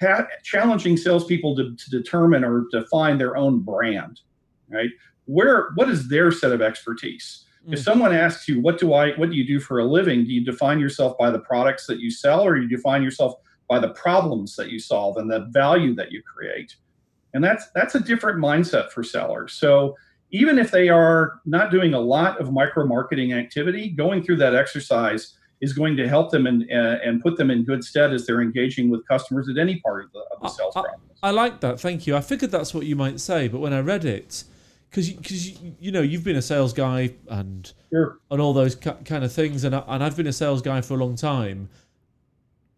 ha- 0.00 0.26
challenging 0.42 0.96
salespeople 0.96 1.54
to, 1.56 1.76
to 1.76 1.90
determine 1.90 2.42
or 2.44 2.64
define 2.72 3.18
their 3.18 3.36
own 3.36 3.60
brand, 3.60 4.20
right? 4.68 4.90
Where 5.26 5.70
what 5.76 5.88
is 5.88 6.08
their 6.08 6.32
set 6.32 6.52
of 6.52 6.60
expertise? 6.62 7.44
If 7.68 7.80
Mm. 7.80 7.84
someone 7.84 8.12
asks 8.14 8.48
you, 8.48 8.60
"What 8.60 8.78
do 8.78 8.94
I? 8.94 9.12
What 9.12 9.30
do 9.30 9.36
you 9.36 9.46
do 9.46 9.60
for 9.60 9.78
a 9.78 9.84
living?" 9.84 10.24
Do 10.24 10.32
you 10.32 10.44
define 10.44 10.80
yourself 10.80 11.16
by 11.18 11.30
the 11.30 11.40
products 11.40 11.86
that 11.86 12.00
you 12.00 12.10
sell, 12.10 12.40
or 12.40 12.56
do 12.56 12.62
you 12.62 12.68
define 12.68 13.02
yourself 13.02 13.34
by 13.68 13.78
the 13.78 13.90
problems 13.90 14.56
that 14.56 14.70
you 14.70 14.78
solve 14.80 15.18
and 15.18 15.30
the 15.30 15.46
value 15.50 15.94
that 15.94 16.10
you 16.10 16.22
create? 16.22 16.74
And 17.34 17.44
that's 17.44 17.70
that's 17.74 17.94
a 17.94 18.00
different 18.00 18.38
mindset 18.38 18.90
for 18.90 19.04
sellers. 19.04 19.52
So 19.52 19.94
even 20.30 20.58
if 20.58 20.70
they 20.70 20.88
are 20.88 21.40
not 21.44 21.70
doing 21.70 21.94
a 21.94 22.00
lot 22.00 22.40
of 22.40 22.52
micro 22.52 22.86
marketing 22.86 23.32
activity, 23.32 23.88
going 23.90 24.22
through 24.22 24.36
that 24.36 24.54
exercise 24.54 25.36
is 25.60 25.72
going 25.72 25.96
to 25.96 26.08
help 26.08 26.30
them 26.30 26.46
and 26.46 26.62
uh, 26.72 26.98
and 27.04 27.22
put 27.22 27.36
them 27.36 27.50
in 27.50 27.64
good 27.64 27.84
stead 27.84 28.12
as 28.12 28.26
they're 28.26 28.40
engaging 28.40 28.88
with 28.90 29.06
customers 29.06 29.48
at 29.48 29.58
any 29.58 29.78
part 29.80 30.04
of 30.04 30.12
the, 30.12 30.20
of 30.34 30.40
the 30.42 30.48
sales 30.48 30.74
uh, 30.76 30.82
process. 30.82 31.00
I 31.22 31.30
like 31.32 31.60
that. 31.60 31.78
Thank 31.80 32.06
you. 32.06 32.16
I 32.16 32.20
figured 32.22 32.50
that's 32.50 32.72
what 32.72 32.86
you 32.86 32.96
might 32.96 33.20
say, 33.20 33.48
but 33.48 33.60
when 33.60 33.72
I 33.74 33.80
read 33.80 34.06
it, 34.06 34.44
because 34.88 35.10
you, 35.10 35.16
cause 35.18 35.46
you, 35.46 35.74
you 35.78 35.92
know 35.92 36.00
you've 36.00 36.24
been 36.24 36.36
a 36.36 36.42
sales 36.42 36.72
guy 36.72 37.14
and 37.28 37.70
Sure. 37.92 38.18
and 38.30 38.40
all 38.40 38.52
those 38.52 38.74
ki- 38.76 38.92
kind 39.04 39.22
of 39.24 39.32
things, 39.32 39.64
and 39.64 39.74
I, 39.74 39.82
and 39.88 40.02
I've 40.02 40.16
been 40.16 40.26
a 40.28 40.32
sales 40.32 40.62
guy 40.62 40.80
for 40.80 40.94
a 40.94 40.96
long 40.96 41.16
time. 41.16 41.68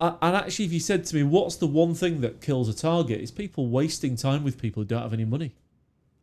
I, 0.00 0.14
and 0.20 0.34
actually, 0.36 0.64
if 0.64 0.72
you 0.72 0.80
said 0.80 1.04
to 1.06 1.14
me, 1.16 1.22
"What's 1.22 1.56
the 1.56 1.66
one 1.68 1.94
thing 1.94 2.20
that 2.22 2.40
kills 2.40 2.68
a 2.68 2.74
target?" 2.74 3.20
It's 3.20 3.30
people 3.30 3.68
wasting 3.68 4.16
time 4.16 4.42
with 4.42 4.60
people 4.60 4.82
who 4.82 4.86
don't 4.88 5.02
have 5.02 5.12
any 5.12 5.24
money. 5.26 5.54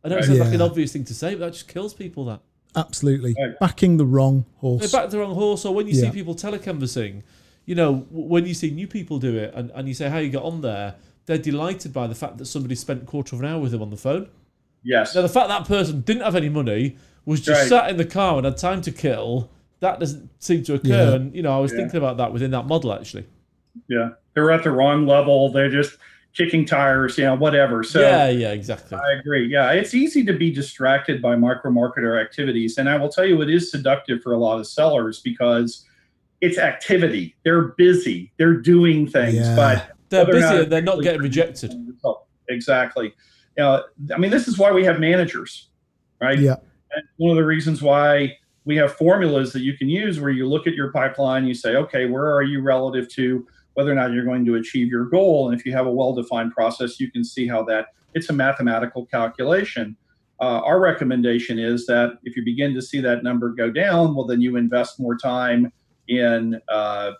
I 0.04 0.08
know 0.08 0.14
it 0.14 0.18
Right. 0.18 0.24
sounds 0.26 0.38
like 0.40 0.54
an 0.54 0.60
Yeah. 0.60 0.66
obvious 0.66 0.92
thing 0.92 1.04
to 1.04 1.14
say, 1.14 1.34
but 1.34 1.40
that 1.40 1.52
just 1.52 1.68
kills 1.68 1.94
people. 1.94 2.24
That 2.26 2.40
Absolutely. 2.76 3.34
Right. 3.38 3.58
Backing 3.58 3.96
the 3.96 4.06
wrong 4.06 4.44
horse. 4.58 4.80
They're 4.90 5.00
back 5.02 5.10
the 5.10 5.18
wrong 5.18 5.34
horse, 5.34 5.64
or 5.64 5.74
when 5.74 5.86
you 5.88 5.94
see 5.94 6.04
Yeah. 6.04 6.10
people 6.12 6.34
telecanvassing, 6.34 7.22
you 7.66 7.74
know, 7.74 8.06
when 8.10 8.46
you 8.46 8.54
see 8.54 8.70
new 8.70 8.86
people 8.86 9.18
do 9.18 9.36
it, 9.36 9.52
and, 9.54 9.70
and 9.74 9.88
you 9.88 9.94
say 9.94 10.08
how 10.08 10.18
you 10.18 10.30
got 10.30 10.44
on 10.44 10.60
there, 10.60 10.94
they're 11.26 11.38
delighted 11.38 11.92
by 11.92 12.06
the 12.06 12.14
fact 12.14 12.38
that 12.38 12.46
somebody 12.46 12.74
spent 12.76 13.02
a 13.02 13.06
quarter 13.06 13.34
of 13.36 13.42
an 13.42 13.48
hour 13.48 13.60
with 13.60 13.72
them 13.72 13.82
on 13.82 13.90
the 13.90 13.96
phone. 13.96 14.28
Yes. 14.82 15.14
Now, 15.14 15.22
the 15.22 15.28
fact 15.28 15.48
that 15.48 15.66
person 15.66 16.00
didn't 16.02 16.22
have 16.22 16.36
any 16.36 16.48
money, 16.48 16.96
was 17.26 17.40
just 17.40 17.60
Right. 17.62 17.68
sat 17.68 17.90
in 17.90 17.96
the 17.98 18.04
car 18.06 18.38
and 18.38 18.46
had 18.46 18.56
time 18.56 18.80
to 18.82 18.90
kill, 18.92 19.50
that 19.80 20.00
doesn't 20.00 20.30
seem 20.42 20.62
to 20.64 20.74
occur. 20.74 20.88
Yeah. 20.88 21.14
And, 21.14 21.34
you 21.34 21.42
know, 21.42 21.52
I 21.56 21.60
was 21.60 21.70
Yeah. 21.72 21.78
thinking 21.78 21.98
about 21.98 22.16
that 22.16 22.32
within 22.32 22.50
that 22.52 22.66
model, 22.66 22.92
actually. 22.92 23.24
Yeah. 23.88 24.10
They're 24.34 24.50
at 24.52 24.62
the 24.64 24.70
wrong 24.70 25.06
level. 25.06 25.50
They're 25.52 25.70
just 25.70 25.96
kicking 26.34 26.64
tires, 26.64 27.18
you 27.18 27.24
know, 27.24 27.34
whatever. 27.34 27.82
So 27.82 28.00
yeah, 28.00 28.28
yeah, 28.28 28.52
exactly. 28.52 28.98
I 28.98 29.18
agree. 29.18 29.48
Yeah, 29.48 29.72
it's 29.72 29.94
easy 29.94 30.24
to 30.24 30.32
be 30.32 30.50
distracted 30.50 31.20
by 31.20 31.36
micro 31.36 31.70
marketer 31.70 32.20
activities. 32.20 32.78
And 32.78 32.88
I 32.88 32.96
will 32.96 33.08
tell 33.08 33.26
you, 33.26 33.40
it 33.42 33.50
is 33.50 33.70
seductive 33.70 34.22
for 34.22 34.32
a 34.32 34.38
lot 34.38 34.58
of 34.60 34.66
sellers 34.66 35.20
because 35.20 35.84
it's 36.40 36.58
activity. 36.58 37.34
They're 37.44 37.68
busy, 37.76 38.32
they're 38.38 38.56
doing 38.56 39.06
things, 39.06 39.34
Yeah. 39.34 39.56
but 39.56 39.90
they're 40.08 40.26
busy 40.26 40.40
not 40.40 40.60
and 40.60 40.72
they're 40.72 40.82
not 40.82 41.02
getting 41.02 41.20
rejected. 41.20 41.70
producing 41.70 41.86
the 41.86 41.92
result. 41.92 42.26
Exactly. 42.48 43.12
You 43.56 43.64
know, 43.64 43.84
I 44.14 44.18
mean, 44.18 44.30
this 44.30 44.48
is 44.48 44.56
why 44.58 44.72
we 44.72 44.84
have 44.84 45.00
managers, 45.00 45.68
right? 46.20 46.38
Yeah. 46.38 46.56
And 46.92 47.02
one 47.16 47.30
of 47.30 47.36
the 47.36 47.44
reasons 47.44 47.82
why 47.82 48.36
we 48.64 48.76
have 48.76 48.92
formulas 48.92 49.52
that 49.52 49.60
you 49.60 49.76
can 49.76 49.88
use 49.88 50.20
where 50.20 50.30
you 50.30 50.46
look 50.48 50.66
at 50.66 50.74
your 50.74 50.92
pipeline, 50.92 51.46
you 51.46 51.54
say, 51.54 51.76
okay, 51.76 52.06
where 52.06 52.32
are 52.34 52.42
you 52.42 52.62
relative 52.62 53.08
to 53.14 53.46
whether 53.74 53.90
or 53.90 53.94
not 53.94 54.12
you're 54.12 54.24
going 54.24 54.44
to 54.46 54.56
achieve 54.56 54.88
your 54.88 55.04
goal? 55.06 55.48
And 55.50 55.58
if 55.58 55.64
you 55.66 55.72
have 55.72 55.86
a 55.86 55.92
well 55.92 56.12
defined 56.12 56.52
process, 56.52 56.98
you 57.00 57.10
can 57.10 57.24
see 57.24 57.46
how 57.46 57.62
that 57.64 57.86
it's 58.14 58.28
a 58.30 58.32
mathematical 58.32 59.06
calculation. 59.06 59.96
Uh, 60.40 60.60
our 60.64 60.80
recommendation 60.80 61.58
is 61.58 61.86
that 61.86 62.18
if 62.24 62.34
you 62.36 62.44
begin 62.44 62.74
to 62.74 62.80
see 62.82 63.00
that 63.00 63.22
number 63.22 63.50
go 63.50 63.70
down, 63.70 64.14
well, 64.14 64.26
then 64.26 64.40
you 64.40 64.56
invest 64.56 64.98
more 64.98 65.16
time 65.16 65.70
in 66.08 66.60
uh, 66.70 67.12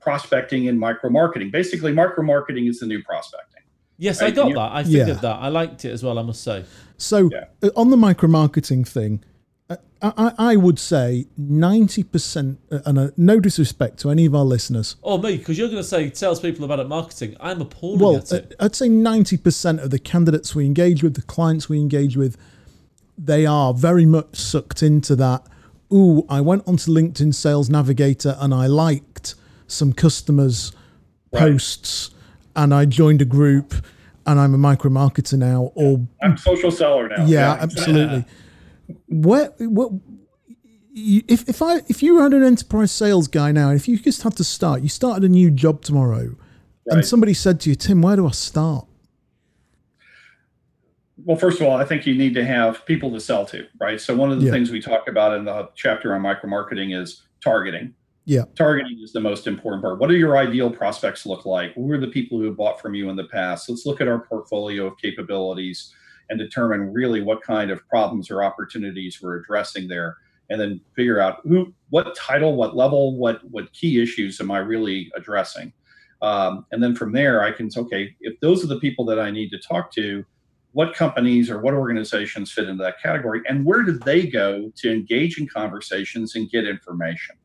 prospecting 0.00 0.68
and 0.68 0.78
micro 0.78 1.10
marketing. 1.10 1.50
Basically, 1.50 1.92
micro 1.92 2.24
marketing 2.24 2.66
is 2.66 2.80
the 2.80 2.86
new 2.86 3.02
prospecting. 3.02 3.62
Yes, 3.98 4.20
I 4.22 4.30
got 4.30 4.48
you- 4.48 4.54
that. 4.54 4.72
I 4.72 4.84
figured 4.84 5.08
Yeah. 5.08 5.14
that. 5.14 5.36
I 5.36 5.48
liked 5.48 5.84
it 5.84 5.90
as 5.90 6.02
well, 6.02 6.18
I 6.18 6.22
must 6.22 6.42
say. 6.42 6.64
So 6.96 7.30
Yeah. 7.32 7.44
uh, 7.62 7.70
on 7.76 7.90
the 7.90 7.96
micro 7.96 8.28
marketing 8.28 8.84
thing, 8.84 9.22
I, 10.02 10.12
I, 10.16 10.32
I 10.52 10.56
would 10.56 10.78
say 10.78 11.26
90%, 11.40 12.58
uh, 12.70 12.78
and 12.84 12.98
uh, 12.98 13.10
no 13.16 13.40
disrespect 13.40 13.98
to 14.00 14.10
any 14.10 14.26
of 14.26 14.34
our 14.34 14.44
listeners, 14.44 14.96
Or 15.02 15.18
me, 15.18 15.38
because 15.38 15.56
you're 15.58 15.68
going 15.68 15.82
to 15.82 15.84
say 15.88 16.10
salespeople 16.12 16.64
are 16.64 16.68
bad 16.68 16.80
at 16.80 16.88
marketing. 16.88 17.36
I'm 17.40 17.60
appalling 17.60 18.00
well, 18.00 18.16
at 18.16 18.32
uh, 18.32 18.36
it. 18.36 18.54
I'd 18.60 18.74
say 18.74 18.88
90% 18.88 19.82
of 19.82 19.90
the 19.90 19.98
candidates 19.98 20.54
we 20.54 20.66
engage 20.66 21.02
with, 21.02 21.14
the 21.14 21.22
clients 21.22 21.68
we 21.68 21.78
engage 21.80 22.16
with, 22.16 22.36
they 23.16 23.46
are 23.46 23.72
very 23.72 24.04
much 24.04 24.36
sucked 24.36 24.82
into 24.82 25.16
that. 25.16 25.46
Ooh, 25.92 26.26
I 26.28 26.40
went 26.40 26.66
onto 26.66 26.90
LinkedIn 26.90 27.34
Sales 27.34 27.70
Navigator 27.70 28.36
and 28.38 28.52
I 28.52 28.66
liked 28.66 29.34
some 29.66 29.92
customers' 29.92 30.72
Right. 31.32 31.40
posts 31.40 32.10
and 32.54 32.72
I 32.72 32.84
joined 32.84 33.20
a 33.20 33.24
group 33.24 33.74
and 34.26 34.38
I'm 34.38 34.54
a 34.54 34.58
micro 34.58 34.90
marketer 34.90 35.38
now. 35.38 35.72
Or, 35.74 36.06
I'm 36.22 36.32
a 36.34 36.38
social 36.38 36.70
seller 36.70 37.08
now. 37.08 37.24
yeah, 37.26 37.56
absolutely. 37.60 38.18
Where, 38.18 38.26
what, 39.06 39.56
you, 40.92 41.22
if, 41.28 41.48
if 41.48 41.60
I 41.62 41.76
if 41.88 42.02
you 42.02 42.20
had 42.20 42.32
an 42.32 42.42
enterprise 42.42 42.90
sales 42.92 43.28
guy 43.28 43.52
now, 43.52 43.68
and 43.70 43.78
if 43.78 43.86
you 43.86 43.98
just 43.98 44.22
had 44.22 44.36
to 44.36 44.44
start, 44.44 44.82
you 44.82 44.88
started 44.88 45.24
a 45.24 45.28
new 45.28 45.50
job 45.50 45.82
tomorrow, 45.82 46.34
and 46.86 47.04
somebody 47.04 47.34
said 47.34 47.60
to 47.60 47.70
you, 47.70 47.76
Tim, 47.76 48.00
where 48.02 48.16
do 48.16 48.26
I 48.26 48.30
start? 48.30 48.86
Well, 51.24 51.36
first 51.36 51.60
of 51.60 51.66
all, 51.66 51.76
I 51.76 51.84
think 51.84 52.06
you 52.06 52.14
need 52.14 52.34
to 52.34 52.44
have 52.44 52.86
people 52.86 53.10
to 53.12 53.20
sell 53.20 53.44
to, 53.46 53.66
right? 53.80 54.00
So 54.00 54.14
one 54.14 54.30
of 54.30 54.38
the 54.38 54.46
Yeah. 54.46 54.52
things 54.52 54.70
we 54.70 54.80
talk 54.80 55.08
about 55.08 55.36
in 55.36 55.44
the 55.44 55.68
chapter 55.74 56.14
on 56.14 56.22
micro 56.22 56.48
marketing 56.48 56.92
is 56.92 57.22
targeting. 57.42 57.94
Yeah. 58.26 58.44
Targeting 58.54 59.00
is 59.02 59.12
the 59.12 59.20
most 59.20 59.46
important 59.46 59.82
part. 59.82 59.98
What 59.98 60.08
do 60.08 60.14
your 60.16 60.36
ideal 60.36 60.70
prospects 60.70 61.26
look 61.26 61.44
like? 61.44 61.74
Who 61.74 61.90
are 61.90 61.98
the 61.98 62.08
people 62.08 62.38
who 62.38 62.44
have 62.44 62.56
bought 62.56 62.80
from 62.80 62.94
you 62.94 63.08
in 63.10 63.16
the 63.16 63.24
past? 63.24 63.68
Let's 63.68 63.86
look 63.86 64.00
at 64.00 64.08
our 64.08 64.20
portfolio 64.20 64.86
of 64.86 64.98
capabilities 64.98 65.92
and 66.28 66.38
determine 66.38 66.92
really 66.92 67.22
what 67.22 67.42
kind 67.42 67.70
of 67.70 67.86
problems 67.88 68.30
or 68.30 68.42
opportunities 68.42 69.20
we're 69.22 69.36
addressing 69.36 69.88
there 69.88 70.16
and 70.50 70.60
then 70.60 70.80
figure 70.94 71.20
out 71.20 71.40
who 71.44 71.72
what 71.90 72.14
title 72.16 72.56
what 72.56 72.76
level 72.76 73.16
what 73.16 73.40
what 73.50 73.72
key 73.72 74.00
issues 74.00 74.40
am 74.40 74.50
i 74.50 74.58
really 74.58 75.10
addressing? 75.16 75.72
Um, 76.22 76.64
and 76.72 76.82
then 76.82 76.94
from 76.94 77.12
there 77.12 77.42
i 77.42 77.52
can 77.52 77.70
say 77.70 77.80
okay 77.80 78.16
if 78.20 78.40
those 78.40 78.64
are 78.64 78.68
the 78.68 78.80
people 78.80 79.04
that 79.04 79.20
i 79.20 79.30
need 79.30 79.50
to 79.50 79.58
talk 79.58 79.92
to 79.92 80.24
what 80.72 80.94
companies 80.94 81.50
or 81.50 81.60
what 81.60 81.74
organizations 81.74 82.50
fit 82.50 82.68
into 82.68 82.82
that 82.82 83.00
category 83.02 83.42
and 83.48 83.64
where 83.64 83.82
do 83.82 83.92
they 83.92 84.26
go 84.26 84.72
to 84.76 84.90
engage 84.90 85.38
in 85.38 85.46
conversations 85.46 86.34
and 86.34 86.50
get 86.50 86.66
information 86.66 87.36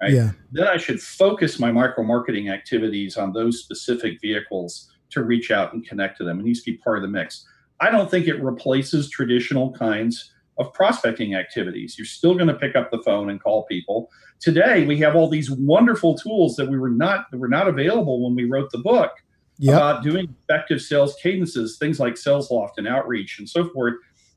Right. 0.00 0.12
Yeah, 0.12 0.30
then 0.52 0.66
i 0.66 0.76
should 0.76 1.00
focus 1.00 1.58
my 1.60 1.70
micro 1.70 2.04
marketing 2.04 2.50
activities 2.50 3.16
on 3.16 3.32
those 3.32 3.60
specific 3.60 4.20
vehicles 4.20 4.92
to 5.10 5.22
reach 5.22 5.50
out 5.50 5.72
and 5.72 5.86
connect 5.86 6.18
to 6.18 6.24
them 6.24 6.40
it 6.40 6.44
needs 6.44 6.62
to 6.62 6.72
be 6.72 6.76
part 6.78 6.98
of 6.98 7.02
the 7.02 7.08
mix 7.08 7.46
i 7.80 7.90
don't 7.90 8.10
think 8.10 8.26
it 8.26 8.42
replaces 8.42 9.08
traditional 9.10 9.72
kinds 9.72 10.32
of 10.58 10.72
prospecting 10.72 11.34
activities. 11.34 11.96
You're 11.96 12.06
still 12.06 12.34
going 12.34 12.48
to 12.48 12.54
pick 12.54 12.74
up 12.74 12.90
the 12.90 13.00
phone 13.02 13.30
and 13.30 13.40
call 13.40 13.64
people. 13.66 14.10
Today 14.40 14.86
we 14.86 14.98
have 14.98 15.14
all 15.14 15.28
these 15.28 15.50
wonderful 15.50 16.18
tools 16.18 16.56
that 16.56 16.68
we 16.68 16.78
were 16.78 16.90
not 16.90 17.30
that 17.30 17.38
were 17.38 17.48
not 17.48 17.68
available 17.68 18.24
when 18.24 18.34
we 18.34 18.44
wrote 18.44 18.70
the 18.72 18.78
book 18.78 19.12
yeah, 19.58 19.74
about 19.74 20.02
doing 20.02 20.34
effective 20.44 20.80
sales 20.80 21.16
cadences, 21.22 21.78
things 21.78 21.98
like 21.98 22.14
SalesLoft 22.14 22.72
and 22.76 22.86
outreach 22.86 23.38
and 23.38 23.48
so 23.48 23.68
forth, 23.70 23.94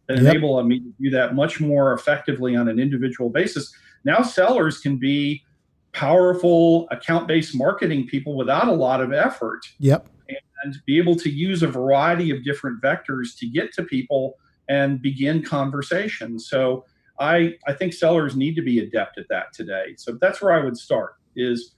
that 0.07 0.17
Yep. 0.17 0.25
enable 0.25 0.63
me 0.63 0.79
to 0.79 0.93
do 0.99 1.09
that 1.11 1.35
much 1.35 1.59
more 1.59 1.93
effectively 1.93 2.55
on 2.55 2.67
an 2.67 2.79
individual 2.79 3.29
basis. 3.29 3.73
Now 4.03 4.21
sellers 4.21 4.79
can 4.79 4.97
be 4.97 5.43
powerful 5.93 6.87
account-based 6.89 7.55
marketing 7.55 8.07
people 8.07 8.35
without 8.35 8.67
a 8.67 8.73
lot 8.73 9.01
of 9.01 9.11
effort. 9.11 9.61
Yep, 9.79 10.07
and 10.63 10.75
be 10.85 10.97
able 10.97 11.15
to 11.15 11.29
use 11.29 11.63
a 11.63 11.67
variety 11.67 12.31
of 12.31 12.43
different 12.43 12.81
vectors 12.81 13.37
to 13.39 13.47
get 13.47 13.73
to 13.73 13.83
people 13.83 14.35
and 14.69 15.01
begin 15.01 15.43
conversations. 15.43 16.49
So 16.49 16.85
I 17.19 17.55
I 17.67 17.73
think 17.73 17.93
sellers 17.93 18.35
need 18.35 18.55
to 18.55 18.61
be 18.61 18.79
adept 18.79 19.17
at 19.17 19.27
that 19.29 19.53
today. 19.53 19.95
So 19.97 20.17
that's 20.19 20.41
where 20.41 20.53
I 20.53 20.63
would 20.63 20.77
start 20.77 21.15
is 21.35 21.75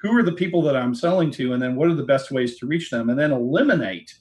who 0.00 0.16
are 0.16 0.22
the 0.22 0.32
people 0.32 0.60
that 0.62 0.76
I'm 0.76 0.94
selling 0.94 1.30
to, 1.32 1.54
and 1.54 1.62
then 1.62 1.76
what 1.76 1.88
are 1.88 1.94
the 1.94 2.04
best 2.04 2.30
ways 2.30 2.58
to 2.58 2.66
reach 2.66 2.90
them, 2.90 3.08
and 3.08 3.18
then 3.18 3.32
eliminate 3.32 4.14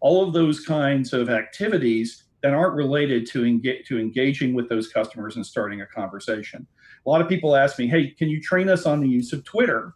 all 0.00 0.26
of 0.26 0.32
those 0.32 0.64
kinds 0.64 1.12
of 1.12 1.30
activities 1.30 2.24
that 2.42 2.54
aren't 2.54 2.74
related 2.74 3.26
to 3.26 3.60
to 3.86 3.98
engaging 3.98 4.54
with 4.54 4.68
those 4.68 4.88
customers 4.88 5.36
and 5.36 5.44
starting 5.44 5.80
a 5.80 5.86
conversation. 5.86 6.66
A 7.06 7.10
lot 7.10 7.20
of 7.20 7.28
people 7.28 7.56
ask 7.56 7.78
me, 7.78 7.86
"Hey, 7.86 8.10
can 8.10 8.28
you 8.28 8.40
train 8.40 8.68
us 8.68 8.86
on 8.86 9.00
the 9.00 9.08
use 9.08 9.32
of 9.32 9.44
Twitter?" 9.44 9.94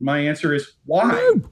My 0.00 0.18
answer 0.18 0.54
is, 0.54 0.74
"Why?" 0.84 1.12
No. 1.12 1.50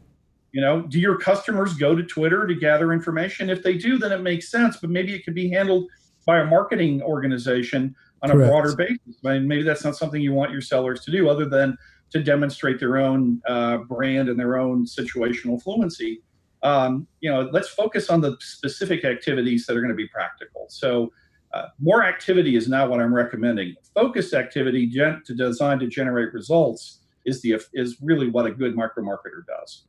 You 0.57 0.63
know, 0.63 0.81
do 0.81 0.99
your 0.99 1.19
customers 1.19 1.75
go 1.75 1.95
to 1.95 2.03
Twitter 2.03 2.47
to 2.47 2.55
gather 2.55 2.95
information? 2.95 3.51
If 3.51 3.63
they 3.63 3.77
do, 3.77 3.99
then 3.99 4.11
it 4.11 4.23
makes 4.23 4.51
sense. 4.51 4.79
But 4.79 4.89
maybe 4.89 5.13
it 5.13 5.23
could 5.23 5.35
be 5.35 5.51
handled 5.51 5.91
by 6.25 6.39
a 6.39 6.47
marketing 6.47 7.03
organization 7.03 7.95
on 8.23 8.31
Correct. 8.31 8.49
a 8.49 8.51
broader 8.51 8.75
basis. 8.75 9.21
I 9.23 9.35
mean, 9.35 9.47
maybe 9.47 9.65
that's 9.65 9.85
not 9.85 9.97
something 9.97 10.23
you 10.23 10.33
want 10.33 10.53
your 10.53 10.63
sellers 10.63 11.05
to 11.05 11.11
do, 11.11 11.29
other 11.29 11.45
than 11.45 11.77
to 12.09 12.23
demonstrate 12.23 12.81
their 12.81 12.97
own 12.97 13.43
uh, 13.47 13.77
brand 13.77 14.31
and 14.31 14.41
their 14.41 14.57
own 14.57 14.87
situational 14.87 15.63
fluency. 15.63 16.23
Um, 16.63 17.07
you 17.21 17.31
know, 17.31 17.51
let's 17.53 17.69
focus 17.69 18.09
on 18.09 18.23
the 18.23 18.35
specific 18.41 19.05
activities 19.05 19.67
that 19.67 19.77
are 19.77 19.83
going 19.83 19.93
to 19.93 19.95
be 19.95 20.09
practical. 20.09 20.69
So, 20.71 21.13
uh, 21.53 21.67
more 21.79 22.03
activity 22.03 22.57
is 22.57 22.67
not 22.67 22.89
what 22.89 23.01
I'm 23.01 23.13
recommending. 23.13 23.75
Focused 23.95 24.33
activity 24.33 24.87
gen- 24.87 25.21
to 25.27 25.35
design 25.35 25.81
to 25.81 25.87
generate 25.87 26.33
results 26.33 27.01
is 27.27 27.43
the 27.43 27.61
is 27.75 27.99
really 28.01 28.31
what 28.31 28.47
a 28.47 28.51
good 28.51 28.75
micro 28.75 29.05
marketer 29.05 29.45
does. 29.47 29.83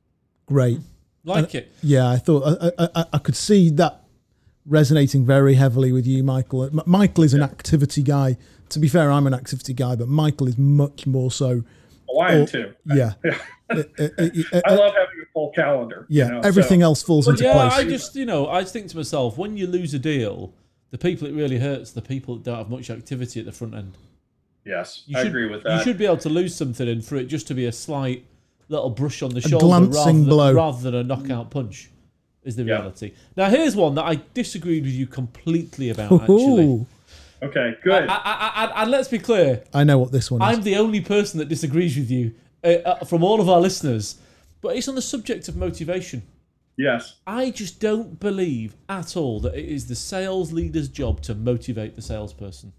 Great. 0.48 0.80
Like 1.24 1.54
it. 1.56 1.72
Yeah, 1.84 2.10
I 2.10 2.18
thought 2.18 2.43
I, 2.62 2.72
I, 2.84 2.89
I- 2.95 3.06
I 3.14 3.18
could 3.20 3.36
see 3.36 3.70
that 3.72 4.02
resonating 4.66 5.26
very 5.26 5.56
heavily 5.56 5.91
with 5.91 6.06
you, 6.08 6.24
Michael. 6.24 6.64
M- 6.66 6.82
Michael 6.86 7.24
is 7.24 7.34
an 7.34 7.43
activity 7.43 8.02
guy. 8.04 8.38
To 8.70 8.80
be 8.80 8.88
fair, 8.88 9.12
I'm 9.12 9.28
an 9.28 9.34
activity 9.34 9.74
guy, 9.74 9.95
but 9.95 10.08
Michael 10.08 10.48
is 10.48 10.58
much 10.58 11.06
more 11.08 11.32
so. 11.32 11.64
Oh, 12.10 12.20
I 12.20 12.32
am 12.34 12.45
too. 12.45 12.74
Yeah. 12.86 13.14
Yeah. 13.24 13.38
Uh, 13.70 13.84
uh, 14.00 14.04
uh, 14.18 14.24
uh, 14.54 14.62
I 14.66 14.74
love 14.76 14.93
having 14.93 15.20
a 15.22 15.26
full 15.34 15.52
calendar. 15.52 16.06
you 16.08 16.22
yeah, 16.24 16.30
know, 16.30 16.39
everything 16.39 16.80
so- 16.80 16.86
else 16.86 17.04
falls 17.04 17.26
But 17.26 17.32
into 17.34 17.43
yeah, 17.43 17.54
place. 17.70 17.74
I 17.74 17.84
just 17.84 18.16
you 18.16 18.26
know 18.26 18.48
I 18.48 18.64
think 18.64 18.88
to 18.91 18.95
myself 18.95 19.38
when 19.38 19.58
you 19.58 19.68
lose 19.68 19.93
a 19.93 20.00
deal, 20.00 20.54
the 20.91 20.98
people 20.98 21.28
it 21.28 21.34
really 21.34 21.60
hurts 21.60 21.91
the 21.91 22.02
people 22.02 22.36
that 22.36 22.45
don't 22.45 22.58
have 22.58 22.70
much 22.70 22.89
activity 22.89 23.41
at 23.41 23.45
the 23.45 23.52
front 23.52 23.76
end. 23.76 23.98
Yes, 24.66 25.04
You 25.06 25.18
I 25.18 25.24
should, 25.24 25.28
agree 25.28 25.50
with 25.50 25.64
that. 25.64 25.80
You 25.80 25.84
should 25.84 25.98
be 25.98 26.06
able 26.06 26.16
to 26.18 26.30
lose 26.30 26.56
something 26.56 26.88
and 26.88 27.04
for 27.04 27.18
it 27.18 27.26
just 27.26 27.45
to 27.48 27.54
be 27.54 27.66
a 27.66 27.72
slight 27.74 28.24
little 28.70 28.89
brush 28.89 29.22
on 29.22 29.30
the 29.32 29.38
A 29.38 29.41
shoulder 29.41 29.65
glancing 29.88 29.93
rather 29.95 30.13
than, 30.13 30.24
blow. 30.26 30.53
rather 30.53 30.82
than 30.91 30.95
a 30.95 31.03
knockout 31.03 31.49
punch 31.51 31.89
is 32.43 32.55
the 32.55 32.63
Yeah. 32.63 32.76
reality. 32.76 33.11
Now 33.36 33.49
here's 33.49 33.76
one 33.76 33.95
that 33.95 34.05
I 34.05 34.15
disagreed 34.34 34.84
with 34.84 34.93
you 34.93 35.07
completely 35.07 35.89
about 35.89 36.11
actually. 36.22 36.63
Ooh, 36.65 36.86
Okay, 37.43 37.59
I, 37.78 37.84
good. 37.84 38.07
I, 38.09 38.15
I, 38.15 38.65
I, 38.65 38.82
and 38.82 38.89
let's 38.91 39.09
be 39.09 39.20
clear, 39.20 39.63
I 39.74 39.84
know 39.84 39.99
what 39.99 40.11
this 40.11 40.32
one 40.32 40.41
is. 40.41 40.57
I'm 40.57 40.63
the 40.63 40.76
only 40.78 41.01
person 41.01 41.38
that 41.38 41.47
disagrees 41.47 41.95
with 41.95 42.09
you 42.09 42.34
uh, 42.63 42.68
uh, 42.84 43.05
from 43.05 43.24
all 43.24 43.39
of 43.39 43.47
our 43.47 43.59
listeners, 43.61 44.15
but 44.61 44.76
it's 44.76 44.88
on 44.88 44.95
the 44.95 45.03
subject 45.03 45.47
of 45.47 45.55
motivation. 45.55 46.24
yes. 46.78 47.15
I 47.28 47.51
just 47.51 47.80
don't 47.80 48.20
believe 48.20 48.76
at 48.89 49.15
all 49.15 49.39
that 49.41 49.53
it 49.55 49.65
is 49.65 49.86
the 49.88 49.95
sales 49.95 50.51
leader's 50.51 50.88
job 50.89 51.22
to 51.24 51.36
motivate 51.36 51.95
the 51.95 52.01
salesperson. 52.01 52.74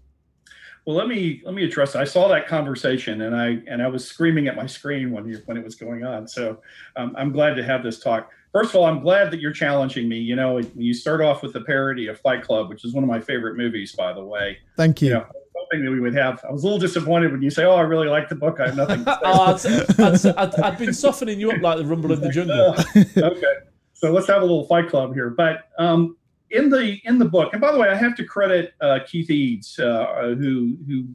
Well, 0.89 0.97
let 0.97 1.07
me 1.07 1.39
let 1.45 1.53
me 1.53 1.63
address. 1.63 1.95
I 1.95 2.03
saw 2.03 2.27
that 2.29 2.47
conversation, 2.47 3.21
and 3.21 3.35
I 3.35 3.59
and 3.67 3.79
I 3.79 3.87
was 3.87 4.03
screaming 4.03 4.47
at 4.47 4.55
my 4.55 4.65
screen 4.65 5.11
when 5.11 5.27
you 5.27 5.39
when 5.45 5.55
it 5.55 5.63
was 5.63 5.75
going 5.75 6.03
on. 6.03 6.27
So 6.27 6.63
um, 6.95 7.13
I'm 7.15 7.31
glad 7.31 7.53
to 7.57 7.63
have 7.63 7.83
this 7.83 7.99
talk. 7.99 8.31
First 8.53 8.71
of 8.71 8.77
all, 8.77 8.85
I'm 8.85 8.99
glad 8.99 9.29
that 9.29 9.39
you're 9.39 9.53
challenging 9.53 10.09
me. 10.09 10.17
You 10.17 10.35
know, 10.35 10.57
you 10.75 10.95
start 10.95 11.21
off 11.21 11.43
with 11.43 11.53
the 11.53 11.61
parody 11.61 12.07
of 12.07 12.19
Fight 12.19 12.41
Club, 12.41 12.69
which 12.69 12.83
is 12.83 12.95
one 12.95 13.03
of 13.03 13.07
my 13.07 13.19
favorite 13.19 13.55
movies, 13.55 13.91
by 13.91 14.13
the 14.13 14.23
way. 14.23 14.57
Thank 14.77 15.03
you. 15.03 15.09
You 15.09 15.13
know, 15.13 15.19
I 15.19 15.27
was 15.27 15.43
hoping 15.57 15.85
that 15.85 15.91
we 15.91 15.99
would 15.99 16.15
have. 16.15 16.43
I 16.43 16.51
was 16.51 16.63
a 16.63 16.65
little 16.65 16.79
disappointed 16.79 17.31
when 17.33 17.43
you 17.43 17.51
say, 17.51 17.65
"Oh, 17.65 17.75
I 17.75 17.81
really 17.81 18.07
like 18.07 18.27
the 18.27 18.33
book." 18.33 18.59
I 18.59 18.69
have 18.69 18.75
nothing. 18.75 19.05
To 19.05 19.59
say. 19.59 19.93
Oh, 19.99 19.99
I'd, 19.99 20.25
I'd, 20.25 20.55
I'd, 20.55 20.59
I'd 20.59 20.77
been 20.79 20.95
softening 20.95 21.39
you 21.39 21.51
up 21.51 21.61
like 21.61 21.77
the 21.77 21.85
rumble 21.85 22.11
in 22.13 22.19
the 22.19 22.29
jungle. 22.29 22.73
okay, 22.95 23.53
so 23.93 24.11
let's 24.11 24.25
have 24.25 24.41
a 24.41 24.45
little 24.45 24.65
Fight 24.65 24.89
Club 24.89 25.13
here. 25.13 25.29
But 25.29 25.69
um, 25.77 26.17
in 26.51 26.69
the 26.69 26.99
in 27.03 27.17
the 27.19 27.25
book, 27.25 27.53
and 27.53 27.61
by 27.61 27.71
the 27.71 27.77
way, 27.77 27.89
I 27.89 27.95
have 27.95 28.15
to 28.15 28.25
credit 28.25 28.73
uh, 28.81 28.99
Keith 29.07 29.29
Eades, 29.29 29.77
uh, 29.79 30.35
who 30.35 30.77
who 30.87 31.05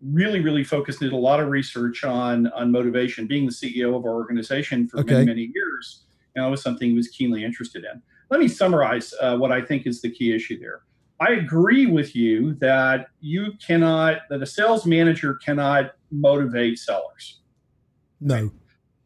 really 0.00 0.40
really 0.40 0.64
focused 0.64 1.00
did 1.00 1.12
a 1.12 1.16
lot 1.16 1.40
of 1.40 1.48
research 1.48 2.04
on 2.04 2.48
on 2.48 2.70
motivation. 2.72 3.26
Being 3.26 3.46
the 3.46 3.52
CEO 3.52 3.96
of 3.96 4.04
our 4.04 4.12
organization 4.14 4.88
for 4.88 5.00
Okay. 5.00 5.14
many 5.14 5.26
many 5.26 5.50
years, 5.54 6.04
know, 6.36 6.48
it 6.48 6.50
was 6.50 6.62
something 6.62 6.90
he 6.90 6.96
was 6.96 7.08
keenly 7.08 7.44
interested 7.44 7.84
in. 7.84 8.02
Let 8.30 8.40
me 8.40 8.48
summarize 8.48 9.12
uh, 9.20 9.36
what 9.36 9.52
I 9.52 9.60
think 9.60 9.86
is 9.86 10.00
the 10.00 10.10
key 10.10 10.34
issue 10.34 10.58
there. 10.58 10.82
I 11.20 11.32
agree 11.34 11.86
with 11.86 12.16
you 12.16 12.54
that 12.54 13.06
you 13.20 13.52
cannot 13.64 14.22
that 14.30 14.42
a 14.42 14.46
sales 14.46 14.86
manager 14.86 15.34
cannot 15.34 15.92
motivate 16.10 16.78
sellers 16.78 17.40
No. 18.20 18.50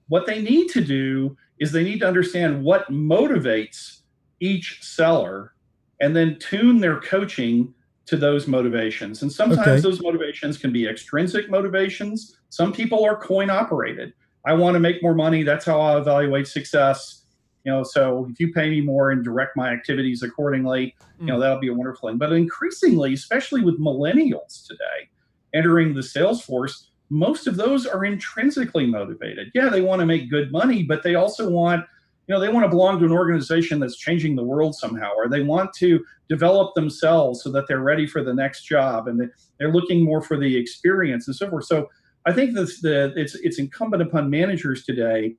what 0.08 0.24
they 0.26 0.40
need 0.40 0.68
to 0.68 0.80
do 0.80 1.36
is 1.58 1.72
they 1.72 1.84
need 1.84 2.00
to 2.00 2.06
understand 2.08 2.62
what 2.64 2.90
motivates 2.90 4.00
each 4.40 4.78
seller 4.82 5.52
and 6.00 6.14
then 6.14 6.38
tune 6.38 6.80
their 6.80 7.00
coaching 7.00 7.72
to 8.06 8.16
those 8.16 8.46
motivations. 8.46 9.22
And 9.22 9.32
sometimes 9.32 9.66
Okay. 9.66 9.80
those 9.80 10.00
motivations 10.00 10.58
can 10.58 10.72
be 10.72 10.86
extrinsic 10.86 11.50
motivations. 11.50 12.36
Some 12.50 12.72
people 12.72 13.04
are 13.04 13.16
coin 13.16 13.50
operated. 13.50 14.12
I 14.44 14.52
want 14.54 14.74
to 14.74 14.80
make 14.80 15.02
more 15.02 15.14
money. 15.14 15.42
That's 15.42 15.64
how 15.64 15.80
I 15.80 15.98
evaluate 15.98 16.46
success. 16.46 17.24
You 17.64 17.72
know, 17.72 17.82
so 17.82 18.28
if 18.30 18.38
you 18.38 18.52
pay 18.52 18.70
me 18.70 18.80
more 18.80 19.10
and 19.10 19.24
direct 19.24 19.56
my 19.56 19.70
activities 19.70 20.22
accordingly, 20.22 20.94
you 21.18 21.26
know, 21.26 21.36
mm. 21.36 21.40
that'll 21.40 21.58
be 21.58 21.66
a 21.66 21.74
wonderful 21.74 22.08
thing. 22.08 22.16
But 22.16 22.32
increasingly, 22.32 23.12
especially 23.14 23.62
with 23.62 23.80
millennials 23.80 24.64
today 24.64 25.08
entering 25.52 25.92
the 25.92 26.02
sales 26.02 26.42
force, 26.42 26.90
most 27.10 27.48
of 27.48 27.56
those 27.56 27.86
are 27.86 28.04
intrinsically 28.04 28.86
motivated. 28.86 29.50
Yeah, 29.52 29.68
they 29.68 29.80
want 29.80 29.98
to 30.00 30.06
make 30.06 30.30
good 30.30 30.52
money, 30.52 30.84
but 30.84 31.02
they 31.02 31.16
also 31.16 31.50
want, 31.50 31.84
you 32.26 32.34
know, 32.34 32.40
they 32.40 32.48
want 32.48 32.64
to 32.64 32.68
belong 32.68 32.98
to 32.98 33.04
an 33.04 33.12
organization 33.12 33.78
that's 33.78 33.96
changing 33.96 34.34
the 34.34 34.42
world 34.42 34.74
somehow, 34.74 35.12
or 35.16 35.28
they 35.28 35.42
want 35.42 35.72
to 35.74 36.04
develop 36.28 36.74
themselves 36.74 37.42
so 37.42 37.50
that 37.52 37.68
they're 37.68 37.80
ready 37.80 38.06
for 38.06 38.24
the 38.24 38.34
next 38.34 38.64
job, 38.64 39.06
and 39.06 39.20
they- 39.20 39.28
they're 39.58 39.72
looking 39.72 40.04
more 40.04 40.20
for 40.20 40.36
the 40.36 40.56
experience 40.56 41.28
and 41.28 41.36
so 41.36 41.48
forth. 41.48 41.64
So 41.64 41.88
I 42.26 42.32
think 42.32 42.54
that's 42.54 42.80
the 42.80 43.12
it's 43.16 43.36
it's 43.36 43.58
incumbent 43.60 44.02
upon 44.02 44.28
managers 44.28 44.84
today 44.84 45.36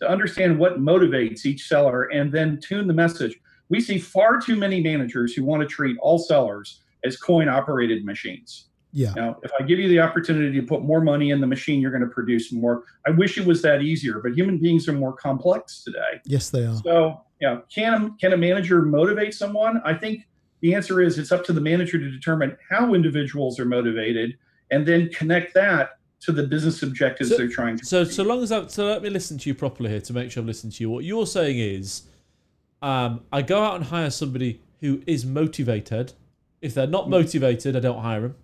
to 0.00 0.10
understand 0.10 0.58
what 0.58 0.80
motivates 0.80 1.46
each 1.46 1.68
seller 1.68 2.04
and 2.04 2.32
then 2.32 2.58
tune 2.60 2.88
the 2.88 2.94
message. 2.94 3.38
We 3.68 3.80
see 3.80 3.98
far 3.98 4.40
too 4.40 4.56
many 4.56 4.82
managers 4.82 5.34
who 5.34 5.44
want 5.44 5.62
to 5.62 5.68
treat 5.68 5.96
all 6.00 6.18
sellers 6.18 6.82
as 7.04 7.16
coin 7.16 7.48
operated 7.48 8.04
machines. 8.04 8.68
Yeah. 8.96 9.12
Now, 9.16 9.38
if 9.42 9.50
I 9.58 9.64
give 9.64 9.80
you 9.80 9.88
the 9.88 9.98
opportunity 9.98 10.58
to 10.60 10.64
put 10.66 10.82
more 10.82 11.00
money 11.00 11.30
in 11.32 11.40
the 11.40 11.46
machine, 11.48 11.80
you're 11.80 11.90
going 11.90 12.04
to 12.08 12.14
produce 12.14 12.52
more. 12.52 12.84
I 13.04 13.10
wish 13.10 13.36
it 13.38 13.44
was 13.44 13.60
that 13.62 13.82
easier, 13.82 14.20
but 14.22 14.34
human 14.34 14.56
beings 14.58 14.88
are 14.88 14.92
more 14.92 15.12
complex 15.12 15.82
today. 15.82 16.20
Yes, 16.24 16.48
they 16.50 16.64
are. 16.64 16.76
So, 16.84 17.20
you 17.40 17.48
know, 17.48 17.62
can 17.74 18.16
can 18.20 18.32
a 18.32 18.36
manager 18.36 18.82
motivate 18.82 19.34
someone? 19.34 19.82
I 19.84 19.94
think 19.94 20.28
the 20.60 20.74
answer 20.76 21.00
is 21.00 21.18
it's 21.18 21.32
up 21.32 21.44
to 21.46 21.52
the 21.52 21.60
manager 21.60 21.98
to 21.98 22.08
determine 22.08 22.56
how 22.70 22.94
individuals 22.94 23.58
are 23.58 23.64
motivated 23.64 24.38
and 24.70 24.86
then 24.86 25.10
connect 25.10 25.54
that 25.54 25.98
to 26.20 26.30
the 26.32 26.44
business 26.46 26.82
objectives 26.84 27.30
So- 27.30 27.36
they're 27.36 27.48
trying 27.48 27.76
to. 27.78 27.84
So, 27.84 28.02
achieve. 28.02 28.14
so 28.14 28.22
long 28.22 28.42
as 28.44 28.52
I, 28.52 28.66
so 28.68 28.86
let 28.86 29.02
me 29.02 29.10
listen 29.10 29.38
to 29.38 29.50
you 29.50 29.54
properly 29.56 29.90
here 29.90 30.00
to 30.02 30.12
make 30.12 30.30
sure 30.30 30.40
I've 30.40 30.46
listened 30.46 30.72
to 30.74 30.84
you. 30.84 30.88
What 30.88 31.04
you're 31.04 31.26
saying 31.26 31.58
is, 31.58 32.04
um, 32.80 33.22
I 33.32 33.42
go 33.42 33.60
out 33.62 33.74
and 33.74 33.84
hire 33.86 34.08
somebody 34.10 34.60
who 34.80 35.02
is 35.04 35.26
motivated. 35.26 36.12
If 36.62 36.74
they're 36.74 36.86
not 36.86 37.10
motivated, 37.10 37.74
I 37.76 37.80
don't 37.80 38.00
hire 38.00 38.20
them. 38.22 38.34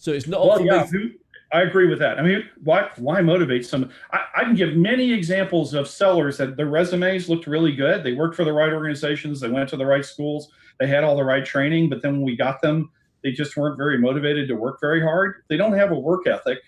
So 0.00 0.12
it's 0.12 0.26
not. 0.26 0.44
Well, 0.46 0.56
for 0.58 0.64
yeah, 0.64 0.86
who, 0.86 1.10
I 1.52 1.60
agree 1.62 1.86
with 1.86 1.98
that. 1.98 2.18
I 2.18 2.22
mean, 2.22 2.42
why 2.64 2.88
why 2.96 3.20
motivate 3.20 3.66
some? 3.66 3.90
I, 4.12 4.20
I 4.34 4.44
can 4.44 4.54
give 4.54 4.74
many 4.74 5.12
examples 5.12 5.74
of 5.74 5.86
sellers 5.86 6.38
that 6.38 6.56
their 6.56 6.66
resumes 6.66 7.28
looked 7.28 7.46
really 7.46 7.76
good. 7.76 8.02
They 8.02 8.14
worked 8.14 8.34
for 8.34 8.44
the 8.44 8.52
right 8.52 8.72
organizations. 8.72 9.40
They 9.40 9.50
went 9.50 9.68
to 9.68 9.76
the 9.76 9.84
right 9.84 10.04
schools. 10.04 10.50
They 10.80 10.86
had 10.86 11.04
all 11.04 11.16
the 11.16 11.24
right 11.24 11.44
training. 11.44 11.90
But 11.90 12.00
then 12.00 12.12
when 12.12 12.22
we 12.22 12.34
got 12.34 12.62
them, 12.62 12.90
they 13.22 13.32
just 13.32 13.56
weren't 13.58 13.76
very 13.76 13.98
motivated 13.98 14.48
to 14.48 14.54
work 14.54 14.78
very 14.80 15.02
hard. 15.02 15.42
They 15.48 15.58
don't 15.58 15.74
have 15.74 15.90
a 15.92 15.98
work 15.98 16.26
ethic, 16.26 16.58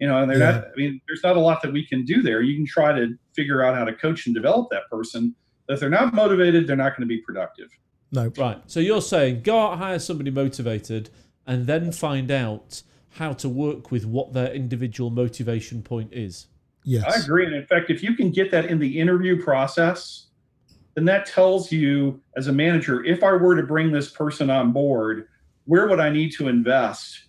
you 0.00 0.08
know, 0.08 0.22
and 0.22 0.30
they're 0.30 0.38
Yeah. 0.38 0.50
not. 0.52 0.64
I 0.64 0.76
mean, 0.76 1.00
there's 1.06 1.22
not 1.22 1.36
a 1.36 1.40
lot 1.40 1.60
that 1.60 1.72
we 1.72 1.86
can 1.86 2.06
do 2.06 2.22
there. 2.22 2.40
You 2.40 2.56
can 2.56 2.64
try 2.66 2.98
to 2.98 3.14
figure 3.36 3.62
out 3.62 3.76
how 3.76 3.84
to 3.84 3.92
coach 3.92 4.24
and 4.24 4.34
develop 4.34 4.70
that 4.70 4.88
person. 4.90 5.34
But 5.66 5.74
if 5.74 5.80
they're 5.80 5.90
not 5.90 6.14
motivated, 6.14 6.66
they're 6.66 6.76
not 6.76 6.96
going 6.96 7.06
to 7.06 7.14
be 7.14 7.18
productive. 7.18 7.68
No. 8.12 8.32
Right. 8.38 8.58
So 8.66 8.80
you're 8.80 9.02
saying 9.02 9.42
go 9.42 9.58
out 9.60 9.76
hire 9.76 9.98
somebody 9.98 10.30
motivated, 10.30 11.10
and 11.48 11.66
then 11.66 11.90
find 11.90 12.30
out 12.30 12.82
how 13.12 13.32
to 13.32 13.48
work 13.48 13.90
with 13.90 14.04
what 14.04 14.34
their 14.34 14.52
individual 14.52 15.10
motivation 15.10 15.82
point 15.82 16.12
is. 16.12 16.46
Yes. 16.84 17.04
I 17.06 17.20
agree. 17.20 17.46
And 17.46 17.54
in 17.54 17.66
fact, 17.66 17.90
if 17.90 18.02
you 18.02 18.14
can 18.14 18.30
get 18.30 18.50
that 18.52 18.66
in 18.66 18.78
the 18.78 19.00
interview 19.00 19.42
process, 19.42 20.26
then 20.94 21.06
that 21.06 21.26
tells 21.26 21.72
you 21.72 22.20
as 22.36 22.46
a 22.46 22.52
manager, 22.52 23.02
if 23.04 23.24
I 23.24 23.32
were 23.32 23.56
to 23.56 23.62
bring 23.62 23.90
this 23.90 24.10
person 24.10 24.50
on 24.50 24.72
board, 24.72 25.26
where 25.64 25.88
would 25.88 26.00
I 26.00 26.10
need 26.10 26.32
to 26.32 26.48
invest? 26.48 27.24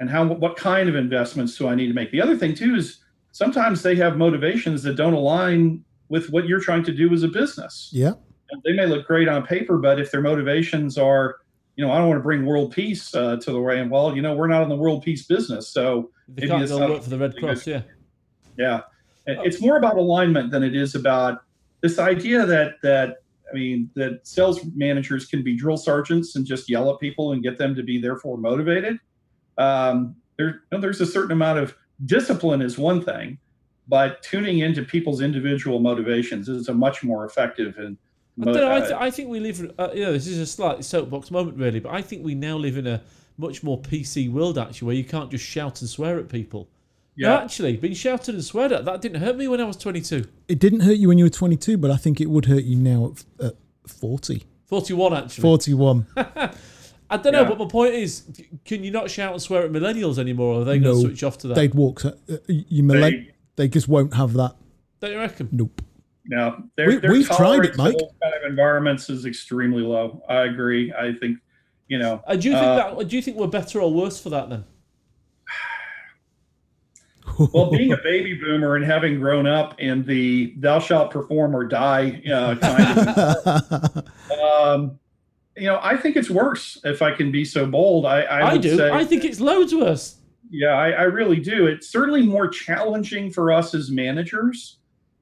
And 0.00 0.08
how 0.08 0.24
what 0.24 0.56
kind 0.56 0.88
of 0.88 0.94
investments 0.94 1.58
do 1.58 1.66
I 1.66 1.74
need 1.74 1.88
to 1.88 1.94
make? 1.94 2.12
The 2.12 2.22
other 2.22 2.36
thing 2.36 2.54
too 2.54 2.76
is 2.76 3.00
sometimes 3.32 3.82
they 3.82 3.96
have 3.96 4.16
motivations 4.16 4.84
that 4.84 4.94
don't 4.94 5.14
align 5.14 5.84
with 6.08 6.30
what 6.30 6.46
you're 6.46 6.60
trying 6.60 6.84
to 6.84 6.92
do 6.92 7.12
as 7.12 7.24
a 7.24 7.28
business. 7.28 7.90
Yeah. 7.92 8.12
And 8.50 8.62
they 8.64 8.72
may 8.72 8.86
look 8.86 9.06
great 9.06 9.28
on 9.28 9.44
paper, 9.44 9.78
but 9.78 10.00
if 10.00 10.12
their 10.12 10.22
motivations 10.22 10.96
are, 10.96 11.36
you 11.78 11.86
know, 11.86 11.92
I 11.92 11.98
don't 11.98 12.08
want 12.08 12.18
to 12.18 12.24
bring 12.24 12.44
world 12.44 12.72
peace 12.72 13.14
uh, 13.14 13.36
to 13.36 13.52
the 13.52 13.60
way, 13.60 13.78
and 13.78 13.88
well, 13.88 14.14
you 14.14 14.20
know, 14.20 14.34
we're 14.34 14.48
not 14.48 14.64
in 14.64 14.68
the 14.68 14.76
world 14.76 15.04
peace 15.04 15.24
business, 15.26 15.68
so 15.68 16.10
They 16.26 16.42
Maybe 16.42 16.66
can't 16.66 16.68
go 16.68 16.90
work 16.90 17.04
for 17.04 17.10
the 17.10 17.16
Red 17.16 17.36
Cross. 17.36 17.68
Yeah. 17.68 17.82
yeah. 18.58 18.80
It's 19.26 19.60
more 19.60 19.76
about 19.76 19.96
alignment 19.96 20.50
than 20.50 20.64
it 20.64 20.74
is 20.74 20.96
about 20.96 21.44
this 21.80 22.00
idea 22.00 22.44
that 22.46 22.82
that 22.82 23.18
I 23.48 23.54
mean 23.54 23.90
that 23.94 24.26
sales 24.26 24.60
managers 24.74 25.26
can 25.26 25.44
be 25.44 25.54
drill 25.56 25.76
sergeants 25.76 26.34
and 26.34 26.44
just 26.44 26.68
yell 26.68 26.90
at 26.92 26.98
people 26.98 27.30
and 27.30 27.44
get 27.44 27.58
them 27.58 27.76
to 27.76 27.84
be 27.84 28.00
therefore 28.00 28.38
motivated. 28.38 28.98
Um, 29.56 30.16
there, 30.36 30.48
you 30.48 30.60
know, 30.72 30.80
there's 30.80 31.00
a 31.00 31.06
certain 31.06 31.30
amount 31.30 31.60
of 31.60 31.76
discipline 32.06 32.60
is 32.60 32.76
one 32.76 33.04
thing, 33.04 33.38
but 33.86 34.20
tuning 34.24 34.58
into 34.58 34.82
people's 34.82 35.20
individual 35.20 35.78
motivations 35.78 36.48
is 36.48 36.68
a 36.68 36.74
much 36.74 37.04
more 37.04 37.24
effective 37.24 37.78
and 37.78 37.96
I 38.40 38.44
don't 38.44 38.54
know. 38.54 38.72
I, 38.72 38.80
th- 38.80 38.92
I 38.92 39.10
think 39.10 39.28
we 39.28 39.40
live. 39.40 39.72
Uh, 39.78 39.90
you 39.94 40.04
know, 40.04 40.12
this 40.12 40.26
is 40.26 40.38
a 40.38 40.46
slight 40.46 40.84
soapbox 40.84 41.30
moment, 41.30 41.58
really, 41.58 41.80
but 41.80 41.92
I 41.92 42.02
think 42.02 42.24
we 42.24 42.34
now 42.34 42.56
live 42.56 42.76
in 42.76 42.86
a 42.86 43.02
much 43.36 43.62
more 43.62 43.80
PC 43.80 44.30
world, 44.30 44.58
actually, 44.58 44.86
where 44.86 44.96
you 44.96 45.04
can't 45.04 45.30
just 45.30 45.44
shout 45.44 45.80
and 45.80 45.88
swear 45.88 46.18
at 46.18 46.28
people. 46.28 46.68
Yeah. 47.16 47.30
No, 47.30 47.36
actually, 47.38 47.76
being 47.76 47.94
shouted 47.94 48.36
and 48.36 48.44
sweared 48.44 48.70
at, 48.70 48.84
that 48.84 49.00
didn't 49.00 49.20
hurt 49.20 49.36
me 49.36 49.48
when 49.48 49.60
I 49.60 49.64
was 49.64 49.76
22. 49.76 50.24
It 50.46 50.60
didn't 50.60 50.80
hurt 50.80 50.98
you 50.98 51.08
when 51.08 51.18
you 51.18 51.24
were 51.24 51.30
22, 51.30 51.76
but 51.76 51.90
I 51.90 51.96
think 51.96 52.20
it 52.20 52.30
would 52.30 52.44
hurt 52.44 52.62
you 52.62 52.76
now 52.76 53.12
at, 53.40 53.46
at 53.46 53.56
40. 53.88 54.44
41, 54.66 55.14
actually. 55.14 55.42
41. 55.42 56.06
I 57.10 57.16
don't 57.16 57.32
know, 57.32 57.44
but 57.44 57.58
my 57.58 57.66
point 57.66 57.94
is, 57.94 58.24
can 58.64 58.84
you 58.84 58.90
not 58.90 59.10
shout 59.10 59.32
and 59.32 59.42
swear 59.42 59.64
at 59.64 59.72
millennials 59.72 60.18
anymore? 60.18 60.56
Or 60.56 60.60
are 60.60 60.64
they 60.64 60.78
no, 60.78 60.92
going 60.92 61.02
to 61.02 61.08
switch 61.08 61.24
off 61.24 61.38
to 61.38 61.48
that? 61.48 61.54
They'd 61.54 61.74
walk. 61.74 62.04
Uh, 62.04 62.12
you 62.46 62.82
millenn- 62.82 63.26
they, 63.56 63.64
they 63.64 63.68
just 63.68 63.88
won't 63.88 64.14
have 64.14 64.34
that. 64.34 64.54
Don't 65.00 65.12
you 65.12 65.18
reckon? 65.18 65.48
Nope. 65.50 65.82
No, 66.28 66.62
their, 66.76 66.88
we, 66.88 67.24
have 67.24 67.36
tried 67.38 67.64
it, 67.64 67.76
Mike. 67.78 67.96
Kind 68.22 68.34
of 68.34 68.50
environments 68.50 69.08
is 69.08 69.24
extremely 69.24 69.82
low. 69.82 70.22
I 70.28 70.42
agree. 70.42 70.92
I 70.92 71.14
think, 71.14 71.38
you 71.88 71.98
know. 71.98 72.22
Uh, 72.26 72.36
do 72.36 72.50
you 72.50 72.54
think 72.54 72.66
uh, 72.66 72.94
that? 72.94 73.08
Do 73.08 73.16
you 73.16 73.22
think 73.22 73.38
we're 73.38 73.46
better 73.46 73.80
or 73.80 73.90
worse 73.90 74.20
for 74.20 74.28
that 74.28 74.50
then? 74.50 74.64
well, 77.54 77.70
being 77.70 77.92
a 77.92 77.96
baby 77.96 78.34
boomer 78.34 78.76
and 78.76 78.84
having 78.84 79.18
grown 79.18 79.46
up 79.46 79.80
in 79.80 80.04
the 80.04 80.52
"thou 80.58 80.78
shalt 80.78 81.10
perform 81.10 81.56
or 81.56 81.64
die" 81.64 82.20
uh, 82.30 82.56
kind 82.56 82.98
of, 82.98 84.04
um, 84.42 84.98
you 85.56 85.64
know, 85.64 85.80
I 85.82 85.96
think 85.96 86.16
it's 86.16 86.28
worse. 86.28 86.78
If 86.84 87.00
I 87.00 87.12
can 87.12 87.32
be 87.32 87.42
so 87.46 87.64
bold, 87.64 88.04
I 88.04 88.20
I, 88.20 88.50
I 88.50 88.58
do. 88.58 88.76
Say, 88.76 88.90
I 88.90 89.02
think 89.02 89.24
it's 89.24 89.40
loads 89.40 89.74
worse. 89.74 90.16
Yeah, 90.50 90.74
I, 90.74 90.90
I, 90.90 91.02
really 91.02 91.40
do. 91.40 91.66
It's 91.66 91.90
certainly 91.90 92.22
more 92.22 92.48
challenging 92.48 93.30
for 93.30 93.52
us 93.52 93.74
as 93.74 93.90
managers 93.90 94.78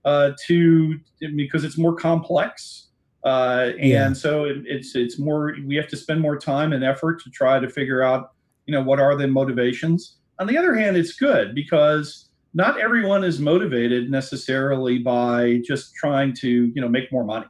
uh, 0.07 0.31
to 0.47 0.99
because 1.35 1.65
it's 1.65 1.77
more 1.77 1.95
complex, 1.95 2.89
uh, 3.25 3.73
and 3.79 3.91
yeah. 3.91 4.13
so 4.13 4.45
it, 4.45 4.59
it's 4.65 4.95
it's 4.95 5.19
more. 5.19 5.55
We 5.67 5.75
have 5.77 5.89
to 5.89 5.97
spend 5.97 6.21
more 6.21 6.39
time 6.39 6.73
and 6.73 6.85
effort 6.85 7.21
to 7.25 7.31
try 7.31 7.59
to 7.59 7.69
figure 7.69 8.03
out, 8.03 8.33
you 8.67 8.73
know, 8.73 8.83
what 8.83 9.01
are 9.01 9.17
the 9.17 9.27
motivations. 9.27 10.17
On 10.39 10.47
the 10.47 10.57
other 10.57 10.75
hand, 10.75 10.97
it's 10.97 11.15
good 11.15 11.55
because 11.55 12.29
not 12.55 12.81
everyone 12.81 13.25
is 13.25 13.41
motivated 13.41 14.11
necessarily 14.11 14.99
by 14.99 15.61
just 15.65 15.95
trying 15.95 16.33
to 16.35 16.49
you 16.49 16.81
know 16.81 16.89
make 16.89 17.11
more 17.11 17.25
money. 17.25 17.47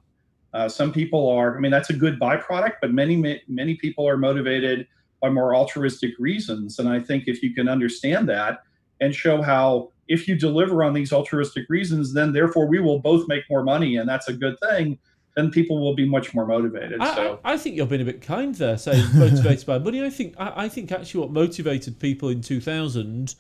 Uh, 0.55 0.69
some 0.69 0.91
people 0.91 1.29
are. 1.29 1.59
I 1.59 1.61
mean, 1.61 1.71
that's 1.71 1.91
a 1.91 1.95
good 1.95 2.19
byproduct, 2.19 2.77
but 2.81 2.91
many 2.91 3.43
many 3.47 3.75
people 3.75 4.09
are 4.09 4.17
motivated 4.17 4.87
by 5.21 5.29
more 5.29 5.55
altruistic 5.55 6.13
reasons. 6.19 6.79
And 6.79 6.89
I 6.89 7.01
think 7.01 7.25
if 7.27 7.43
you 7.43 7.53
can 7.53 7.69
understand 7.69 8.29
that 8.31 8.61
and 9.01 9.15
show 9.15 9.43
how 9.43 9.91
if 10.09 10.29
you 10.29 10.37
deliver 10.37 10.85
on 10.85 10.93
these 10.93 11.13
altruistic 11.13 11.67
reasons, 11.69 12.13
then 12.13 12.33
therefore 12.33 12.67
we 12.67 12.81
will 12.81 12.99
both 12.99 13.27
make 13.29 13.45
more 13.51 13.63
money, 13.63 13.97
and 13.97 14.09
that's 14.09 14.29
a 14.29 14.33
good 14.33 14.57
thing 14.61 14.99
then 15.37 15.51
people 15.51 15.79
will 15.79 15.95
be 15.95 16.09
much 16.09 16.35
more 16.35 16.47
motivated. 16.47 16.99
I, 16.99 17.15
so 17.15 17.41
I, 17.45 17.53
I, 17.53 17.57
think 17.59 17.77
you've 17.77 17.91
been 17.91 18.01
a 18.01 18.07
bit 18.07 18.23
kind 18.23 18.55
there, 18.55 18.79
saying 18.79 19.05
motivated 19.15 19.67
by 19.67 19.79
money. 19.79 20.03
I 20.03 20.11
think 20.11 20.35
I, 20.39 20.65
I, 20.65 20.69
think 20.69 20.91
actually 20.91 21.21
what 21.21 21.31
motivated 21.31 22.01
people 22.01 22.31
in 22.31 22.41
2000 22.41 23.35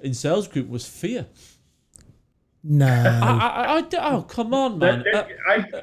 in 0.00 0.14
sales 0.14 0.48
group 0.48 0.68
was 0.68 0.88
fear. 0.88 1.26
No. 2.64 2.86
I, 2.86 3.84
oh, 3.98 4.22
come 4.22 4.54
on, 4.54 4.78
man. 4.78 5.04
Uh, 5.12 5.24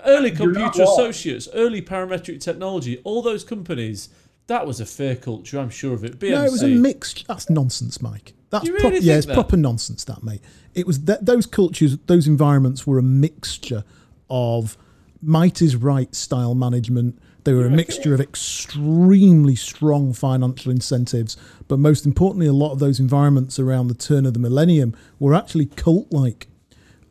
early 0.06 0.32
computer 0.32 0.84
associates, 0.84 1.48
early 1.54 1.82
parametric 1.82 2.42
technology, 2.42 3.02
all 3.04 3.22
those 3.22 3.44
companies, 3.44 4.10
that 4.50 4.68
was 4.68 4.82
a 4.82 4.86
fair 4.86 5.16
culture, 5.16 5.58
I'm 5.58 5.70
sure 5.70 5.93
of 5.93 6.04
it. 6.04 6.20
BMC. 6.20 6.32
No, 6.32 6.43
it 6.43 6.52
was 6.52 6.64
a 6.64 6.68
mixed. 6.68 7.26
That's 7.28 7.50
nonsense, 7.50 8.02
Mike. 8.02 8.34
That's 8.50 8.68
really 8.68 8.80
proper, 8.82 8.97
yeah, 8.97 9.16
it's 9.16 9.28
that? 9.28 9.34
proper 9.34 9.56
nonsense, 9.56 10.04
that, 10.06 10.24
mate. 10.24 10.41
It 10.76 10.86
was 10.88 11.00
th- 11.00 11.20
those 11.22 11.45
cultures, 11.45 11.97
those 12.08 12.28
environments 12.28 12.86
were 12.86 12.97
a 12.97 13.04
mixture 13.04 13.84
of 14.30 14.78
might 15.22 15.62
is 15.62 15.76
right 15.76 16.14
style 16.14 16.56
management. 16.56 17.20
They 17.43 17.54
were 17.54 17.66
a 17.66 17.70
mixture 17.70 18.14
of 18.14 18.22
extremely 18.22 19.56
strong 19.56 20.14
financial 20.14 20.72
incentives, 20.72 21.38
but 21.68 21.80
most 21.80 22.06
importantly, 22.06 22.47
a 22.47 22.54
lot 22.54 22.72
of 22.72 22.80
those 22.80 23.00
environments 23.00 23.60
around 23.60 23.88
the 23.88 23.93
turn 23.93 24.26
of 24.26 24.34
the 24.34 24.39
millennium 24.39 24.95
were 25.20 25.34
actually 25.34 25.66
cult 25.66 26.12
like. 26.12 26.47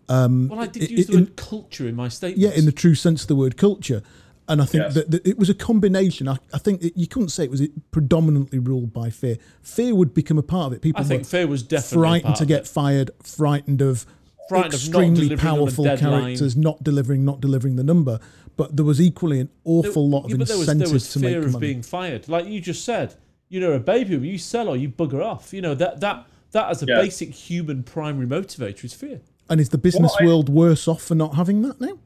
Um, 0.09 0.49
well, 0.49 0.61
I 0.61 0.67
did 0.67 0.91
use 0.91 1.07
the 1.07 1.15
in, 1.15 1.19
word 1.21 1.37
culture 1.37 1.89
in 1.89 1.97
my 1.97 2.09
statement. 2.09 2.39
Yeah, 2.39 2.59
in 2.59 2.67
the 2.67 2.73
true 2.73 2.95
sense 2.95 3.23
of 3.23 3.29
the 3.29 3.37
word 3.37 3.57
culture. 3.57 4.03
And 4.49 4.63
I 4.63 4.65
think 4.65 4.85
yes. 4.85 4.95
that, 4.95 5.11
that, 5.11 5.27
it 5.27 5.39
was 5.39 5.51
a 5.51 5.55
combination. 5.55 6.27
I, 6.27 6.39
I 6.55 6.59
think 6.59 6.83
it, 6.83 6.97
you 6.97 7.07
couldn't 7.07 7.29
say 7.29 7.45
it 7.45 7.51
was 7.51 7.63
predominantly 7.91 8.59
ruled 8.59 8.95
by 8.95 9.11
fear. 9.11 9.37
Fear 9.63 9.95
would 9.95 10.15
become 10.15 10.39
a 10.39 10.43
part 10.43 10.69
of 10.69 10.73
it. 10.73 10.83
People 10.83 11.03
I 11.03 11.05
think 11.05 11.27
fear 11.27 11.47
was 11.47 11.63
definitely 11.63 11.99
frightened 11.99 12.37
to 12.37 12.47
get 12.47 12.67
fired, 12.67 13.11
frightened 13.23 13.83
of 13.83 14.07
frightened 14.49 14.73
extremely 14.73 15.37
powerful 15.37 15.85
characters 15.85 16.57
not 16.57 16.83
delivering, 16.83 17.27
not 17.27 17.43
delivering 17.43 17.77
the 17.77 17.85
number. 17.85 18.19
But 18.57 18.75
there 18.75 18.87
was 18.87 19.01
equally 19.01 19.41
an 19.41 19.51
awful 19.65 20.09
lot 20.09 20.25
of 20.25 20.31
yeah, 20.31 20.37
incentive 20.41 20.67
there 20.67 20.93
was, 20.93 21.15
there 21.15 21.23
was 21.23 21.33
fear 21.33 21.39
of 21.47 21.53
money. 21.53 21.67
being 21.67 21.83
fired, 21.83 22.29
like 22.29 22.47
you 22.47 22.61
just 22.61 22.85
said. 22.85 23.15
You 23.51 23.61
know, 23.61 23.73
a 23.73 23.79
baby, 23.79 24.17
you 24.17 24.37
sell 24.37 24.69
or 24.69 24.77
you 24.77 24.91
bugger 24.91 25.25
off. 25.25 25.55
You 25.55 25.63
know 25.63 25.75
that 25.75 26.01
that 26.01 26.27
that 26.53 26.71
as 26.71 26.83
a 26.83 26.87
yeah. 26.87 26.97
basic 26.97 27.31
human 27.31 27.83
primary 27.83 28.27
motivator 28.27 28.85
is 28.85 28.95
fear. 28.95 29.21
And 29.49 29.61
is 29.61 29.69
the 29.69 29.79
business 29.79 30.15
well, 30.19 30.29
I, 30.29 30.31
world 30.31 30.49
worse 30.49 30.89
off 30.89 31.03
for 31.03 31.15
not 31.15 31.35
having 31.35 31.63
that 31.63 31.81
now? 31.81 31.99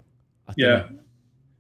Yeah. 0.57 0.69
Know. 0.69 0.89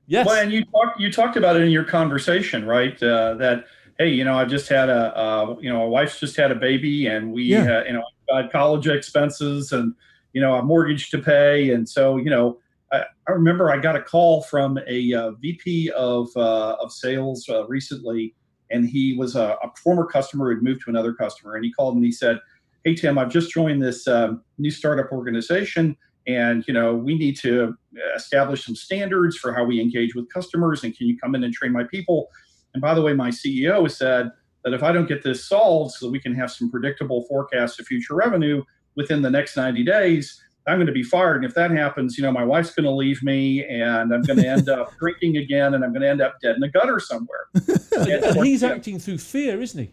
Yes. 0.07 0.27
Well, 0.27 0.41
and 0.41 0.53
you 0.53 0.65
talked 0.65 1.01
you 1.01 1.13
talked 1.13 1.37
about 1.37 1.57
it 1.57 1.63
in 1.63 1.71
your 1.71 1.85
conversation, 1.85 2.67
right? 2.67 3.01
Uh, 3.03 3.35
that 3.35 3.67
hey, 3.99 4.09
you 4.09 4.25
know, 4.25 4.39
I've 4.39 4.51
just 4.51 4.69
had 4.69 4.89
a 4.89 5.17
uh, 5.17 5.57
you 5.61 5.73
know, 5.73 5.83
a 5.83 5.89
wife's 5.89 6.19
just 6.19 6.37
had 6.37 6.51
a 6.51 6.57
baby, 6.57 7.07
and 7.07 7.33
we 7.33 7.45
yeah. 7.45 7.79
uh, 7.79 7.85
you 7.85 7.93
know, 7.93 8.05
got 8.29 8.51
college 8.51 8.89
expenses 8.89 9.73
and 9.73 9.95
you 10.33 10.41
know, 10.41 10.55
a 10.55 10.63
mortgage 10.63 11.11
to 11.11 11.19
pay. 11.19 11.71
And 11.71 11.89
so, 11.89 12.17
you 12.17 12.31
know, 12.31 12.59
I, 12.93 13.05
I 13.29 13.33
remember 13.33 13.71
I 13.71 13.79
got 13.79 13.97
a 13.97 14.03
call 14.03 14.43
from 14.43 14.79
a 14.87 15.15
uh, 15.15 15.33
VP 15.33 15.91
of, 15.91 16.29
uh, 16.37 16.77
of 16.81 16.93
sales 16.93 17.49
uh, 17.49 17.67
recently, 17.67 18.35
and 18.71 18.89
he 18.89 19.15
was 19.17 19.37
a, 19.37 19.57
a, 19.63 19.71
former 19.83 20.07
customer 20.07 20.47
who 20.47 20.57
had 20.57 20.65
moved 20.65 20.83
to 20.85 20.91
another 20.91 21.13
customer. 21.13 21.55
And 21.55 21.65
he 21.65 21.73
called 21.73 21.95
and 21.95 22.05
he 22.05 22.13
said, 22.13 22.39
Hey, 22.85 22.95
Tim, 22.95 23.19
I've 23.19 23.31
just 23.31 23.53
joined 23.53 23.83
this 23.83 24.09
um, 24.09 24.43
new 24.59 24.71
startup 24.71 25.13
organization. 25.13 25.97
And, 26.27 26.65
you 26.67 26.75
know, 26.75 26.95
we 26.95 27.17
need 27.17 27.37
to 27.41 27.75
establish 28.17 28.65
some 28.65 28.77
standards 28.77 29.37
for 29.37 29.53
how 29.53 29.65
we 29.65 29.81
engage 29.81 30.15
with 30.15 30.33
customers. 30.33 30.85
And 30.85 30.97
can 30.97 31.09
you 31.09 31.19
come 31.19 31.35
in 31.35 31.45
and 31.45 31.53
train 31.53 31.73
my 31.73 31.85
people? 31.85 32.29
And 32.75 32.81
by 32.81 32.95
the 32.95 33.03
way, 33.03 33.13
my 33.13 33.31
CEO 33.31 33.91
said 33.91 34.31
that 34.65 34.73
if 34.73 34.83
I 34.83 34.93
don't 34.93 35.09
get 35.09 35.23
this 35.23 35.49
solved 35.49 35.95
so 35.95 36.07
that 36.07 36.13
we 36.13 36.21
can 36.21 36.35
have 36.35 36.51
some 36.51 36.71
predictable 36.71 37.25
forecasts 37.29 37.79
of 37.81 37.87
future 37.87 38.15
revenue, 38.15 38.63
within 38.95 39.23
the 39.23 39.31
next 39.31 39.57
90 39.57 39.85
days, 39.85 40.43
I'm 40.67 40.77
going 40.77 40.87
to 40.87 40.93
be 40.93 41.03
fired. 41.03 41.37
And 41.37 41.45
if 41.45 41.55
that 41.55 41.71
happens, 41.71 42.17
you 42.17 42.23
know, 42.23 42.31
my 42.31 42.45
wife's 42.45 42.73
going 42.73 42.85
to 42.85 42.93
leave 42.93 43.23
me 43.23 43.65
and 43.65 44.15
I'm 44.15 44.23
going 44.23 44.39
to 44.39 44.47
end 44.47 44.69
up 44.69 44.97
drinking 44.99 45.37
again 45.39 45.75
and 45.75 45.85
I'm 45.85 45.93
going 45.93 46.03
to 46.03 46.09
end 46.09 46.21
up 46.21 46.37
dead 46.41 46.57
in 46.57 46.63
a 46.63 46.71
gutter 46.71 47.01
somewhere. 47.01 47.49
and 47.99 48.45
he's 48.45 48.63
acting 48.63 48.99
through 48.99 49.19
fear, 49.19 49.61
isn't 49.61 49.81
he? 49.81 49.91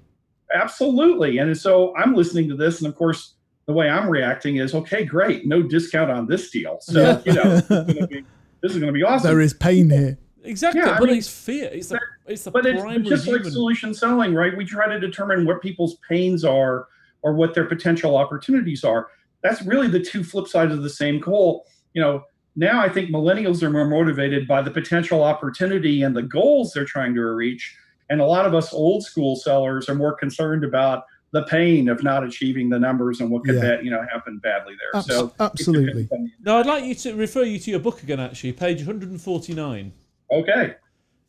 Absolutely. 0.54 1.38
And 1.38 1.58
so 1.58 1.96
I'm 1.96 2.14
listening 2.14 2.50
to 2.50 2.56
this. 2.56 2.80
And 2.80 2.88
of 2.88 2.96
course, 2.96 3.36
the 3.70 3.74
way 3.74 3.88
I'm 3.88 4.10
reacting 4.10 4.56
is, 4.56 4.74
okay, 4.74 5.06
great. 5.06 5.46
No 5.46 5.62
discount 5.62 6.10
on 6.10 6.26
this 6.26 6.50
deal. 6.50 6.80
So, 6.82 7.22
you 7.24 7.34
know, 7.34 7.58
this 7.60 8.24
is 8.64 8.80
going 8.80 8.82
to 8.88 8.92
be 8.92 9.04
awesome. 9.04 9.30
There 9.30 9.42
is 9.42 9.54
pain 9.54 9.92
here. 9.92 10.18
Exactly, 10.44 10.82
yeah, 10.82 10.98
but 10.98 11.04
I 11.04 11.12
mean, 11.12 11.18
it's 11.20 11.30
fear. 11.30 11.70
It's 11.72 11.90
the, 11.90 12.00
it's 12.26 12.46
the 12.46 12.50
but 12.50 12.66
it's 12.66 12.82
just 13.08 13.26
human... 13.26 13.44
like 13.44 13.52
solution 13.52 13.94
selling, 13.94 14.34
right? 14.34 14.58
We 14.58 14.66
try 14.66 14.88
to 14.88 15.00
determine 15.00 15.46
what 15.46 15.62
people's 15.62 15.98
pains 16.10 16.44
are 16.44 16.88
or 17.22 17.36
what 17.36 17.54
their 17.54 17.66
potential 17.66 18.18
opportunities 18.18 18.84
are. 18.84 19.10
That's 19.44 19.62
really 19.62 19.88
the 19.88 20.00
two 20.00 20.24
flip 20.24 20.48
sides 20.48 20.74
of 20.74 20.82
the 20.82 20.90
same 20.90 21.22
coin. 21.22 21.60
You 21.94 22.02
know, 22.02 22.24
now 22.56 22.82
I 22.82 22.90
think 22.90 23.12
millennials 23.12 23.62
are 23.62 23.70
more 23.70 23.86
motivated 23.88 24.48
by 24.48 24.64
the 24.64 24.72
potential 24.72 25.22
opportunity 25.22 26.02
and 26.02 26.18
the 26.18 26.24
goals 26.24 26.74
they're 26.74 26.86
trying 26.86 27.14
to 27.14 27.22
reach. 27.22 27.78
And 28.10 28.20
a 28.20 28.26
lot 28.26 28.48
of 28.48 28.56
us 28.56 28.74
old 28.74 29.04
school 29.04 29.36
sellers 29.36 29.88
are 29.90 29.96
more 29.96 30.16
concerned 30.16 30.64
about 30.64 31.04
the 31.32 31.44
pain 31.44 31.90
of 31.90 32.04
not 32.04 32.24
achieving 32.24 32.70
the 32.70 32.80
numbers 32.80 33.22
and 33.22 33.30
what 33.30 33.44
could 33.44 33.56
yeah. 33.56 33.80
you 33.82 33.92
know 33.92 34.06
happen 34.12 34.40
badly 34.40 34.76
there. 34.80 35.00
Abs- 35.00 35.08
so 35.08 35.34
absolutely. 35.40 36.10
No, 36.42 36.58
I'd 36.58 36.66
like 36.66 36.84
you 36.84 36.96
to 36.96 37.14
refer 37.16 37.44
you 37.44 37.60
to 37.60 37.72
your 37.72 37.80
book 37.80 38.04
again. 38.04 38.20
Actually, 38.20 38.54
page 38.54 38.80
149. 38.80 39.92
Okay. 40.32 40.76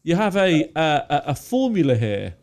You 0.03 0.17
have 0.17 0.37
a 0.37 0.71
a, 0.75 1.05
a 1.27 1.35
formula 1.35 1.95
here 1.95 2.35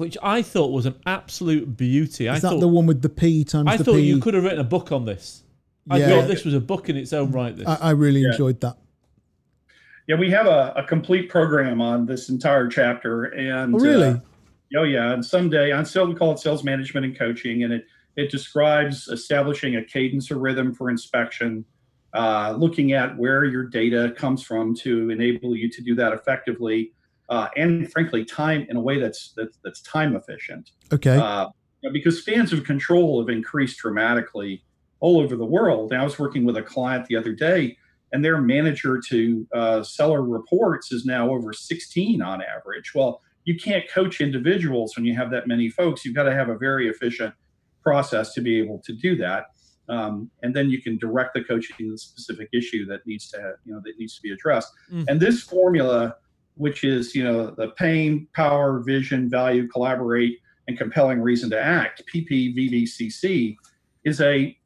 which 0.00 0.16
I 0.22 0.40
thought 0.40 0.72
was 0.72 0.86
an 0.86 0.94
absolute 1.04 1.76
beauty. 1.76 2.26
Is 2.26 2.30
I 2.30 2.34
that 2.34 2.40
thought, 2.40 2.60
the 2.60 2.68
one 2.68 2.86
with 2.86 3.02
the 3.02 3.10
P 3.10 3.44
times 3.44 3.68
I 3.68 3.76
the 3.76 3.84
thought 3.84 3.96
P? 3.96 4.00
you 4.00 4.18
could 4.18 4.32
have 4.32 4.42
written 4.42 4.58
a 4.58 4.64
book 4.64 4.90
on 4.92 5.04
this. 5.04 5.44
I 5.90 5.98
yeah. 5.98 6.08
thought 6.08 6.26
this 6.26 6.44
was 6.44 6.54
a 6.54 6.60
book 6.60 6.88
in 6.88 6.96
its 6.96 7.12
own 7.12 7.30
right. 7.32 7.54
This. 7.54 7.68
I, 7.68 7.74
I 7.76 7.90
really 7.90 8.22
yeah. 8.22 8.30
enjoyed 8.30 8.60
that. 8.62 8.78
Yeah, 10.06 10.16
we 10.16 10.30
have 10.30 10.46
a, 10.46 10.72
a, 10.74 10.84
complete 10.84 11.28
program 11.28 11.80
on 11.80 12.06
this 12.06 12.30
entire 12.30 12.66
chapter, 12.66 13.24
and 13.24 13.74
oh, 13.74 13.78
really, 13.78 14.08
uh, 14.08 14.16
oh 14.76 14.82
yeah, 14.82 15.12
and 15.12 15.24
someday 15.24 15.72
on 15.72 15.84
sale 15.84 16.06
we 16.06 16.14
call 16.14 16.32
it 16.32 16.38
sales 16.38 16.64
management 16.64 17.06
and 17.06 17.18
coaching, 17.18 17.64
and 17.64 17.72
it 17.72 17.84
it 18.16 18.30
describes 18.30 19.08
establishing 19.08 19.76
a 19.76 19.84
cadence 19.84 20.30
or 20.30 20.38
rhythm 20.38 20.74
for 20.74 20.90
inspection, 20.90 21.64
uh, 22.12 22.54
looking 22.58 22.92
at 22.92 23.16
where 23.16 23.44
your 23.44 23.64
data 23.64 24.12
comes 24.16 24.42
from 24.42 24.74
to 24.74 25.10
enable 25.10 25.56
you 25.56 25.70
to 25.70 25.82
do 25.82 25.94
that 25.94 26.12
effectively, 26.12 26.92
uh, 27.28 27.48
and 27.56 27.90
frankly, 27.92 28.24
time 28.24 28.66
in 28.68 28.76
a 28.76 28.80
way 28.80 28.98
that's 28.98 29.32
that's, 29.36 29.58
that's 29.64 29.80
time 29.82 30.16
efficient. 30.16 30.70
Okay. 30.92 31.16
Uh, 31.16 31.48
because 31.92 32.20
spans 32.20 32.52
of 32.52 32.64
control 32.64 33.20
have 33.20 33.30
increased 33.30 33.78
dramatically 33.78 34.62
all 34.98 35.18
over 35.18 35.36
the 35.36 35.46
world. 35.46 35.92
And 35.92 36.00
I 36.00 36.04
was 36.04 36.18
working 36.18 36.44
with 36.44 36.56
a 36.56 36.62
client 36.62 37.06
the 37.06 37.16
other 37.16 37.32
day, 37.32 37.76
and 38.12 38.24
their 38.24 38.40
manager 38.40 39.00
to 39.08 39.46
uh, 39.54 39.82
seller 39.82 40.22
reports 40.22 40.92
is 40.92 41.06
now 41.06 41.30
over 41.30 41.52
16 41.52 42.20
on 42.20 42.42
average. 42.42 42.92
Well, 42.94 43.22
you 43.44 43.56
can't 43.56 43.88
coach 43.90 44.20
individuals 44.20 44.96
when 44.96 45.04
you 45.04 45.14
have 45.16 45.30
that 45.30 45.48
many 45.48 45.68
folks. 45.68 46.04
You've 46.04 46.14
got 46.14 46.24
to 46.24 46.34
have 46.34 46.48
a 46.48 46.56
very 46.56 46.88
efficient 46.88 47.34
process 47.82 48.34
to 48.34 48.40
be 48.40 48.58
able 48.58 48.80
to 48.84 48.92
do 48.92 49.16
that. 49.16 49.46
Um, 49.88 50.30
and 50.42 50.54
then 50.54 50.70
you 50.70 50.80
can 50.80 50.98
direct 50.98 51.34
the 51.34 51.42
coaching 51.42 51.76
to 51.78 51.90
the 51.90 51.98
specific 51.98 52.48
issue 52.52 52.86
that 52.86 53.04
needs 53.06 53.28
to 53.30 53.54
you 53.64 53.74
know 53.74 53.80
that 53.84 53.98
needs 53.98 54.14
to 54.16 54.22
be 54.22 54.30
addressed. 54.30 54.72
Mm. 54.92 55.06
And 55.08 55.20
this 55.20 55.42
formula, 55.42 56.16
which 56.54 56.84
is 56.84 57.14
you 57.14 57.24
know 57.24 57.50
the 57.50 57.70
pain, 57.70 58.28
power, 58.34 58.80
vision, 58.80 59.28
value, 59.28 59.66
collaborate, 59.68 60.38
and 60.68 60.78
compelling 60.78 61.20
reason 61.20 61.50
to 61.50 61.60
act 61.60 62.04
(PPVVCC), 62.14 63.56
is 64.04 64.20
a 64.20 64.56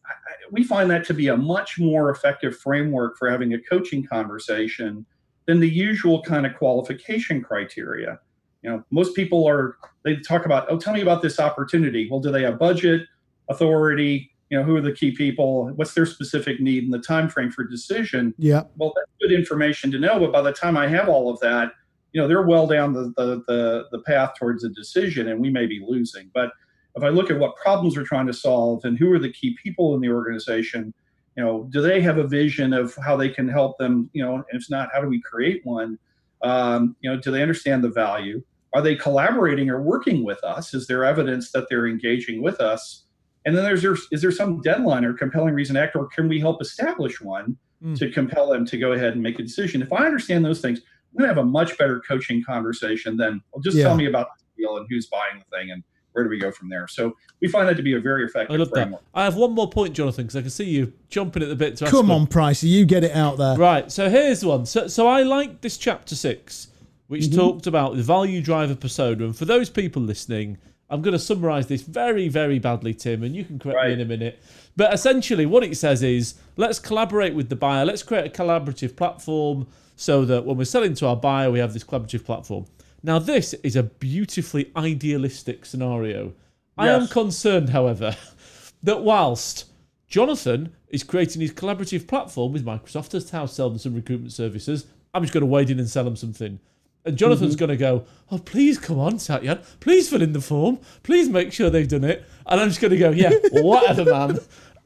we 0.51 0.62
find 0.62 0.91
that 0.91 1.07
to 1.07 1.14
be 1.14 1.29
a 1.29 1.37
much 1.37 1.79
more 1.79 2.11
effective 2.11 2.59
framework 2.59 3.16
for 3.16 3.31
having 3.31 3.55
a 3.55 3.62
coaching 3.62 4.05
conversation 4.05 5.07
than 5.47 5.61
the 5.61 5.68
usual 5.68 6.22
kind 6.22 6.45
of 6.45 6.55
qualification 6.57 7.43
criteria. 7.43 8.18
You 8.65 8.71
know, 8.71 8.85
most 8.91 9.15
people 9.15 9.47
are 9.47 9.77
they 10.05 10.17
talk 10.17 10.47
about, 10.47 10.67
oh, 10.71 10.79
tell 10.79 10.95
me 10.95 11.03
about 11.03 11.21
this 11.21 11.39
opportunity. 11.39 12.09
Well, 12.11 12.21
do 12.21 12.33
they 12.33 12.43
have 12.43 12.59
budget, 12.59 13.03
authority? 13.51 14.31
You 14.49 14.59
know, 14.59 14.65
who 14.65 14.75
are 14.77 14.81
the 14.81 14.93
key 14.93 15.11
people? 15.11 15.69
What's 15.75 15.93
their 15.93 16.07
specific 16.07 16.61
need 16.61 16.85
and 16.85 16.93
the 16.93 16.99
time 16.99 17.29
frame 17.29 17.51
for 17.51 17.65
decision? 17.65 18.35
Yeah. 18.39 18.62
Well, 18.77 18.93
that's 18.97 19.11
good 19.21 19.33
information 19.33 19.91
to 19.93 19.99
know. 19.99 20.19
But 20.19 20.33
by 20.33 20.41
the 20.41 20.53
time 20.53 20.79
I 20.79 20.89
have 20.89 21.09
all 21.11 21.31
of 21.31 21.39
that, 21.41 21.73
you 22.12 22.21
know, 22.21 22.27
they're 22.27 22.47
well 22.47 22.67
down 22.67 22.95
the 22.95 23.12
the 23.17 23.45
the, 23.47 23.85
the 23.93 23.99
path 24.01 24.33
towards 24.39 24.65
a 24.65 24.71
decision, 24.71 25.29
and 25.29 25.39
we 25.41 25.51
may 25.51 25.67
be 25.67 25.85
losing. 25.87 26.31
But 26.33 26.51
if 26.97 27.03
I 27.03 27.11
look 27.11 27.31
at 27.31 27.39
what 27.39 27.57
problems 27.57 27.99
we're 27.99 28.05
trying 28.05 28.27
to 28.29 28.33
solve 28.33 28.85
and 28.85 28.99
who 28.99 29.12
are 29.12 29.19
the 29.19 29.33
key 29.33 29.57
people 29.62 29.95
in 29.95 30.01
the 30.01 30.09
organization, 30.09 30.95
you 31.37 31.45
know, 31.45 31.69
do 31.71 31.83
they 31.83 32.01
have 32.01 32.17
a 32.17 32.27
vision 32.27 32.73
of 32.73 32.95
how 33.05 33.15
they 33.15 33.29
can 33.29 33.47
help 33.47 33.77
them? 33.77 34.09
You 34.15 34.25
know, 34.25 34.43
if 34.53 34.71
not, 34.71 34.89
how 34.95 35.03
do 35.03 35.09
we 35.09 35.21
create 35.21 35.61
one? 35.65 35.99
Um, 36.43 36.97
you 37.01 37.11
know, 37.11 37.21
do 37.21 37.31
they 37.31 37.43
understand 37.43 37.85
the 37.85 37.91
value? 37.91 38.43
Are 38.75 38.83
they 38.83 38.97
collaborating 38.97 39.70
or 39.70 39.81
working 39.81 40.25
with 40.25 40.43
us? 40.43 40.75
Is 40.75 40.87
there 40.87 41.05
evidence 41.05 41.53
that 41.53 41.66
they're 41.70 41.87
engaging 41.87 42.43
with 42.43 42.61
us? 42.61 43.05
And 43.47 43.57
then 43.57 43.62
there's 43.62 43.83
there, 43.83 43.97
is 44.11 44.20
there 44.20 44.33
some 44.33 44.61
deadline 44.62 45.05
or 45.05 45.12
compelling 45.14 45.55
reason 45.55 45.75
to 45.77 45.83
act, 45.83 45.95
or 45.97 46.07
can 46.09 46.29
we 46.29 46.41
help 46.41 46.61
establish 46.61 47.20
one 47.20 47.57
Mm. 47.85 47.99
to 47.99 48.11
compel 48.11 48.49
them 48.49 48.64
to 48.64 48.79
go 48.79 48.93
ahead 48.93 49.12
and 49.12 49.22
make 49.22 49.39
a 49.39 49.43
decision? 49.43 49.83
If 49.83 49.93
I 49.93 50.07
understand 50.07 50.43
those 50.45 50.61
things, 50.62 50.79
I'm 50.79 51.18
going 51.18 51.29
to 51.29 51.35
have 51.35 51.45
a 51.45 51.47
much 51.49 51.77
better 51.77 52.01
coaching 52.01 52.43
conversation 52.43 53.16
than, 53.16 53.43
well, 53.53 53.61
just 53.61 53.77
Yeah. 53.77 53.85
tell 53.85 53.97
me 53.97 54.07
about 54.07 54.29
the 54.39 54.62
deal 54.62 54.77
and 54.79 54.87
who's 54.89 55.07
buying 55.07 55.39
the 55.39 55.57
thing 55.57 55.70
and 55.70 55.83
where 56.12 56.25
do 56.25 56.31
we 56.31 56.39
go 56.39 56.51
from 56.51 56.68
there? 56.70 56.87
So 56.89 57.14
we 57.43 57.49
find 57.49 57.68
that 57.68 57.77
to 57.77 57.83
be 57.83 57.95
a 57.95 58.01
very 58.01 58.25
effective 58.25 58.55
I 58.55 58.59
love 58.59 58.70
framework. 58.70 59.03
that. 59.03 59.20
I 59.20 59.25
have 59.25 59.35
one 59.37 59.53
more 59.53 59.68
point, 59.68 59.93
Jonathan, 59.95 60.25
because 60.25 60.37
I 60.37 60.41
can 60.41 60.51
see 60.51 60.64
you 60.64 60.93
jumping 61.11 61.43
at 61.43 61.49
the 61.51 61.57
bit 61.57 61.77
to 61.79 61.87
Come 61.87 62.09
one. 62.09 62.22
on, 62.22 62.27
Pricey, 62.27 62.68
you 62.70 62.87
get 62.87 63.05
it 63.05 63.12
out 63.14 63.37
there. 63.37 63.57
Right, 63.57 63.93
so 63.93 64.09
here's 64.09 64.43
one. 64.45 64.64
So, 64.64 64.87
so 64.87 65.07
I 65.07 65.22
like 65.25 65.61
this 65.61 65.77
chapter 65.77 66.14
six, 66.14 66.68
which 67.15 67.25
Mm-hmm. 67.27 67.39
talked 67.39 67.67
about 67.69 67.97
the 67.97 68.03
value 68.03 68.43
driver 68.43 68.75
persona. 68.75 69.25
And 69.25 69.37
for 69.37 69.45
those 69.45 69.71
people 69.71 70.03
listening, 70.03 70.59
I'm 70.91 71.01
going 71.01 71.12
to 71.12 71.19
summarize 71.19 71.69
this 71.69 71.83
very, 71.83 72.29
very 72.29 72.59
badly, 72.59 72.93
Tim, 72.93 73.23
and 73.23 73.35
you 73.35 73.45
can 73.45 73.59
correct 73.59 73.87
me 73.87 73.93
in 73.95 74.01
a 74.01 74.05
minute. 74.05 74.43
But 74.77 74.93
essentially, 74.93 75.47
what 75.47 75.62
it 75.62 75.77
says 75.77 76.03
is 76.03 76.35
let's 76.57 76.79
collaborate 76.81 77.35
with 77.35 77.49
the 77.49 77.57
buyer, 77.57 77.85
let's 77.87 78.03
create 78.03 78.27
a 78.27 78.43
collaborative 78.43 78.97
platform 78.97 79.67
so 79.97 80.25
that 80.25 80.45
when 80.45 80.57
we're 80.57 80.65
selling 80.65 80.95
to 80.95 81.07
our 81.07 81.17
buyer, 81.17 81.51
we 81.53 81.61
have 81.61 81.73
this 81.73 81.85
collaborative 81.85 82.25
platform. 82.25 82.67
Now, 83.03 83.19
this 83.21 83.55
is 83.62 83.77
a 83.77 83.85
beautifully 83.85 84.73
idealistic 84.77 85.65
scenario. 85.67 86.33
I 86.77 86.89
am 86.89 87.07
concerned, 87.07 87.69
however, 87.71 88.17
that 88.83 89.03
whilst 89.03 89.67
Jonathan 90.09 90.75
is 90.89 91.05
creating 91.05 91.41
his 91.43 91.53
collaborative 91.53 92.07
platform 92.09 92.53
with 92.53 92.65
Microsoft 92.65 93.15
as 93.15 93.27
to 93.27 93.37
how 93.37 93.47
to 93.47 93.53
sell 93.53 93.69
them 93.71 93.79
some 93.79 93.95
recruitment 93.95 94.33
services, 94.33 94.87
I'm 95.12 95.23
just 95.23 95.33
going 95.33 95.43
to 95.43 95.47
wade 95.47 95.71
in 95.71 95.79
and 95.79 95.89
sell 95.89 96.05
them 96.05 96.17
something. 96.17 96.59
And 97.05 97.19
Jonathan's 97.19 97.57
going 97.57 97.69
to 97.71 97.77
go, 97.77 98.07
oh, 98.31 98.39
please 98.39 98.79
come 98.79 98.99
on, 98.99 99.15
Satyan. 99.15 99.63
Please 99.81 100.09
fill 100.09 100.23
in 100.23 100.33
the 100.33 100.41
form. 100.41 100.79
Please 101.03 101.29
make 101.29 101.53
sure 101.53 101.69
they've 101.69 101.89
done 101.89 102.05
it. 102.05 102.25
And 102.47 102.61
I'm 102.61 102.69
just 102.69 102.81
going 102.81 102.93
to 102.93 102.97
go, 102.97 103.11
yeah, 103.11 103.33
whatever, 103.53 104.05
man. 104.05 104.39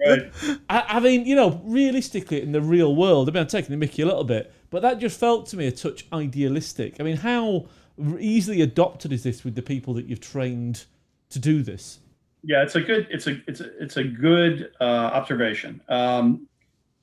Right. 0.04 0.32
I, 0.68 0.84
I 0.88 1.00
mean, 1.00 1.26
you 1.26 1.36
know, 1.36 1.60
realistically, 1.64 2.42
in 2.42 2.52
the 2.52 2.60
real 2.60 2.94
world, 2.94 3.28
I 3.28 3.32
mean, 3.32 3.42
I'm 3.42 3.48
taking 3.48 3.70
the 3.70 3.76
mickey 3.76 4.02
a 4.02 4.06
little 4.06 4.24
bit, 4.24 4.52
but 4.70 4.82
that 4.82 4.98
just 4.98 5.18
felt 5.18 5.46
to 5.46 5.56
me 5.56 5.66
a 5.66 5.72
touch 5.72 6.06
idealistic. 6.12 7.00
I 7.00 7.04
mean, 7.04 7.16
how 7.16 7.66
easily 8.18 8.62
adopted 8.62 9.12
is 9.12 9.22
this 9.22 9.44
with 9.44 9.54
the 9.54 9.62
people 9.62 9.94
that 9.94 10.06
you've 10.06 10.20
trained 10.20 10.84
to 11.30 11.38
do 11.38 11.62
this? 11.62 11.98
Yeah, 12.42 12.62
it's 12.62 12.76
a 12.76 12.80
good 12.80 13.08
it's 13.10 13.26
a 13.26 13.40
it's 13.48 13.60
a, 13.60 13.82
it's 13.82 13.96
a 13.96 14.04
good 14.04 14.70
uh, 14.80 14.84
observation. 14.84 15.80
Um, 15.88 16.46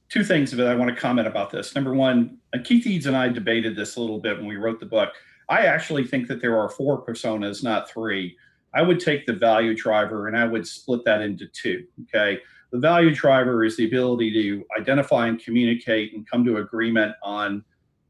two 0.09 0.23
things 0.23 0.51
that 0.51 0.65
I 0.65 0.75
want 0.75 0.93
to 0.93 0.99
comment 0.99 1.27
about 1.27 1.51
this. 1.51 1.75
Number 1.75 1.93
one, 1.93 2.37
Keith 2.63 2.85
Eades 2.85 3.05
and 3.07 3.17
I 3.17 3.29
debated 3.29 3.75
this 3.75 3.95
a 3.95 4.01
little 4.01 4.19
bit 4.19 4.37
when 4.37 4.47
we 4.47 4.55
wrote 4.57 4.79
the 4.79 4.85
book. 4.85 5.09
I 5.49 5.65
actually 5.65 6.05
think 6.05 6.27
that 6.27 6.41
there 6.41 6.57
are 6.57 6.69
four 6.69 7.03
personas, 7.05 7.63
not 7.63 7.89
three. 7.89 8.37
I 8.73 8.81
would 8.81 8.99
take 8.99 9.25
the 9.25 9.33
value 9.33 9.75
driver 9.75 10.27
and 10.27 10.37
I 10.37 10.45
would 10.45 10.67
split 10.67 11.05
that 11.05 11.21
into 11.21 11.47
two. 11.47 11.85
Okay. 12.03 12.39
The 12.71 12.79
value 12.79 13.13
driver 13.13 13.63
is 13.63 13.77
the 13.77 13.85
ability 13.85 14.31
to 14.33 14.65
identify 14.79 15.27
and 15.27 15.39
communicate 15.39 16.13
and 16.13 16.29
come 16.29 16.43
to 16.45 16.57
agreement 16.57 17.15
on 17.23 17.63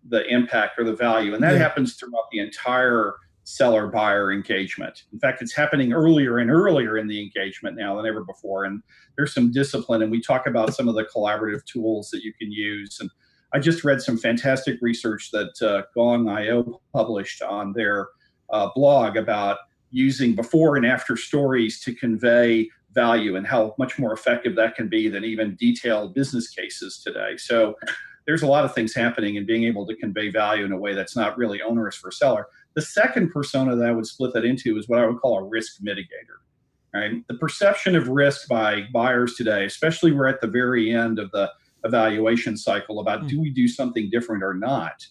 the 0.07 0.25
impact 0.27 0.79
or 0.79 0.83
the 0.83 0.95
value. 0.95 1.33
And 1.33 1.43
that 1.43 1.53
Yeah. 1.53 1.59
happens 1.59 1.95
throughout 1.95 2.29
the 2.31 2.39
entire 2.39 3.15
seller 3.43 3.87
buyer 3.87 4.31
engagement. 4.31 5.03
In 5.13 5.19
fact, 5.19 5.41
it's 5.41 5.53
happening 5.53 5.93
earlier 5.93 6.39
and 6.39 6.49
earlier 6.49 6.97
in 6.97 7.07
the 7.07 7.21
engagement 7.21 7.77
now 7.77 7.95
than 7.95 8.07
ever 8.07 8.23
before. 8.23 8.65
And 8.65 8.81
there's 9.17 9.33
some 9.35 9.51
discipline, 9.51 10.01
and 10.01 10.09
we 10.09 10.19
talk 10.19 10.47
about 10.47 10.73
some 10.73 10.87
of 10.87 10.95
the 10.95 11.05
collaborative 11.05 11.63
tools 11.65 12.09
that 12.09 12.23
you 12.23 12.33
can 12.33 12.51
use. 12.51 12.97
And 12.99 13.09
I 13.56 13.60
just 13.60 13.86
read 13.86 14.01
some 14.01 14.18
fantastic 14.18 14.80
research 14.82 15.32
that 15.32 15.62
uh, 15.62 15.84
Gong.io 15.95 16.82
published 16.91 17.41
on 17.41 17.72
their 17.72 18.10
uh, 18.49 18.68
blog 18.76 19.16
about 19.16 19.60
using 19.91 20.36
before 20.36 20.76
and 20.76 20.86
after 20.86 21.16
stories 21.16 21.80
to 21.84 21.95
convey 21.95 22.70
value 22.91 23.38
and 23.38 23.47
how 23.47 23.74
much 23.80 23.97
more 23.97 24.12
effective 24.12 24.58
that 24.58 24.76
can 24.76 24.89
be 24.89 25.08
than 25.08 25.24
even 25.24 25.56
detailed 25.56 26.14
business 26.14 26.49
cases 26.49 27.01
today. 27.01 27.38
So 27.38 27.76
there's 28.28 28.41
a 28.41 28.47
lot 28.47 28.66
of 28.66 28.76
things 28.76 28.93
happening 28.93 29.36
in 29.36 29.45
being 29.45 29.64
able 29.64 29.88
to 29.88 29.95
convey 29.95 30.30
value 30.30 30.66
in 30.66 30.74
a 30.74 30.78
way 30.78 30.93
that's 30.93 31.16
not 31.16 31.38
really 31.38 31.62
onerous 31.62 31.95
for 31.95 32.10
a 32.10 32.12
seller. 32.12 32.47
The 32.74 32.82
second 32.82 33.30
persona 33.30 33.78
that 33.78 33.88
I 33.88 33.93
would 33.93 34.06
split 34.06 34.34
that 34.34 34.43
into 34.43 34.78
is 34.78 34.89
what 34.89 34.99
I 34.99 35.08
would 35.08 35.22
call 35.22 35.38
a 35.38 35.43
risk 35.45 35.82
mitigator. 35.82 36.41
Right? 36.93 37.26
The 37.30 37.36
perception 37.36 37.95
of 37.95 38.10
risk 38.10 38.49
by 38.49 38.88
buyers 38.93 39.36
today, 39.36 39.64
especially 39.64 40.12
we're 40.12 40.28
at 40.28 40.41
the 40.41 40.47
very 40.47 40.91
end 40.91 41.20
of 41.20 41.32
the 41.32 41.49
evaluation 41.86 42.57
cycle 42.57 42.99
about 42.99 43.23
Mm. 43.23 43.29
do 43.29 43.41
we 43.41 43.49
do 43.49 43.67
something 43.67 44.09
different 44.09 44.43
or 44.43 44.53
not, 44.53 45.05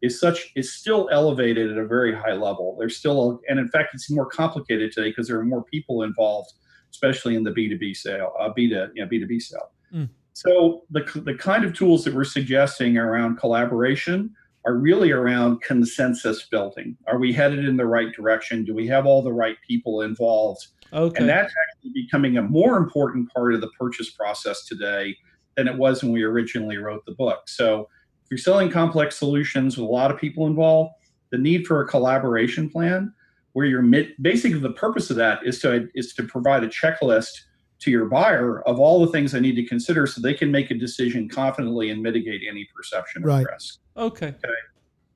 is 0.00 0.18
such 0.18 0.50
is 0.56 0.72
still 0.72 1.08
elevated 1.12 1.70
at 1.70 1.76
a 1.76 1.86
very 1.86 2.14
high 2.14 2.32
level. 2.32 2.76
There's 2.78 2.96
still, 2.96 3.18
a, 3.30 3.50
and 3.50 3.58
in 3.58 3.68
fact, 3.68 3.94
it's 3.94 4.10
more 4.10 4.26
complicated 4.26 4.92
today 4.92 5.10
because 5.10 5.28
there 5.28 5.38
are 5.38 5.44
more 5.44 5.64
people 5.64 6.02
involved, 6.02 6.52
especially 6.90 7.34
in 7.34 7.44
the 7.44 7.50
B2B 7.50 7.94
sale, 7.94 8.32
uh, 8.40 8.50
B2 8.56 8.90
you 8.94 9.04
know, 9.04 9.08
B2B 9.08 9.42
sale. 9.42 9.72
Mm. 9.92 10.08
So 10.32 10.84
the 10.90 11.02
the 11.24 11.34
kind 11.34 11.64
of 11.64 11.74
tools 11.74 12.04
that 12.04 12.14
we're 12.14 12.24
suggesting 12.24 12.96
around 12.96 13.36
collaboration 13.36 14.34
are 14.66 14.74
really 14.74 15.10
around 15.10 15.60
consensus 15.62 16.46
building. 16.46 16.96
Are 17.06 17.18
we 17.18 17.32
headed 17.32 17.64
in 17.64 17.76
the 17.76 17.86
right 17.86 18.12
direction? 18.12 18.64
Do 18.64 18.74
we 18.74 18.86
have 18.88 19.06
all 19.06 19.22
the 19.22 19.32
right 19.32 19.56
people 19.66 20.02
involved? 20.02 20.66
Okay. 20.92 21.18
And 21.18 21.28
that's 21.28 21.52
actually 21.68 21.92
becoming 21.94 22.36
a 22.36 22.42
more 22.42 22.76
important 22.76 23.32
part 23.32 23.54
of 23.54 23.60
the 23.60 23.70
purchase 23.78 24.10
process 24.10 24.66
today 24.66 25.16
than 25.60 25.68
it 25.68 25.76
was 25.78 26.02
when 26.02 26.10
we 26.10 26.22
originally 26.22 26.78
wrote 26.78 27.04
the 27.04 27.12
book. 27.12 27.46
So 27.46 27.82
if 28.24 28.30
you're 28.30 28.38
selling 28.38 28.70
complex 28.70 29.16
solutions 29.16 29.76
with 29.76 29.86
a 29.86 29.92
lot 29.92 30.10
of 30.10 30.18
people 30.18 30.46
involved, 30.46 30.94
the 31.30 31.36
need 31.38 31.66
for 31.66 31.82
a 31.82 31.86
collaboration 31.86 32.70
plan 32.70 33.12
where 33.52 33.66
you're 33.66 33.82
mid, 33.82 34.14
basically 34.22 34.58
the 34.58 34.72
purpose 34.72 35.10
of 35.10 35.16
that 35.16 35.40
is 35.44 35.60
to 35.60 35.88
is 35.94 36.14
to 36.14 36.22
provide 36.22 36.64
a 36.64 36.68
checklist 36.68 37.42
to 37.80 37.90
your 37.90 38.06
buyer 38.06 38.62
of 38.62 38.80
all 38.80 39.04
the 39.04 39.12
things 39.12 39.32
they 39.32 39.40
need 39.40 39.54
to 39.56 39.66
consider 39.66 40.06
so 40.06 40.20
they 40.20 40.32
can 40.34 40.50
make 40.50 40.70
a 40.70 40.74
decision 40.74 41.28
confidently 41.28 41.90
and 41.90 42.02
mitigate 42.02 42.40
any 42.48 42.66
perception 42.74 43.22
of 43.22 43.26
Right. 43.26 43.46
risk. 43.52 43.78
okay. 43.96 44.34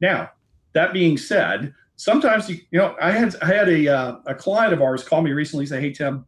Now, 0.01 0.31
that 0.75 0.93
being 0.93 1.17
said, 1.17 1.73
sometimes 1.97 2.51
you, 2.51 2.57
you 2.71 2.79
know 2.79 2.95
I 3.01 3.13
had 3.13 3.35
I 3.41 3.47
had 3.47 3.69
a 3.71 3.89
uh, 3.89 4.17
a 4.27 4.35
client 4.35 4.75
of 4.75 4.83
ours 4.83 5.05
call 5.05 5.23
me 5.23 5.33
recently 5.33 5.65
say, 5.65 5.81
"Hey 5.81 5.93
Tim, 5.93 6.27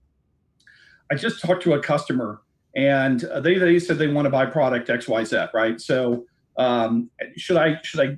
I 1.10 1.16
just 1.16 1.42
talked 1.42 1.62
to 1.64 1.74
a 1.74 1.80
customer 1.82 2.40
and 2.76 3.24
uh, 3.24 3.40
they 3.40 3.58
they 3.58 3.78
said 3.80 3.98
they 3.98 4.06
want 4.06 4.26
to 4.26 4.30
buy 4.30 4.46
product 4.46 4.88
X 4.88 5.08
Y 5.08 5.24
Z, 5.24 5.46
right? 5.52 5.80
So 5.80 6.24
um, 6.56 7.10
should 7.36 7.56
I 7.56 7.80
should 7.82 8.00
I 8.00 8.16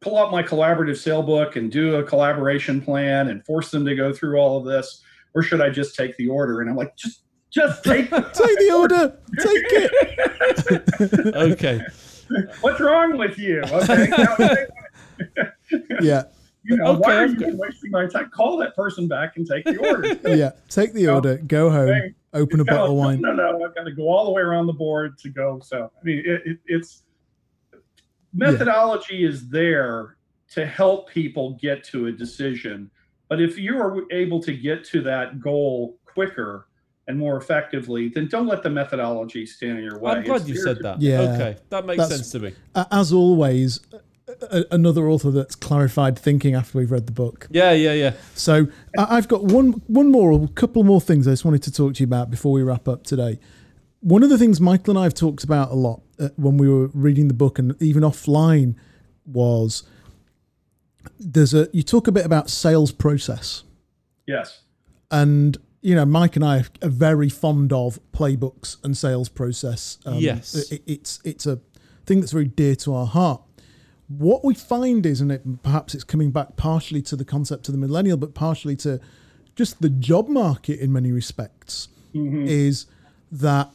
pull 0.00 0.18
out 0.18 0.32
my 0.32 0.42
collaborative 0.42 0.96
sale 0.96 1.22
book 1.22 1.54
and 1.54 1.70
do 1.70 1.96
a 1.96 2.02
collaboration 2.02 2.80
plan 2.80 3.28
and 3.28 3.44
force 3.46 3.70
them 3.70 3.84
to 3.86 3.94
go 3.94 4.12
through 4.12 4.38
all 4.38 4.58
of 4.58 4.64
this, 4.64 5.00
or 5.34 5.42
should 5.42 5.60
I 5.60 5.70
just 5.70 5.94
take 5.94 6.16
the 6.16 6.28
order?" 6.28 6.60
And 6.60 6.68
I'm 6.68 6.76
like, 6.76 6.96
just 6.96 7.22
Just 7.52 7.84
take. 7.84 8.10
Take 8.10 8.58
the 8.58 8.72
order. 8.74 9.18
Take 9.38 9.66
it. 9.70 9.92
Okay. 11.52 11.80
What's 12.62 12.80
wrong 12.80 13.18
with 13.18 13.38
you? 13.38 13.60
Okay. 13.60 14.08
Yeah. 16.00 16.22
You 16.64 16.76
know, 16.76 16.86
Okay, 16.92 17.00
why 17.00 17.16
are 17.16 17.26
you 17.26 17.56
wasting 17.56 17.90
my 17.90 18.06
time? 18.06 18.30
Call 18.30 18.56
that 18.58 18.74
person 18.76 19.08
back 19.08 19.36
and 19.36 19.46
take 19.46 19.64
the 19.64 19.76
order. 19.78 20.14
Yeah. 20.36 20.50
Take 20.68 20.92
the 20.92 21.08
order. 21.14 21.36
Go 21.38 21.70
home. 21.70 22.14
Open 22.34 22.60
a 22.60 22.64
No, 22.64 22.72
bottle 22.72 22.92
of 22.92 22.96
wine. 22.98 23.20
No, 23.20 23.32
no, 23.34 23.52
no, 23.58 23.64
I've 23.66 23.74
got 23.74 23.84
to 23.84 23.92
go 23.92 24.08
all 24.08 24.24
the 24.26 24.30
way 24.32 24.42
around 24.42 24.66
the 24.66 24.72
board 24.72 25.18
to 25.18 25.28
go. 25.28 25.60
So, 25.62 25.90
I 26.00 26.04
mean, 26.04 26.22
it, 26.24 26.40
it, 26.46 26.58
it's 26.66 27.02
methodology 28.32 29.24
is 29.24 29.48
there 29.48 30.16
to 30.50 30.66
help 30.66 31.08
people 31.10 31.58
get 31.60 31.84
to 31.84 32.06
a 32.06 32.12
decision. 32.12 32.90
But 33.28 33.40
if 33.40 33.58
you 33.58 33.76
are 33.78 34.02
able 34.12 34.40
to 34.42 34.52
get 34.52 34.84
to 34.86 35.02
that 35.02 35.40
goal 35.40 35.98
quicker 36.04 36.68
and 37.08 37.18
more 37.18 37.36
effectively, 37.36 38.08
then 38.08 38.28
don't 38.28 38.46
let 38.46 38.62
the 38.62 38.70
methodology 38.70 39.44
stand 39.46 39.78
in 39.78 39.84
your 39.84 39.98
way. 39.98 40.12
I'm 40.12 40.22
glad 40.24 40.42
It's 40.42 40.48
you 40.50 40.56
said 40.56 40.76
to- 40.78 40.82
that. 40.84 41.00
Yeah. 41.02 41.20
Okay. 41.20 41.56
That 41.70 41.84
makes 41.86 41.98
That's- 41.98 42.16
sense 42.18 42.30
to 42.32 42.38
me. 42.40 42.54
As 42.90 43.12
always, 43.12 43.80
a- 44.40 44.58
a- 44.60 44.64
another 44.70 45.08
author 45.08 45.30
that's 45.30 45.54
clarified 45.54 46.18
thinking 46.18 46.54
after 46.54 46.78
we've 46.78 46.90
read 46.90 47.06
the 47.06 47.12
book. 47.12 47.48
Yeah, 47.50 47.72
yeah, 47.72 47.92
yeah. 47.92 48.14
So 48.34 48.66
I- 48.98 49.16
I've 49.16 49.28
got 49.28 49.44
one 49.44 49.82
one 49.86 50.10
more, 50.10 50.32
or 50.32 50.44
a 50.44 50.48
couple 50.48 50.82
more 50.84 51.00
things 51.00 51.26
I 51.28 51.32
just 51.32 51.44
wanted 51.44 51.62
to 51.64 51.72
talk 51.72 51.94
to 51.94 52.00
you 52.00 52.06
about 52.06 52.30
before 52.30 52.52
we 52.52 52.62
wrap 52.62 52.88
up 52.88 53.04
today. 53.04 53.38
One 54.00 54.22
of 54.22 54.30
the 54.30 54.38
things 54.38 54.60
Michael 54.60 54.92
and 54.92 54.98
I 54.98 55.04
have 55.04 55.14
talked 55.14 55.44
about 55.44 55.70
a 55.70 55.74
lot 55.74 56.00
uh, 56.18 56.30
when 56.36 56.56
we 56.56 56.68
were 56.68 56.88
reading 56.88 57.28
the 57.28 57.34
book 57.34 57.58
and 57.58 57.80
even 57.80 58.02
offline 58.02 58.74
was 59.24 59.84
there's 61.18 61.54
a 61.54 61.68
you 61.72 61.82
talk 61.82 62.06
a 62.08 62.12
bit 62.12 62.24
about 62.26 62.50
sales 62.50 62.92
process 62.92 63.64
Yes. 64.26 64.62
and 65.10 65.56
you 65.80 65.94
know 65.94 66.04
Mike 66.04 66.36
and 66.36 66.44
I 66.44 66.58
are 66.82 66.88
very 66.88 67.28
fond 67.28 67.72
of 67.72 67.98
playbooks 68.12 68.76
and 68.84 68.96
sales 68.96 69.28
process. 69.28 69.98
Um, 70.06 70.18
Yes. 70.18 70.54
it- 70.70 70.82
it's 70.86 71.20
it's 71.24 71.46
a 71.46 71.58
thing 72.06 72.20
that's 72.20 72.32
very 72.32 72.46
dear 72.48 72.74
to 72.76 72.94
our 72.94 73.06
heart. 73.06 73.42
What 74.18 74.44
we 74.44 74.54
find 74.54 75.06
is, 75.06 75.20
and 75.20 75.32
it, 75.32 75.62
perhaps 75.62 75.94
it's 75.94 76.04
coming 76.04 76.30
back 76.30 76.56
partially 76.56 77.02
to 77.02 77.16
the 77.16 77.24
concept 77.24 77.68
of 77.68 77.72
the 77.72 77.78
millennial, 77.78 78.16
but 78.16 78.34
partially 78.34 78.76
to 78.76 79.00
just 79.56 79.80
the 79.80 79.88
job 79.88 80.28
market 80.28 80.80
in 80.80 80.92
many 80.92 81.12
respects, 81.12 81.88
mm-hmm. 82.14 82.46
is 82.46 82.86
that 83.30 83.70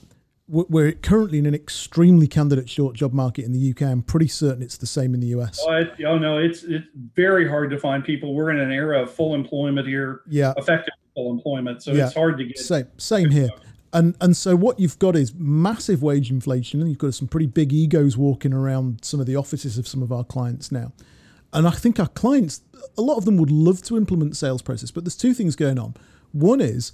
we're- 0.49 0.67
we're 0.69 0.91
currently 0.93 1.39
in 1.39 1.45
an 1.45 1.53
extremely 1.53 2.27
candidate 2.27 2.69
short 2.69 2.95
job 2.95 3.11
market 3.13 3.43
in 3.45 3.51
the 3.51 3.69
UK. 3.71 3.81
I'm 3.81 4.01
pretty 4.01 4.27
certain 4.27 4.61
it's 4.63 4.77
the 4.77 4.85
same 4.85 5.13
in 5.13 5.19
the 5.19 5.27
US. 5.27 5.59
Oh, 5.61 5.73
it, 5.73 5.91
oh 6.05 6.17
no, 6.17 6.37
it's 6.37 6.63
it's 6.63 6.85
very 7.15 7.47
hard 7.47 7.69
to 7.71 7.77
find 7.77 8.03
people. 8.03 8.33
We're 8.33 8.51
in 8.51 8.59
an 8.59 8.71
era 8.71 9.01
of 9.01 9.11
full 9.11 9.35
employment 9.35 9.87
here, 9.87 10.21
Yeah. 10.29 10.53
effective 10.55 10.93
full 11.15 11.31
employment. 11.31 11.83
So 11.83 11.91
Yeah. 11.91 12.05
it's 12.05 12.13
hard 12.15 12.37
to 12.37 12.45
get. 12.45 12.59
Same, 12.59 12.87
same 12.97 13.29
here. 13.29 13.49
And 13.93 14.15
and 14.19 14.35
so 14.35 14.55
what 14.55 14.79
you've 14.79 14.99
got 14.99 15.15
is 15.15 15.33
massive 15.35 16.03
wage 16.03 16.29
inflation, 16.29 16.81
and 16.81 16.89
you've 16.89 16.97
got 16.97 17.13
some 17.13 17.27
pretty 17.27 17.47
big 17.47 17.71
egos 17.71 18.17
walking 18.17 18.53
around 18.53 19.03
some 19.03 19.19
of 19.19 19.25
the 19.25 19.35
offices 19.35 19.77
of 19.77 19.87
some 19.87 20.03
of 20.03 20.11
our 20.11 20.23
clients 20.23 20.71
now. 20.71 20.91
And 21.53 21.67
I 21.67 21.71
think 21.71 21.99
our 21.99 22.07
clients, 22.09 22.61
a 22.97 23.01
lot 23.01 23.17
of 23.17 23.25
them 23.25 23.37
would 23.37 23.51
love 23.51 23.81
to 23.83 23.97
implement 23.97 24.35
sales 24.35 24.61
process, 24.61 24.91
but 24.91 25.05
there's 25.05 25.15
two 25.15 25.33
things 25.33 25.55
going 25.55 25.79
on. 25.79 25.95
One 26.33 26.59
is 26.59 26.91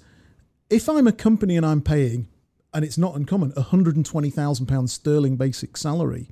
if 0.70 0.88
I'm 0.88 1.06
a 1.06 1.12
company 1.12 1.56
and 1.56 1.66
I'm 1.66 1.82
paying, 1.82 2.28
and 2.72 2.84
it's 2.84 2.98
not 2.98 3.16
uncommon, 3.16 3.52
£120,000 3.52 4.88
sterling 4.88 5.36
basic 5.36 5.76
salary, 5.76 6.28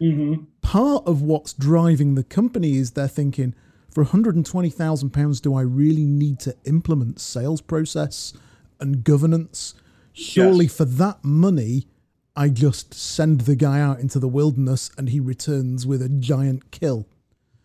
mm-hmm. 0.00 0.44
part 0.62 1.06
of 1.06 1.22
what's 1.22 1.52
driving 1.52 2.14
the 2.14 2.24
company 2.24 2.76
is 2.76 2.92
they're 2.92 3.08
thinking, 3.08 3.54
for 3.90 4.04
£120,000, 4.04 5.42
do 5.42 5.54
I 5.54 5.62
really 5.62 6.04
need 6.04 6.38
to 6.40 6.54
implement 6.64 7.20
sales 7.20 7.60
process 7.60 8.34
and 8.80 9.04
governance? 9.04 9.74
Surely 10.16 10.64
Yes. 10.64 10.76
for 10.76 10.84
that 10.84 11.22
money, 11.24 11.86
I 12.34 12.48
just 12.48 12.94
send 12.94 13.42
the 13.42 13.54
guy 13.56 13.80
out 13.80 14.00
into 14.00 14.18
the 14.18 14.28
wilderness 14.28 14.90
and 14.96 15.08
he 15.10 15.20
returns 15.20 15.86
with 15.86 16.02
a 16.02 16.08
giant 16.08 16.70
kill. 16.70 17.06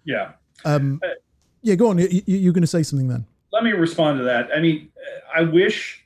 Yeah. 0.06 0.34
Um, 0.66 1.02
yeah, 1.62 1.76
go 1.76 1.90
on. 1.90 1.98
You, 1.98 2.08
you, 2.10 2.38
you're 2.38 2.54
going 2.54 2.62
to 2.62 2.68
say 2.68 2.84
something 2.84 3.08
then. 3.08 3.26
let 3.52 3.64
me 3.64 3.72
respond 3.72 4.18
to 4.20 4.24
that. 4.26 4.50
I 4.56 4.60
mean, 4.60 4.90
I 5.34 5.42
wish, 5.42 6.04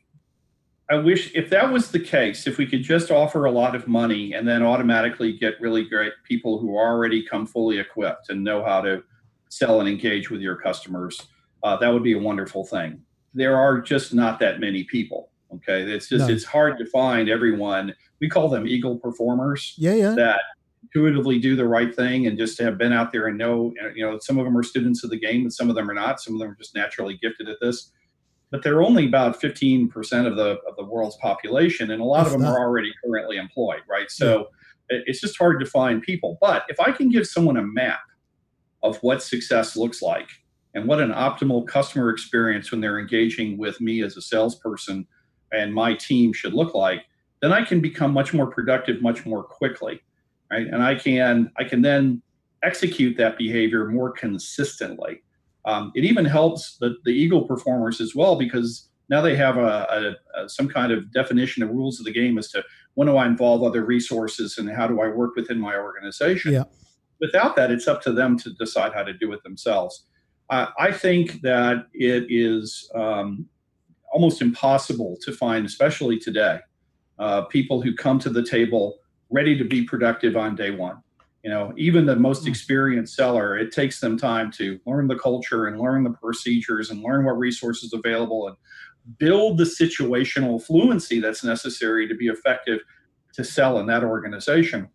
I 0.89 0.95
wish 0.97 1.31
if 1.35 1.49
that 1.49 1.71
was 1.71 1.91
the 1.91 1.99
case, 1.99 2.45
if 2.47 2.57
we 2.57 2.65
could 2.67 2.83
just 2.83 3.09
offer 3.11 3.45
a 3.45 3.51
lot 3.51 3.75
of 3.75 3.87
money 3.87 4.33
and 4.33 4.47
then 4.47 4.61
automatically 4.63 5.33
get 5.37 5.59
really 5.59 5.83
great 5.83 6.13
people 6.23 6.59
who 6.59 6.75
already 6.77 7.25
come 7.25 7.45
fully 7.47 7.79
equipped 7.79 8.29
and 8.29 8.43
know 8.43 8.63
how 8.63 8.81
to 8.81 9.03
sell 9.49 9.79
and 9.79 9.89
engage 9.89 10.29
with 10.29 10.41
your 10.41 10.55
customers, 10.55 11.21
uh, 11.63 11.75
that 11.77 11.89
would 11.91 12.03
be 12.03 12.13
a 12.13 12.19
wonderful 12.19 12.63
thing. 12.65 13.01
There 13.33 13.57
are 13.57 13.79
just 13.81 14.13
not 14.13 14.39
that 14.39 14.59
many 14.59 14.83
people. 14.83 15.29
Okay, 15.53 15.83
it's 15.83 16.09
just 16.09 16.27
No. 16.27 16.33
it's 16.33 16.43
hard 16.43 16.77
to 16.79 16.85
find 16.87 17.29
everyone. 17.29 17.93
We 18.19 18.29
call 18.29 18.49
them 18.49 18.67
eagle 18.67 18.97
performers 18.97 19.73
Yeah, 19.77 19.93
yeah. 19.93 20.15
that 20.15 20.41
intuitively 20.83 21.39
do 21.39 21.55
the 21.55 21.67
right 21.67 21.93
thing 21.95 22.27
and 22.27 22.37
just 22.37 22.57
have 22.59 22.77
been 22.77 22.91
out 22.93 23.11
there 23.11 23.27
and 23.27 23.37
know 23.37 23.73
you 23.95 24.05
know 24.05 24.17
some 24.19 24.37
of 24.37 24.45
them 24.45 24.57
are 24.57 24.63
students 24.63 25.03
of 25.03 25.09
the 25.09 25.19
game 25.19 25.41
and 25.41 25.51
some 25.53 25.69
of 25.69 25.75
them 25.75 25.89
are 25.89 25.93
not 25.93 26.21
some 26.21 26.33
of 26.35 26.39
them 26.39 26.51
are 26.51 26.55
just 26.55 26.73
naturally 26.75 27.17
gifted 27.21 27.49
at 27.49 27.57
this 27.61 27.91
but 28.51 28.61
they're 28.63 28.81
only 28.83 29.05
about 29.07 29.41
15% 29.41 29.91
of 30.27 30.35
the 30.37 30.57
of 30.67 30.75
the 30.77 30.83
world's 30.85 31.17
population 31.17 31.91
and 31.91 32.01
a 32.01 32.05
lot 32.05 32.25
of 32.25 32.31
them 32.31 32.41
that. 32.41 32.49
are 32.49 32.59
already 32.59 32.91
currently 33.03 33.35
employed 33.37 33.81
right 33.89 34.09
so 34.09 34.47
it- 34.89 35.03
it's 35.07 35.19
just 35.19 35.37
hard 35.37 35.59
to 35.59 35.65
find 35.65 36.01
people 36.01 36.37
but 36.39 36.63
if 36.69 36.79
i 36.79 36.91
can 36.91 37.09
give 37.09 37.25
someone 37.27 37.57
a 37.57 37.63
map 37.63 37.99
of 38.83 38.97
what 38.97 39.21
success 39.21 39.75
looks 39.75 40.01
like 40.01 40.29
and 40.75 40.87
what 40.87 41.01
an 41.01 41.11
optimal 41.11 41.67
customer 41.67 42.09
experience 42.09 42.71
when 42.71 42.79
they're 42.79 42.99
engaging 42.99 43.57
with 43.57 43.81
me 43.81 44.01
as 44.03 44.15
a 44.15 44.21
salesperson 44.21 45.05
and 45.56 45.74
my 45.74 45.93
team 45.93 46.34
should 46.34 46.53
look 46.53 46.74
like 46.74 47.01
then 47.41 47.53
i 47.53 47.64
can 47.64 47.80
become 47.80 48.12
much 48.12 48.34
more 48.34 48.47
productive 48.47 49.01
much 49.01 49.26
more 49.26 49.43
quickly 49.43 50.01
right? 50.51 50.68
And 50.68 50.84
i 50.84 50.95
can 50.95 51.51
i 51.58 51.64
can 51.64 51.82
then 51.82 52.22
execute 52.66 53.16
that 53.18 53.38
behavior 53.38 53.88
more 53.88 54.12
consistently. 54.12 55.22
Um, 55.66 55.91
it 55.95 56.03
even 56.03 56.26
helps 56.26 56.78
the, 56.78 56.95
the 57.06 57.12
eagle 57.12 57.47
performers 57.47 58.01
as 58.01 58.16
well 58.16 58.36
because 58.36 58.89
now 59.10 59.22
they 59.22 59.36
have 59.36 59.58
a, 59.58 60.16
a, 60.36 60.41
a 60.43 60.49
some 60.49 60.68
kind 60.68 60.91
of 60.91 61.12
definition 61.12 61.64
of 61.64 61.70
rules 61.70 61.99
of 61.99 62.06
the 62.06 62.12
game 62.12 62.38
as 62.38 62.49
to 62.51 62.64
when 62.95 63.08
do 63.08 63.18
i 63.18 63.26
involve 63.26 63.64
other 63.64 63.86
resources 63.86 64.58
and 64.58 64.70
how 64.70 64.88
do 64.88 65.01
i 65.01 65.08
work 65.08 65.36
within 65.36 65.60
my 65.60 65.76
organization. 65.76 66.53
Yeah. 66.53 66.64
without 67.20 67.56
that 67.56 67.72
it's 67.72 67.88
up 67.88 68.01
to 68.03 68.12
them 68.12 68.38
to 68.39 68.51
decide 68.53 68.93
how 68.93 69.03
to 69.03 69.14
do 69.14 69.32
it 69.34 69.43
themselves. 69.43 70.06
Uh, 70.49 70.68
i 70.78 70.91
think 70.91 71.41
that 71.41 71.88
it 71.93 72.26
is 72.30 72.89
um, 72.95 73.47
almost 74.16 74.41
impossible 74.41 75.18
to 75.22 75.34
find 75.34 75.66
especially 75.66 76.18
today 76.18 76.57
uh, 77.20 77.41
people 77.57 77.82
who 77.82 77.93
come 77.93 78.18
to 78.18 78.30
the 78.30 78.43
table 78.43 78.95
ready 79.30 79.57
to 79.57 79.66
be 79.66 79.84
productive 79.84 80.38
on 80.38 80.55
day 80.55 80.72
one. 80.72 80.97
You 81.43 81.49
know, 81.49 81.74
even 81.76 82.05
the 82.05 82.16
most 82.16 82.45
Mm. 82.45 82.47
experienced 82.47 83.13
seller, 83.13 83.57
it 83.57 83.74
takes 83.74 83.99
them 83.99 84.18
time 84.18 84.51
to 84.53 84.80
learn 84.86 85.07
the 85.09 85.18
culture 85.18 85.66
and 85.68 85.82
learn 85.82 86.03
the 86.05 86.11
procedures 86.11 86.89
and 86.91 87.03
learn 87.03 87.26
what 87.26 87.38
resources 87.38 87.91
available 87.93 88.47
and 88.47 88.55
build 89.20 89.57
the 89.57 89.66
situational 89.66 90.63
fluency 90.63 91.20
that's 91.20 91.43
necessary 91.43 92.07
to 92.07 92.16
be 92.16 92.28
effective 92.28 92.80
to 93.34 93.43
sell 93.43 93.80
in 93.80 93.86
that 93.88 94.03
organization. 94.03 94.88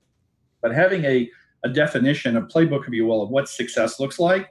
But 0.63 0.75
having 0.75 1.05
a, 1.05 1.31
a 1.63 1.69
definition, 1.69 2.39
a 2.39 2.43
playbook, 2.43 2.89
if 2.89 2.95
you 2.95 3.05
will, 3.05 3.23
of 3.23 3.29
what 3.29 3.51
success 3.51 4.01
looks 4.01 4.19
like, 4.19 4.49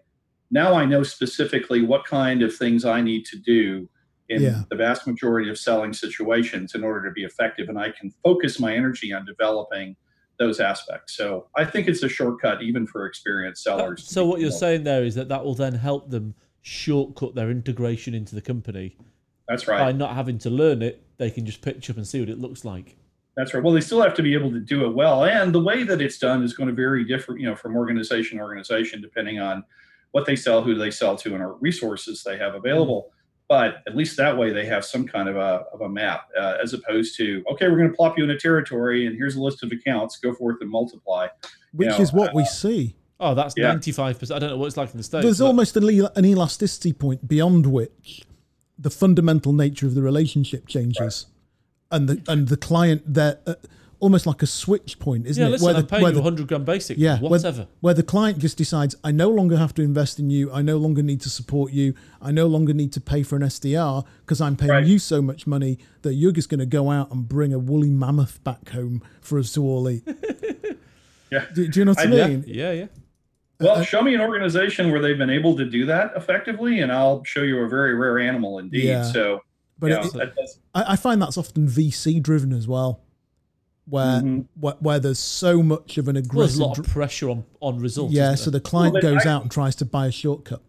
now 0.52 0.76
I 0.76 0.86
know 0.86 1.04
specifically 1.04 1.82
what 1.82 2.06
kind 2.06 2.44
of 2.44 2.56
things 2.56 2.86
I 2.86 3.02
need 3.02 3.26
to 3.32 3.38
do 3.38 3.90
in 4.30 4.42
Yeah. 4.44 4.64
the 4.70 4.76
vast 4.76 5.08
majority 5.08 5.50
of 5.50 5.58
selling 5.58 5.92
situations 5.92 6.76
in 6.76 6.84
order 6.84 7.08
to 7.08 7.12
be 7.14 7.24
effective. 7.24 7.68
And 7.68 7.78
I 7.78 7.92
can 7.92 8.12
focus 8.24 8.60
my 8.60 8.76
energy 8.76 9.12
on 9.12 9.26
developing 9.26 9.96
those 10.38 10.60
aspects. 10.60 11.18
So 11.18 11.48
I 11.58 11.66
think 11.66 11.88
it's 11.88 12.02
a 12.04 12.08
shortcut 12.10 12.62
even 12.62 12.88
for 12.88 13.06
experienced 13.06 13.64
sellers. 13.64 14.08
So 14.08 14.26
what 14.26 14.40
you're 14.40 14.52
saying 14.52 14.84
there 14.84 15.04
is 15.04 15.16
that 15.16 15.28
that 15.30 15.44
will 15.44 15.56
then 15.56 15.74
help 15.74 16.10
them 16.10 16.36
shortcut 16.62 17.36
their 17.36 17.50
integration 17.50 18.14
into 18.14 18.36
the 18.36 18.42
company 18.42 18.96
That's 19.48 19.68
right. 19.68 19.80
by 19.80 19.92
not 19.92 20.16
having 20.16 20.38
to 20.40 20.50
learn 20.50 20.82
it. 20.82 21.04
They 21.18 21.30
can 21.32 21.46
just 21.46 21.62
pitch 21.62 21.90
up 21.90 21.98
and 21.98 22.08
see 22.08 22.20
what 22.22 22.30
it 22.30 22.40
looks 22.40 22.64
like. 22.64 22.96
That's 23.36 23.54
right. 23.54 23.64
Well, 23.64 23.74
they 23.74 23.82
still 23.82 24.02
have 24.02 24.14
to 24.16 24.24
be 24.24 24.34
able 24.34 24.52
to 24.52 24.60
do 24.60 24.86
it 24.86 24.94
well. 24.96 25.26
And 25.26 25.54
the 25.54 25.62
way 25.62 25.84
that 25.84 26.02
it's 26.02 26.18
done 26.18 26.44
is 26.44 26.54
going 26.54 26.68
to 26.68 26.76
vary 26.76 27.04
different, 27.06 27.40
you 27.42 27.48
know, 27.48 27.56
from 27.56 27.76
organization 27.76 28.38
to 28.38 28.44
organization, 28.44 29.02
depending 29.02 29.40
on 29.40 29.64
what 30.12 30.26
they 30.26 30.36
sell, 30.36 30.62
who 30.62 30.76
they 30.76 30.92
sell 30.92 31.16
to, 31.18 31.34
and 31.34 31.42
our 31.44 31.54
resources 31.56 32.24
they 32.24 32.38
have 32.38 32.56
available. 32.56 33.12
But 33.50 33.82
at 33.88 33.96
least 33.98 34.16
that 34.18 34.38
way 34.38 34.54
they 34.54 34.66
have 34.68 34.86
some 34.86 35.08
kind 35.08 35.28
of 35.28 35.36
a, 35.36 35.66
of 35.74 35.82
a 35.82 35.90
map, 35.90 36.30
uh, 36.40 36.58
as 36.64 36.74
opposed 36.74 37.18
to, 37.18 37.44
okay, 37.52 37.68
we're 37.68 37.78
going 37.78 37.90
to 37.90 37.96
plop 37.96 38.16
you 38.16 38.24
in 38.24 38.30
a 38.30 38.38
territory 38.40 39.08
and 39.08 39.16
here's 39.18 39.36
a 39.36 39.42
list 39.42 39.64
of 39.64 39.72
accounts, 39.72 40.18
go 40.20 40.34
forth 40.34 40.58
and 40.62 40.70
multiply. 40.70 41.28
Which 41.74 41.90
know, 41.90 41.98
is 42.00 42.14
what 42.14 42.36
we 42.36 42.46
see. 42.46 42.96
Oh, 43.20 43.34
that's 43.34 43.56
Yeah. 43.58 43.70
ninety 43.70 43.92
five 43.92 44.18
percent. 44.20 44.38
I 44.38 44.40
don't 44.40 44.52
know 44.52 44.58
what 44.58 44.68
it's 44.68 44.78
like 44.78 44.92
in 44.92 44.98
the 44.98 45.04
states. 45.04 45.24
There's 45.26 45.40
but- 45.40 45.48
almost 45.48 45.76
an, 45.76 45.84
el- 45.84 46.12
an 46.16 46.26
elasticity 46.26 46.94
point 46.94 47.28
beyond 47.28 47.66
which 47.66 48.22
the 48.78 48.90
fundamental 48.92 49.52
nature 49.52 49.88
of 49.88 49.94
the 49.96 50.02
relationship 50.02 50.68
changes, 50.68 51.26
and 51.92 52.08
the 52.08 52.22
and 52.32 52.48
the 52.48 52.56
client 52.56 53.02
that 53.14 53.42
uh, 53.46 53.56
almost 54.00 54.26
like 54.26 54.42
a 54.42 54.48
switch 54.48 54.98
point, 55.00 55.28
isn't 55.28 55.42
Yeah, 55.42 55.48
it? 55.48 55.52
listen, 55.52 55.66
where 55.66 55.76
I'm 55.76 55.82
the, 55.82 55.88
paying 55.88 56.04
where 56.04 56.12
you 56.12 56.16
the- 56.16 56.22
100 56.22 56.48
grand 56.48 56.66
basic. 56.66 56.98
yeah, 56.98 57.20
where- 57.20 57.32
whatever. 57.32 57.68
Where, 57.82 57.94
the 57.94 58.04
client 58.04 58.40
just 58.40 58.58
decides, 58.58 58.96
I 59.04 59.12
no 59.12 59.30
longer 59.30 59.58
have 59.58 59.74
to 59.76 59.82
invest 59.82 60.20
in 60.20 60.30
you. 60.30 60.52
I 60.52 60.62
no 60.62 60.78
longer 60.78 61.02
need 61.04 61.22
to 61.22 61.30
support 61.30 61.72
you. 61.74 61.94
I 62.22 62.32
no 62.32 62.48
longer 62.48 62.74
need 62.74 62.94
to 62.94 63.02
pay 63.02 63.24
for 63.24 63.36
an 63.36 63.42
SDR 63.44 64.06
because 64.22 64.40
I'm 64.42 64.56
paying 64.56 64.72
Right. 64.72 64.86
you 64.88 65.00
so 65.00 65.22
much 65.22 65.46
money 65.48 65.80
that 66.04 66.14
you're 66.14 66.32
just 66.32 66.50
going 66.50 66.60
to 66.62 66.66
go 66.66 66.92
out 66.92 67.12
and 67.12 67.28
bring 67.28 67.54
a 67.54 67.60
woolly 67.60 67.90
mammoth 67.90 68.44
back 68.44 68.70
home 68.70 69.02
for 69.22 69.38
us 69.40 69.52
to 69.54 69.64
all 69.64 69.90
eat. 69.90 70.04
Yeah. 71.32 71.46
Do, 71.54 71.68
do 71.68 71.80
you 71.80 71.86
know 71.86 71.92
what 71.92 72.00
I, 72.00 72.04
I- 72.24 72.28
mean? 72.28 72.44
yeah, 72.48 72.72
yeah. 72.72 72.84
Uh, 72.84 72.88
well, 73.66 73.76
uh, 73.76 73.84
show 73.84 74.02
me 74.02 74.16
an 74.16 74.22
organization 74.22 74.90
where 74.92 75.02
they've 75.02 75.18
been 75.18 75.30
able 75.30 75.56
to 75.58 75.66
do 75.66 75.86
that 75.86 76.14
effectively, 76.16 76.80
and 76.80 76.92
I'll 76.92 77.24
show 77.24 77.44
you 77.44 77.60
a 77.60 77.68
very 77.70 77.94
rare 77.94 78.18
animal 78.18 78.58
indeed. 78.58 78.86
Yeah. 78.86 79.04
So, 79.04 79.42
But 79.78 79.92
yeah, 79.92 80.06
it- 80.08 80.14
that 80.14 80.34
I, 80.74 80.94
I 80.94 80.96
find 80.96 81.22
that's 81.22 81.38
often 81.38 81.68
VC 81.68 82.20
driven 82.22 82.52
as 82.52 82.68
well, 82.68 83.02
where, 83.90 84.22
Mhm. 84.22 84.46
where 84.60 84.76
where 84.80 85.00
there's 85.00 85.20
so 85.20 85.64
much 85.64 85.98
of 85.98 86.08
an 86.08 86.16
Well, 86.16 86.22
there's 86.22 86.28
aggressive. 86.28 86.60
a 86.62 86.66
lot 86.66 86.80
of 86.80 86.88
pressure 86.88 87.30
on, 87.30 87.44
on 87.62 87.80
results. 87.80 88.14
yeah, 88.14 88.36
so 88.36 88.50
the 88.52 88.60
client 88.60 88.94
Well, 88.94 89.02
goes 89.02 89.26
I- 89.26 89.30
out 89.30 89.42
and 89.42 89.52
tries 89.52 89.76
to 89.78 89.86
buy 89.86 90.08
a 90.08 90.12
shortcut. 90.12 90.62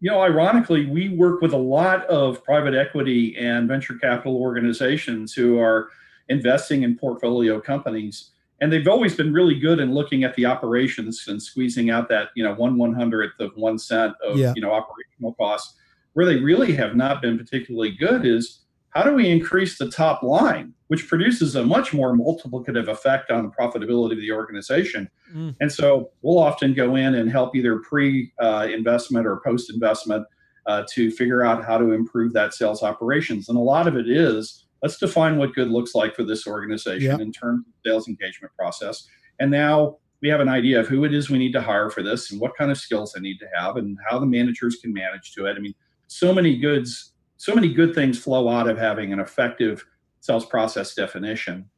you 0.00 0.10
know, 0.10 0.20
ironically, 0.20 0.86
we 0.86 1.08
work 1.10 1.40
with 1.40 1.52
a 1.52 1.56
lot 1.56 2.04
of 2.06 2.42
private 2.42 2.74
equity 2.74 3.36
and 3.36 3.68
venture 3.68 3.94
capital 3.94 4.36
organizations 4.36 5.32
who 5.32 5.58
are 5.60 5.90
investing 6.28 6.82
in 6.82 6.96
portfolio 6.96 7.60
companies. 7.60 8.30
And 8.60 8.72
they've 8.72 8.86
always 8.88 9.14
been 9.14 9.32
really 9.32 9.54
good 9.58 9.78
in 9.80 9.92
looking 9.94 10.24
at 10.24 10.34
the 10.34 10.44
operations 10.46 11.26
and 11.28 11.40
squeezing 11.40 11.90
out 11.90 12.08
that, 12.08 12.30
you 12.34 12.42
know, 12.42 12.54
one 12.54 12.76
one 12.78 12.92
hundredth 12.94 13.38
of 13.40 13.52
one 13.56 13.78
cent 13.78 14.14
of, 14.24 14.36
Yeah. 14.38 14.52
you 14.56 14.62
know, 14.62 14.72
operational 14.72 15.34
costs. 15.34 15.74
Where 16.14 16.26
they 16.26 16.36
really 16.36 16.72
have 16.74 16.94
not 16.96 17.22
been 17.22 17.38
particularly 17.38 17.92
good 17.92 18.26
is 18.26 18.60
how 18.92 19.02
do 19.02 19.14
we 19.14 19.28
increase 19.28 19.78
the 19.78 19.90
top 19.90 20.22
line, 20.22 20.74
which 20.88 21.08
produces 21.08 21.56
a 21.56 21.64
much 21.64 21.92
more 21.94 22.14
multiplicative 22.14 22.88
effect 22.88 23.30
on 23.30 23.42
the 23.42 23.48
profitability 23.50 24.12
of 24.12 24.18
the 24.20 24.32
organization. 24.32 25.08
Mm. 25.34 25.56
And 25.60 25.72
so 25.72 26.10
we'll 26.20 26.38
often 26.38 26.74
go 26.74 26.94
in 26.96 27.14
and 27.14 27.30
help 27.30 27.56
either 27.56 27.78
pre 27.78 28.32
uh, 28.38 28.68
investment 28.70 29.26
or 29.26 29.40
post 29.44 29.72
investment 29.72 30.26
uh, 30.66 30.84
to 30.92 31.10
figure 31.10 31.42
out 31.42 31.64
how 31.64 31.78
to 31.78 31.92
improve 31.92 32.32
that 32.34 32.54
sales 32.54 32.82
operations. 32.82 33.48
And 33.48 33.58
a 33.58 33.62
lot 33.62 33.88
of 33.88 33.96
it 33.96 34.08
is 34.08 34.66
let's 34.82 34.98
define 34.98 35.38
what 35.38 35.54
good 35.54 35.70
looks 35.70 35.94
like 35.94 36.14
for 36.14 36.24
this 36.24 36.46
organization 36.46 37.18
Yeah. 37.18 37.24
in 37.24 37.32
terms 37.32 37.64
of 37.66 37.72
sales 37.84 38.08
engagement 38.08 38.52
process. 38.58 39.08
And 39.40 39.50
now 39.50 39.96
we 40.20 40.28
have 40.28 40.40
an 40.40 40.48
idea 40.48 40.80
of 40.80 40.88
who 40.88 41.04
it 41.04 41.14
is 41.14 41.30
we 41.30 41.38
need 41.38 41.52
to 41.52 41.60
hire 41.60 41.90
for 41.90 42.02
this 42.02 42.30
and 42.30 42.40
what 42.40 42.56
kind 42.56 42.70
of 42.70 42.78
skills 42.78 43.12
they 43.12 43.20
need 43.20 43.38
to 43.38 43.48
have 43.56 43.76
and 43.76 43.98
how 44.08 44.18
the 44.18 44.26
managers 44.26 44.76
can 44.76 44.92
manage 44.92 45.32
to 45.34 45.46
it. 45.46 45.56
I 45.56 45.60
mean, 45.60 45.74
so 46.06 46.34
many 46.34 46.58
goods, 46.58 47.11
so 47.42 47.56
many 47.56 47.74
good 47.74 47.92
things 47.92 48.22
flow 48.22 48.48
out 48.48 48.68
of 48.68 48.78
having 48.78 49.12
an 49.12 49.18
effective 49.18 49.84
sales 50.20 50.46
process 50.46 50.94
definition. 50.94 51.68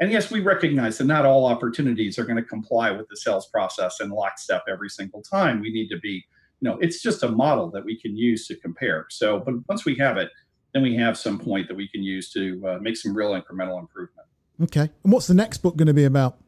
And 0.00 0.10
yes, 0.10 0.30
we 0.30 0.40
recognize 0.40 0.96
that 0.96 1.04
not 1.04 1.26
all 1.26 1.44
opportunities 1.44 2.18
are 2.18 2.24
going 2.24 2.38
to 2.38 2.42
comply 2.42 2.90
with 2.90 3.06
the 3.10 3.18
sales 3.18 3.46
process 3.48 4.00
in 4.00 4.08
lockstep 4.08 4.62
every 4.66 4.88
single 4.88 5.20
time. 5.20 5.60
We 5.60 5.70
need 5.74 5.90
to 5.90 5.98
be, 5.98 6.24
you 6.62 6.70
know, 6.70 6.78
it's 6.80 7.02
just 7.02 7.22
a 7.22 7.28
model 7.28 7.70
that 7.72 7.84
we 7.84 8.00
can 8.00 8.16
use 8.16 8.46
to 8.46 8.56
compare. 8.56 9.08
So, 9.10 9.40
but 9.40 9.56
once 9.68 9.84
we 9.84 9.94
have 9.96 10.16
it, 10.16 10.30
then 10.72 10.82
we 10.82 10.96
have 10.96 11.18
some 11.18 11.38
point 11.38 11.68
that 11.68 11.76
we 11.76 11.86
can 11.86 12.02
use 12.02 12.32
to 12.32 12.66
uh, 12.66 12.78
make 12.80 12.96
some 12.96 13.14
real 13.14 13.32
incremental 13.32 13.78
improvement. 13.78 14.26
Okay. 14.62 14.88
And 15.04 15.12
what's 15.12 15.26
the 15.26 15.34
next 15.34 15.58
book 15.58 15.76
going 15.76 15.88
to 15.88 15.92
be 15.92 16.04
about? 16.04 16.38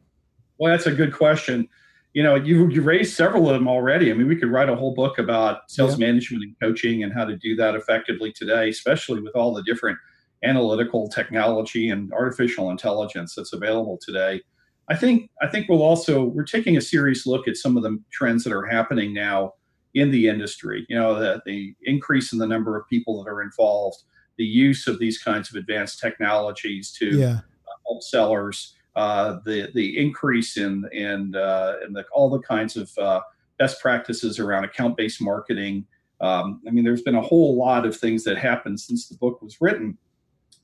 Well, 0.57 0.71
that's 0.71 0.87
a 0.87 0.91
good 0.91 1.13
question. 1.13 1.69
You 2.13 2.21
know, 2.21 2.35
you 2.35 2.69
you 2.69 2.81
raised 2.81 3.15
several 3.15 3.49
of 3.49 3.55
them 3.55 3.67
already. 3.67 4.11
I 4.11 4.13
mean, 4.13 4.27
we 4.27 4.35
could 4.35 4.51
write 4.51 4.69
a 4.69 4.75
whole 4.75 4.93
book 4.93 5.17
about 5.17 5.69
sales 5.69 5.97
management 5.97 6.43
and 6.43 6.55
coaching 6.61 7.03
and 7.03 7.11
how 7.11 7.25
to 7.25 7.35
do 7.35 7.55
that 7.55 7.73
effectively 7.75 8.31
today, 8.31 8.69
especially 8.69 9.19
with 9.21 9.35
all 9.35 9.53
the 9.53 9.63
different 9.63 9.97
analytical 10.43 11.07
technology 11.07 11.89
and 11.89 12.13
artificial 12.13 12.69
intelligence 12.69 13.33
that's 13.35 13.53
available 13.53 13.97
today. 13.99 14.41
I 14.89 14.95
think 14.95 15.31
I 15.41 15.47
think 15.47 15.69
we'll 15.69 15.81
also 15.81 16.25
we're 16.25 16.43
taking 16.43 16.77
a 16.77 16.81
serious 16.81 17.25
look 17.25 17.47
at 17.47 17.57
some 17.57 17.77
of 17.77 17.83
the 17.83 17.97
trends 18.11 18.43
that 18.43 18.53
are 18.53 18.65
happening 18.65 19.13
now 19.13 19.53
in 19.95 20.11
the 20.11 20.27
industry. 20.27 20.85
You 20.89 20.97
know, 20.99 21.19
that 21.19 21.43
the 21.45 21.73
increase 21.83 22.31
in 22.31 22.37
the 22.39 22.47
number 22.47 22.77
of 22.77 22.87
people 22.89 23.23
that 23.23 23.29
are 23.29 23.41
involved, 23.41 24.03
the 24.37 24.45
use 24.45 24.85
of 24.87 24.99
these 24.99 25.17
kinds 25.17 25.49
of 25.49 25.55
advanced 25.55 25.99
technologies 25.99 26.91
to 26.99 27.17
Yeah. 27.17 27.39
help 27.87 28.03
sellers, 28.03 28.75
uh, 28.95 29.39
the 29.45 29.69
the 29.73 29.97
increase 29.97 30.57
in 30.57 30.87
in 30.91 31.35
uh, 31.35 31.75
in 31.85 31.93
the, 31.93 32.05
all 32.11 32.29
the 32.29 32.39
kinds 32.39 32.77
of 32.77 32.91
uh, 32.97 33.21
best 33.57 33.81
practices 33.81 34.39
around 34.39 34.63
account 34.63 34.97
based 34.97 35.21
marketing. 35.21 35.85
Um, 36.21 36.61
I 36.67 36.71
mean, 36.71 36.83
there's 36.83 37.01
been 37.01 37.15
a 37.15 37.21
whole 37.21 37.57
lot 37.57 37.85
of 37.85 37.97
things 37.97 38.23
that 38.23 38.37
happened 38.37 38.79
since 38.79 39.07
the 39.07 39.17
book 39.17 39.41
was 39.41 39.59
written 39.59 39.97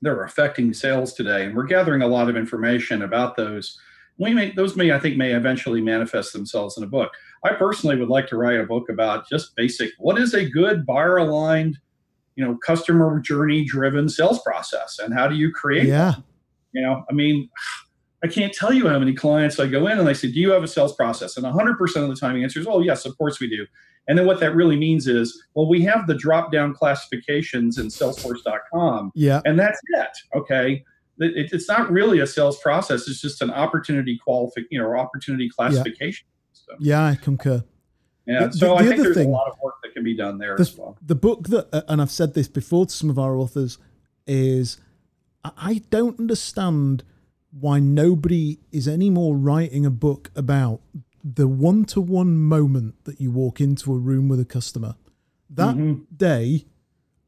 that 0.02 0.10
are 0.10 0.24
affecting 0.24 0.72
sales 0.72 1.12
today, 1.12 1.44
and 1.44 1.54
we're 1.54 1.64
gathering 1.64 2.02
a 2.02 2.06
lot 2.06 2.30
of 2.30 2.36
information 2.36 3.02
about 3.02 3.36
those. 3.36 3.78
We 4.18 4.32
may 4.32 4.52
those 4.52 4.76
may 4.76 4.92
I 4.92 4.98
think 4.98 5.16
may 5.16 5.32
eventually 5.32 5.80
manifest 5.80 6.32
themselves 6.32 6.78
in 6.78 6.84
a 6.84 6.86
book. 6.86 7.10
I 7.44 7.54
personally 7.54 7.96
would 7.96 8.08
like 8.08 8.26
to 8.28 8.36
write 8.36 8.60
a 8.60 8.64
book 8.64 8.88
about 8.90 9.28
just 9.28 9.56
basic 9.56 9.90
what 9.98 10.18
is 10.18 10.34
a 10.34 10.48
good 10.48 10.86
buyer 10.86 11.16
aligned, 11.16 11.78
you 12.36 12.44
know, 12.44 12.56
customer 12.64 13.18
journey 13.20 13.64
driven 13.64 14.08
sales 14.08 14.40
process, 14.42 14.98
and 14.98 15.12
how 15.14 15.26
do 15.26 15.36
you 15.36 15.50
create 15.52 15.86
Yeah. 15.86 16.14
you 16.72 16.82
know, 16.82 17.04
I 17.10 17.12
mean, 17.12 17.48
I 18.22 18.28
can't 18.28 18.52
tell 18.52 18.72
you 18.72 18.86
how 18.88 18.98
many 18.98 19.14
clients 19.14 19.58
I 19.58 19.66
go 19.66 19.86
in 19.86 19.98
and 19.98 20.08
I 20.08 20.12
say, 20.12 20.28
Do 20.30 20.38
you 20.40 20.50
have 20.50 20.62
a 20.62 20.68
sales 20.68 20.94
process? 20.94 21.36
And 21.36 21.46
100% 21.46 21.80
of 22.02 22.08
the 22.08 22.16
time 22.16 22.34
the 22.36 22.42
answer 22.42 22.60
is, 22.60 22.66
Oh, 22.66 22.80
yes, 22.80 23.06
of 23.06 23.16
course 23.16 23.40
we 23.40 23.48
do. 23.48 23.66
And 24.08 24.18
then 24.18 24.26
what 24.26 24.40
that 24.40 24.54
really 24.54 24.76
means 24.76 25.06
is, 25.06 25.42
well, 25.54 25.68
we 25.68 25.82
have 25.84 26.06
the 26.06 26.14
drop 26.14 26.52
down 26.52 26.74
classifications 26.74 27.78
in 27.78 27.86
Salesforce.com, 27.86 29.12
Yeah. 29.14 29.40
and 29.44 29.58
that's 29.58 29.78
it. 29.88 30.08
Okay. 30.36 30.84
It- 31.18 31.36
it- 31.36 31.52
it's 31.52 31.68
not 31.68 31.90
really 31.90 32.20
a 32.20 32.26
sales 32.26 32.58
process, 32.60 33.06
it's 33.08 33.20
just 33.20 33.40
an 33.42 33.50
opportunity 33.50 34.18
qualific, 34.26 34.64
you 34.70 34.78
know, 34.78 34.86
or 34.86 34.96
opportunity 34.98 35.48
classification 35.48 36.26
system. 36.52 36.76
Yeah. 36.80 37.04
I 37.04 37.14
concur. 37.14 37.62
Yeah. 38.26 38.46
The- 38.48 38.52
so 38.52 38.68
the 38.68 38.74
I 38.74 38.86
think 38.86 39.02
there's 39.02 39.16
thing- 39.16 39.28
a 39.28 39.32
lot 39.32 39.48
of 39.48 39.56
work 39.62 39.74
that 39.82 39.92
can 39.94 40.02
be 40.04 40.14
done 40.16 40.38
there 40.38 40.56
This- 40.56 40.70
as 40.72 40.78
well. 40.78 40.98
The 41.06 41.14
book 41.14 41.48
that, 41.48 41.68
uh, 41.72 41.82
and 41.88 42.02
I've 42.02 42.10
said 42.10 42.34
this 42.34 42.48
before 42.48 42.86
to 42.86 42.92
some 42.92 43.08
of 43.10 43.18
our 43.18 43.36
authors, 43.36 43.78
is 44.26 44.78
I 45.44 45.82
don't 45.90 46.18
understand 46.18 47.02
why 47.52 47.80
nobody 47.80 48.58
is 48.72 48.86
anymore 48.86 49.36
writing 49.36 49.84
a 49.84 49.90
book 49.90 50.30
about 50.36 50.80
the 51.24 51.48
one 51.48 51.84
to 51.84 52.00
one 52.00 52.36
moment 52.38 52.94
that 53.04 53.20
you 53.20 53.30
walk 53.30 53.60
into 53.60 53.92
a 53.92 53.98
room 53.98 54.28
with 54.28 54.40
a 54.40 54.44
customer. 54.44 54.94
That 55.50 55.76
Mhm. 55.76 56.02
day, 56.16 56.64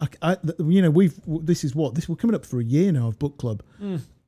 I, 0.00 0.08
I, 0.22 0.36
you 0.58 0.80
know, 0.82 0.90
we've 0.90 1.18
this 1.26 1.64
is 1.64 1.74
what 1.74 1.94
this 1.94 2.08
we're 2.08 2.16
coming 2.16 2.34
up 2.34 2.46
for 2.46 2.60
a 2.60 2.64
year 2.64 2.92
now 2.92 3.08
of 3.08 3.18
book 3.18 3.36
club. 3.38 3.62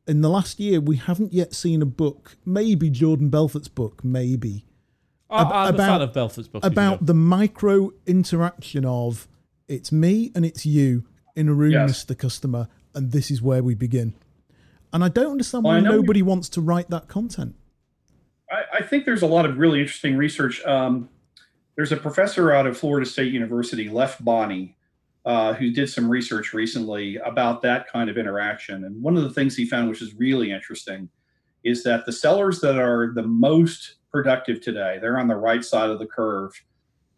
In 0.06 0.20
the 0.20 0.28
last 0.28 0.60
year, 0.60 0.80
we 0.80 0.96
haven't 0.96 1.32
yet 1.32 1.54
seen 1.54 1.80
a 1.80 1.86
book. 1.86 2.36
Maybe 2.44 2.90
Jordan 2.90 3.30
Belfort's 3.30 3.68
book, 3.68 4.04
maybe 4.04 4.66
I'm 5.30 5.46
a 5.46 5.74
about- 5.74 5.76
fan 5.76 6.02
of 6.02 6.12
Belfort's 6.12 6.48
book. 6.48 6.62
you 6.62 6.68
about 6.68 7.00
know. 7.00 7.06
the 7.06 7.14
micro 7.14 7.90
interaction 8.06 8.84
of 8.84 9.26
it's 9.68 9.90
me 9.90 10.30
and 10.34 10.44
it's 10.44 10.66
you 10.66 11.04
in 11.34 11.48
a 11.48 11.54
room, 11.54 11.72
Yes. 11.72 12.04
Mr. 12.04 12.16
Customer, 12.18 12.68
and 12.94 13.12
this 13.12 13.30
is 13.30 13.40
where 13.40 13.62
we 13.62 13.74
begin. 13.74 14.12
And 14.94 15.02
I 15.02 15.08
don't 15.08 15.32
understand 15.32 15.64
why 15.64 15.76
I 15.76 15.80
know 15.80 15.90
you- 15.90 15.96
nobody 15.96 16.22
wants 16.22 16.48
to 16.50 16.60
write 16.60 16.88
that 16.90 17.08
content. 17.08 17.56
I, 18.50 18.78
I 18.78 18.82
think 18.82 19.04
there's 19.04 19.22
a 19.22 19.26
lot 19.26 19.44
of 19.44 19.58
really 19.58 19.80
interesting 19.80 20.16
research. 20.16 20.64
Um, 20.64 21.08
there's 21.74 21.90
a 21.90 21.96
professor 21.96 22.52
out 22.52 22.68
of 22.68 22.78
Florida 22.78 23.04
State 23.04 23.32
University, 23.32 23.88
Leff 23.88 24.18
Bonney, 24.20 24.76
uh, 25.24 25.54
who 25.54 25.72
did 25.72 25.90
some 25.90 26.08
research 26.08 26.54
recently 26.54 27.16
about 27.16 27.60
that 27.62 27.88
kind 27.88 28.08
of 28.08 28.16
interaction. 28.16 28.84
And 28.84 29.02
one 29.02 29.16
of 29.16 29.24
the 29.24 29.30
things 29.30 29.56
he 29.56 29.66
found, 29.66 29.88
which 29.88 30.00
is 30.00 30.14
really 30.14 30.52
interesting, 30.52 31.08
is 31.64 31.82
that 31.82 32.06
the 32.06 32.12
sellers 32.12 32.60
that 32.60 32.78
are 32.78 33.12
the 33.14 33.22
most 33.22 33.96
productive 34.12 34.60
today, 34.60 34.98
they're 35.00 35.18
on 35.18 35.26
the 35.26 35.34
right 35.34 35.64
side 35.64 35.90
of 35.90 35.98
the 35.98 36.06
curve, 36.06 36.52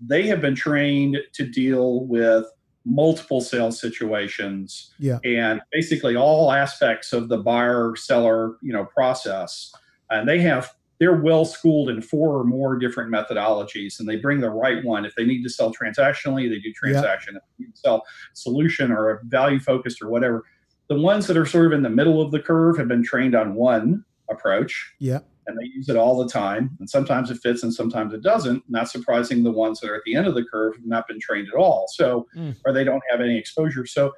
they 0.00 0.22
have 0.28 0.40
been 0.40 0.54
trained 0.54 1.18
to 1.34 1.46
deal 1.46 2.06
with 2.06 2.46
multiple 2.86 3.40
sales 3.40 3.80
situations 3.80 4.92
Yeah. 4.98 5.18
and 5.24 5.60
basically 5.72 6.14
all 6.16 6.52
aspects 6.52 7.12
of 7.12 7.28
the 7.28 7.38
buyer 7.38 7.96
seller 7.96 8.56
you 8.62 8.72
know 8.72 8.84
process. 8.84 9.72
And 10.10 10.28
they 10.28 10.38
have 10.40 10.72
they're 10.98 11.20
well 11.20 11.44
schooled 11.44 11.90
in 11.90 12.00
four 12.00 12.38
or 12.38 12.44
more 12.44 12.78
different 12.78 13.12
methodologies 13.12 13.98
and 13.98 14.08
they 14.08 14.16
bring 14.16 14.40
the 14.40 14.48
right 14.50 14.82
one. 14.84 15.04
If 15.04 15.14
they 15.16 15.26
need 15.26 15.42
to 15.42 15.50
sell 15.50 15.74
transactionally 15.74 16.48
they 16.48 16.60
do 16.60 16.72
transaction. 16.72 17.36
If 17.36 17.42
they 17.58 17.64
sell 17.74 18.04
solution 18.34 18.92
or 18.92 19.20
value 19.26 19.58
focused 19.60 20.00
or 20.00 20.08
whatever 20.08 20.44
the 20.88 20.98
ones 21.00 21.26
that 21.26 21.36
are 21.36 21.46
sort 21.46 21.66
of 21.66 21.72
in 21.72 21.82
the 21.82 21.90
middle 21.90 22.22
of 22.22 22.30
the 22.30 22.38
curve 22.38 22.78
have 22.78 22.86
been 22.88 23.02
trained 23.02 23.34
on 23.34 23.54
one 23.54 24.04
approach. 24.30 24.94
Yeah. 25.00 25.20
And 25.46 25.58
they 25.58 25.64
use 25.64 25.88
it 25.88 25.96
all 25.96 26.16
the 26.22 26.28
time. 26.28 26.70
And 26.80 26.88
sometimes 26.88 27.30
it 27.30 27.38
fits 27.38 27.62
and 27.62 27.72
sometimes 27.72 28.12
it 28.12 28.22
doesn't. 28.22 28.62
Not 28.68 28.88
surprising, 28.90 29.42
the 29.44 29.50
ones 29.52 29.80
that 29.80 29.90
are 29.90 29.94
at 29.96 30.02
the 30.04 30.14
end 30.16 30.26
of 30.26 30.34
the 30.34 30.44
curve 30.44 30.74
have 30.76 30.86
not 30.86 31.06
been 31.08 31.20
trained 31.20 31.48
at 31.52 31.58
all. 31.58 31.86
So, 31.94 32.26
Mm. 32.36 32.56
or 32.64 32.72
they 32.72 32.84
don't 32.84 33.02
have 33.10 33.20
any 33.20 33.36
exposure. 33.38 33.86
So, 33.86 34.12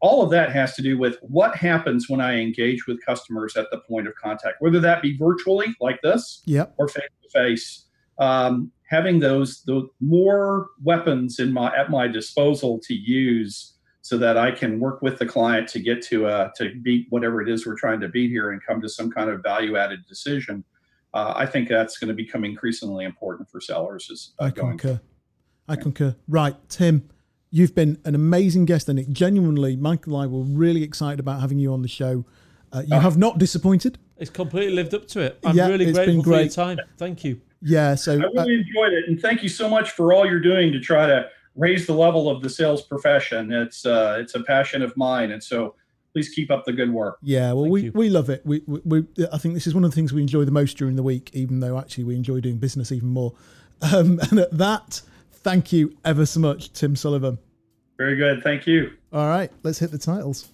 all 0.00 0.22
of 0.22 0.30
that 0.30 0.52
has 0.52 0.74
to 0.76 0.82
do 0.82 0.98
with 0.98 1.16
what 1.22 1.56
happens 1.56 2.08
when 2.10 2.20
I 2.20 2.38
engage 2.38 2.86
with 2.86 3.04
customers 3.04 3.56
at 3.56 3.66
the 3.70 3.78
point 3.88 4.06
of 4.06 4.14
contact, 4.22 4.56
whether 4.60 4.78
that 4.80 5.00
be 5.00 5.16
virtually 5.16 5.74
like 5.80 6.00
this 6.02 6.42
Yep. 6.44 6.74
or 6.78 6.86
face 6.88 7.04
to 7.22 7.28
face. 7.30 7.86
Um, 8.18 8.72
Having 8.88 9.18
those 9.18 9.62
the 9.64 9.88
more 10.00 10.68
weapons 10.84 11.40
in 11.40 11.52
my 11.52 11.74
at 11.76 11.90
my 11.90 12.06
disposal 12.06 12.78
to 12.84 12.94
use 12.94 13.72
so 14.06 14.16
that 14.16 14.38
I 14.38 14.52
can 14.52 14.78
work 14.78 15.02
with 15.02 15.18
the 15.18 15.26
client 15.26 15.66
to 15.70 15.80
get 15.80 16.00
to 16.02 16.28
uh, 16.28 16.50
to 16.54 16.72
beat 16.80 17.08
whatever 17.10 17.42
it 17.42 17.48
is 17.48 17.66
we're 17.66 17.76
trying 17.76 17.98
to 17.98 18.08
beat 18.08 18.30
here 18.30 18.52
and 18.52 18.64
come 18.64 18.80
to 18.82 18.88
some 18.88 19.10
kind 19.10 19.28
of 19.28 19.42
value 19.42 19.76
added 19.76 20.06
decision. 20.06 20.62
Uh, 21.12 21.32
I 21.34 21.44
think 21.44 21.68
that's 21.68 21.98
going 21.98 22.06
to 22.06 22.14
become 22.14 22.44
increasingly 22.44 23.04
important 23.04 23.50
for 23.50 23.60
sellers. 23.60 24.08
As 24.08 24.30
uh, 24.38 24.44
I 24.44 24.50
going 24.50 24.78
concur. 24.78 25.00
I 25.66 25.74
concur. 25.74 26.14
Right, 26.28 26.54
Tim, 26.68 27.08
you've 27.50 27.74
been 27.74 27.98
an 28.04 28.14
amazing 28.14 28.66
guest, 28.66 28.88
and 28.88 28.96
it 28.96 29.10
genuinely, 29.10 29.74
Michael 29.74 30.14
and 30.14 30.22
I 30.22 30.26
were 30.32 30.44
really 30.44 30.84
excited 30.84 31.18
about 31.18 31.40
having 31.40 31.58
you 31.58 31.72
on 31.72 31.82
the 31.82 31.88
show. 31.88 32.24
Uh, 32.72 32.84
you 32.86 33.00
have 33.00 33.18
not 33.18 33.38
disappointed. 33.38 33.98
It's 34.18 34.30
completely 34.30 34.72
lived 34.72 34.94
up 34.94 35.08
to 35.08 35.20
it. 35.20 35.40
I'm 35.44 35.56
Yeah, 35.56 35.66
really 35.66 35.86
it's 35.86 35.98
been 35.98 36.20
grateful 36.20 36.22
for 36.22 36.30
your 36.30 36.38
great. 36.44 36.52
time. 36.52 36.78
Thank 36.96 37.24
you. 37.24 37.40
Yeah, 37.60 37.96
so 37.96 38.12
I 38.12 38.24
uh, 38.24 38.28
really 38.44 38.60
enjoyed 38.60 38.92
it, 38.92 39.08
and 39.08 39.20
thank 39.20 39.42
you 39.42 39.48
so 39.48 39.68
much 39.68 39.90
for 39.90 40.12
all 40.12 40.24
you're 40.24 40.38
doing 40.38 40.70
to 40.70 40.78
try 40.78 41.08
to 41.08 41.28
raise 41.56 41.86
the 41.86 41.94
level 41.94 42.28
of 42.28 42.42
the 42.42 42.50
sales 42.50 42.82
profession. 42.82 43.52
It's 43.52 43.84
uh, 43.84 44.18
it's 44.20 44.34
a 44.34 44.42
passion 44.42 44.82
of 44.82 44.96
mine, 44.96 45.32
and 45.32 45.42
so 45.42 45.74
please 46.12 46.28
keep 46.30 46.50
up 46.50 46.64
the 46.64 46.72
good 46.72 46.92
work. 46.92 47.18
Yeah, 47.22 47.52
well, 47.52 47.64
Thank 47.64 47.72
we, 47.72 47.82
you. 47.82 47.92
we 47.94 48.08
love 48.08 48.30
it. 48.30 48.40
We, 48.46 48.62
we, 48.66 48.80
we 48.84 49.04
I 49.32 49.38
think 49.38 49.54
this 49.54 49.66
is 49.66 49.74
one 49.74 49.84
of 49.84 49.90
the 49.90 49.94
things 49.94 50.12
we 50.12 50.22
enjoy 50.22 50.44
the 50.44 50.50
most 50.50 50.78
during 50.78 50.96
the 50.96 51.02
week, 51.02 51.30
even 51.34 51.60
though 51.60 51.78
actually 51.78 52.04
we 52.04 52.16
enjoy 52.16 52.40
doing 52.40 52.58
business 52.58 52.92
even 52.92 53.08
more. 53.08 53.34
Um, 53.82 54.18
and 54.30 54.38
at 54.38 54.56
that, 54.56 55.02
thank 55.30 55.70
you 55.70 55.98
ever 56.02 56.24
so 56.24 56.40
much, 56.40 56.72
Tim 56.72 56.96
Sullivan. 56.96 57.36
Very 57.98 58.16
good, 58.16 58.42
thank 58.42 58.66
you. 58.66 58.92
All 59.12 59.28
right, 59.28 59.52
let's 59.64 59.78
hit 59.78 59.90
the 59.90 59.98
titles. 59.98 60.48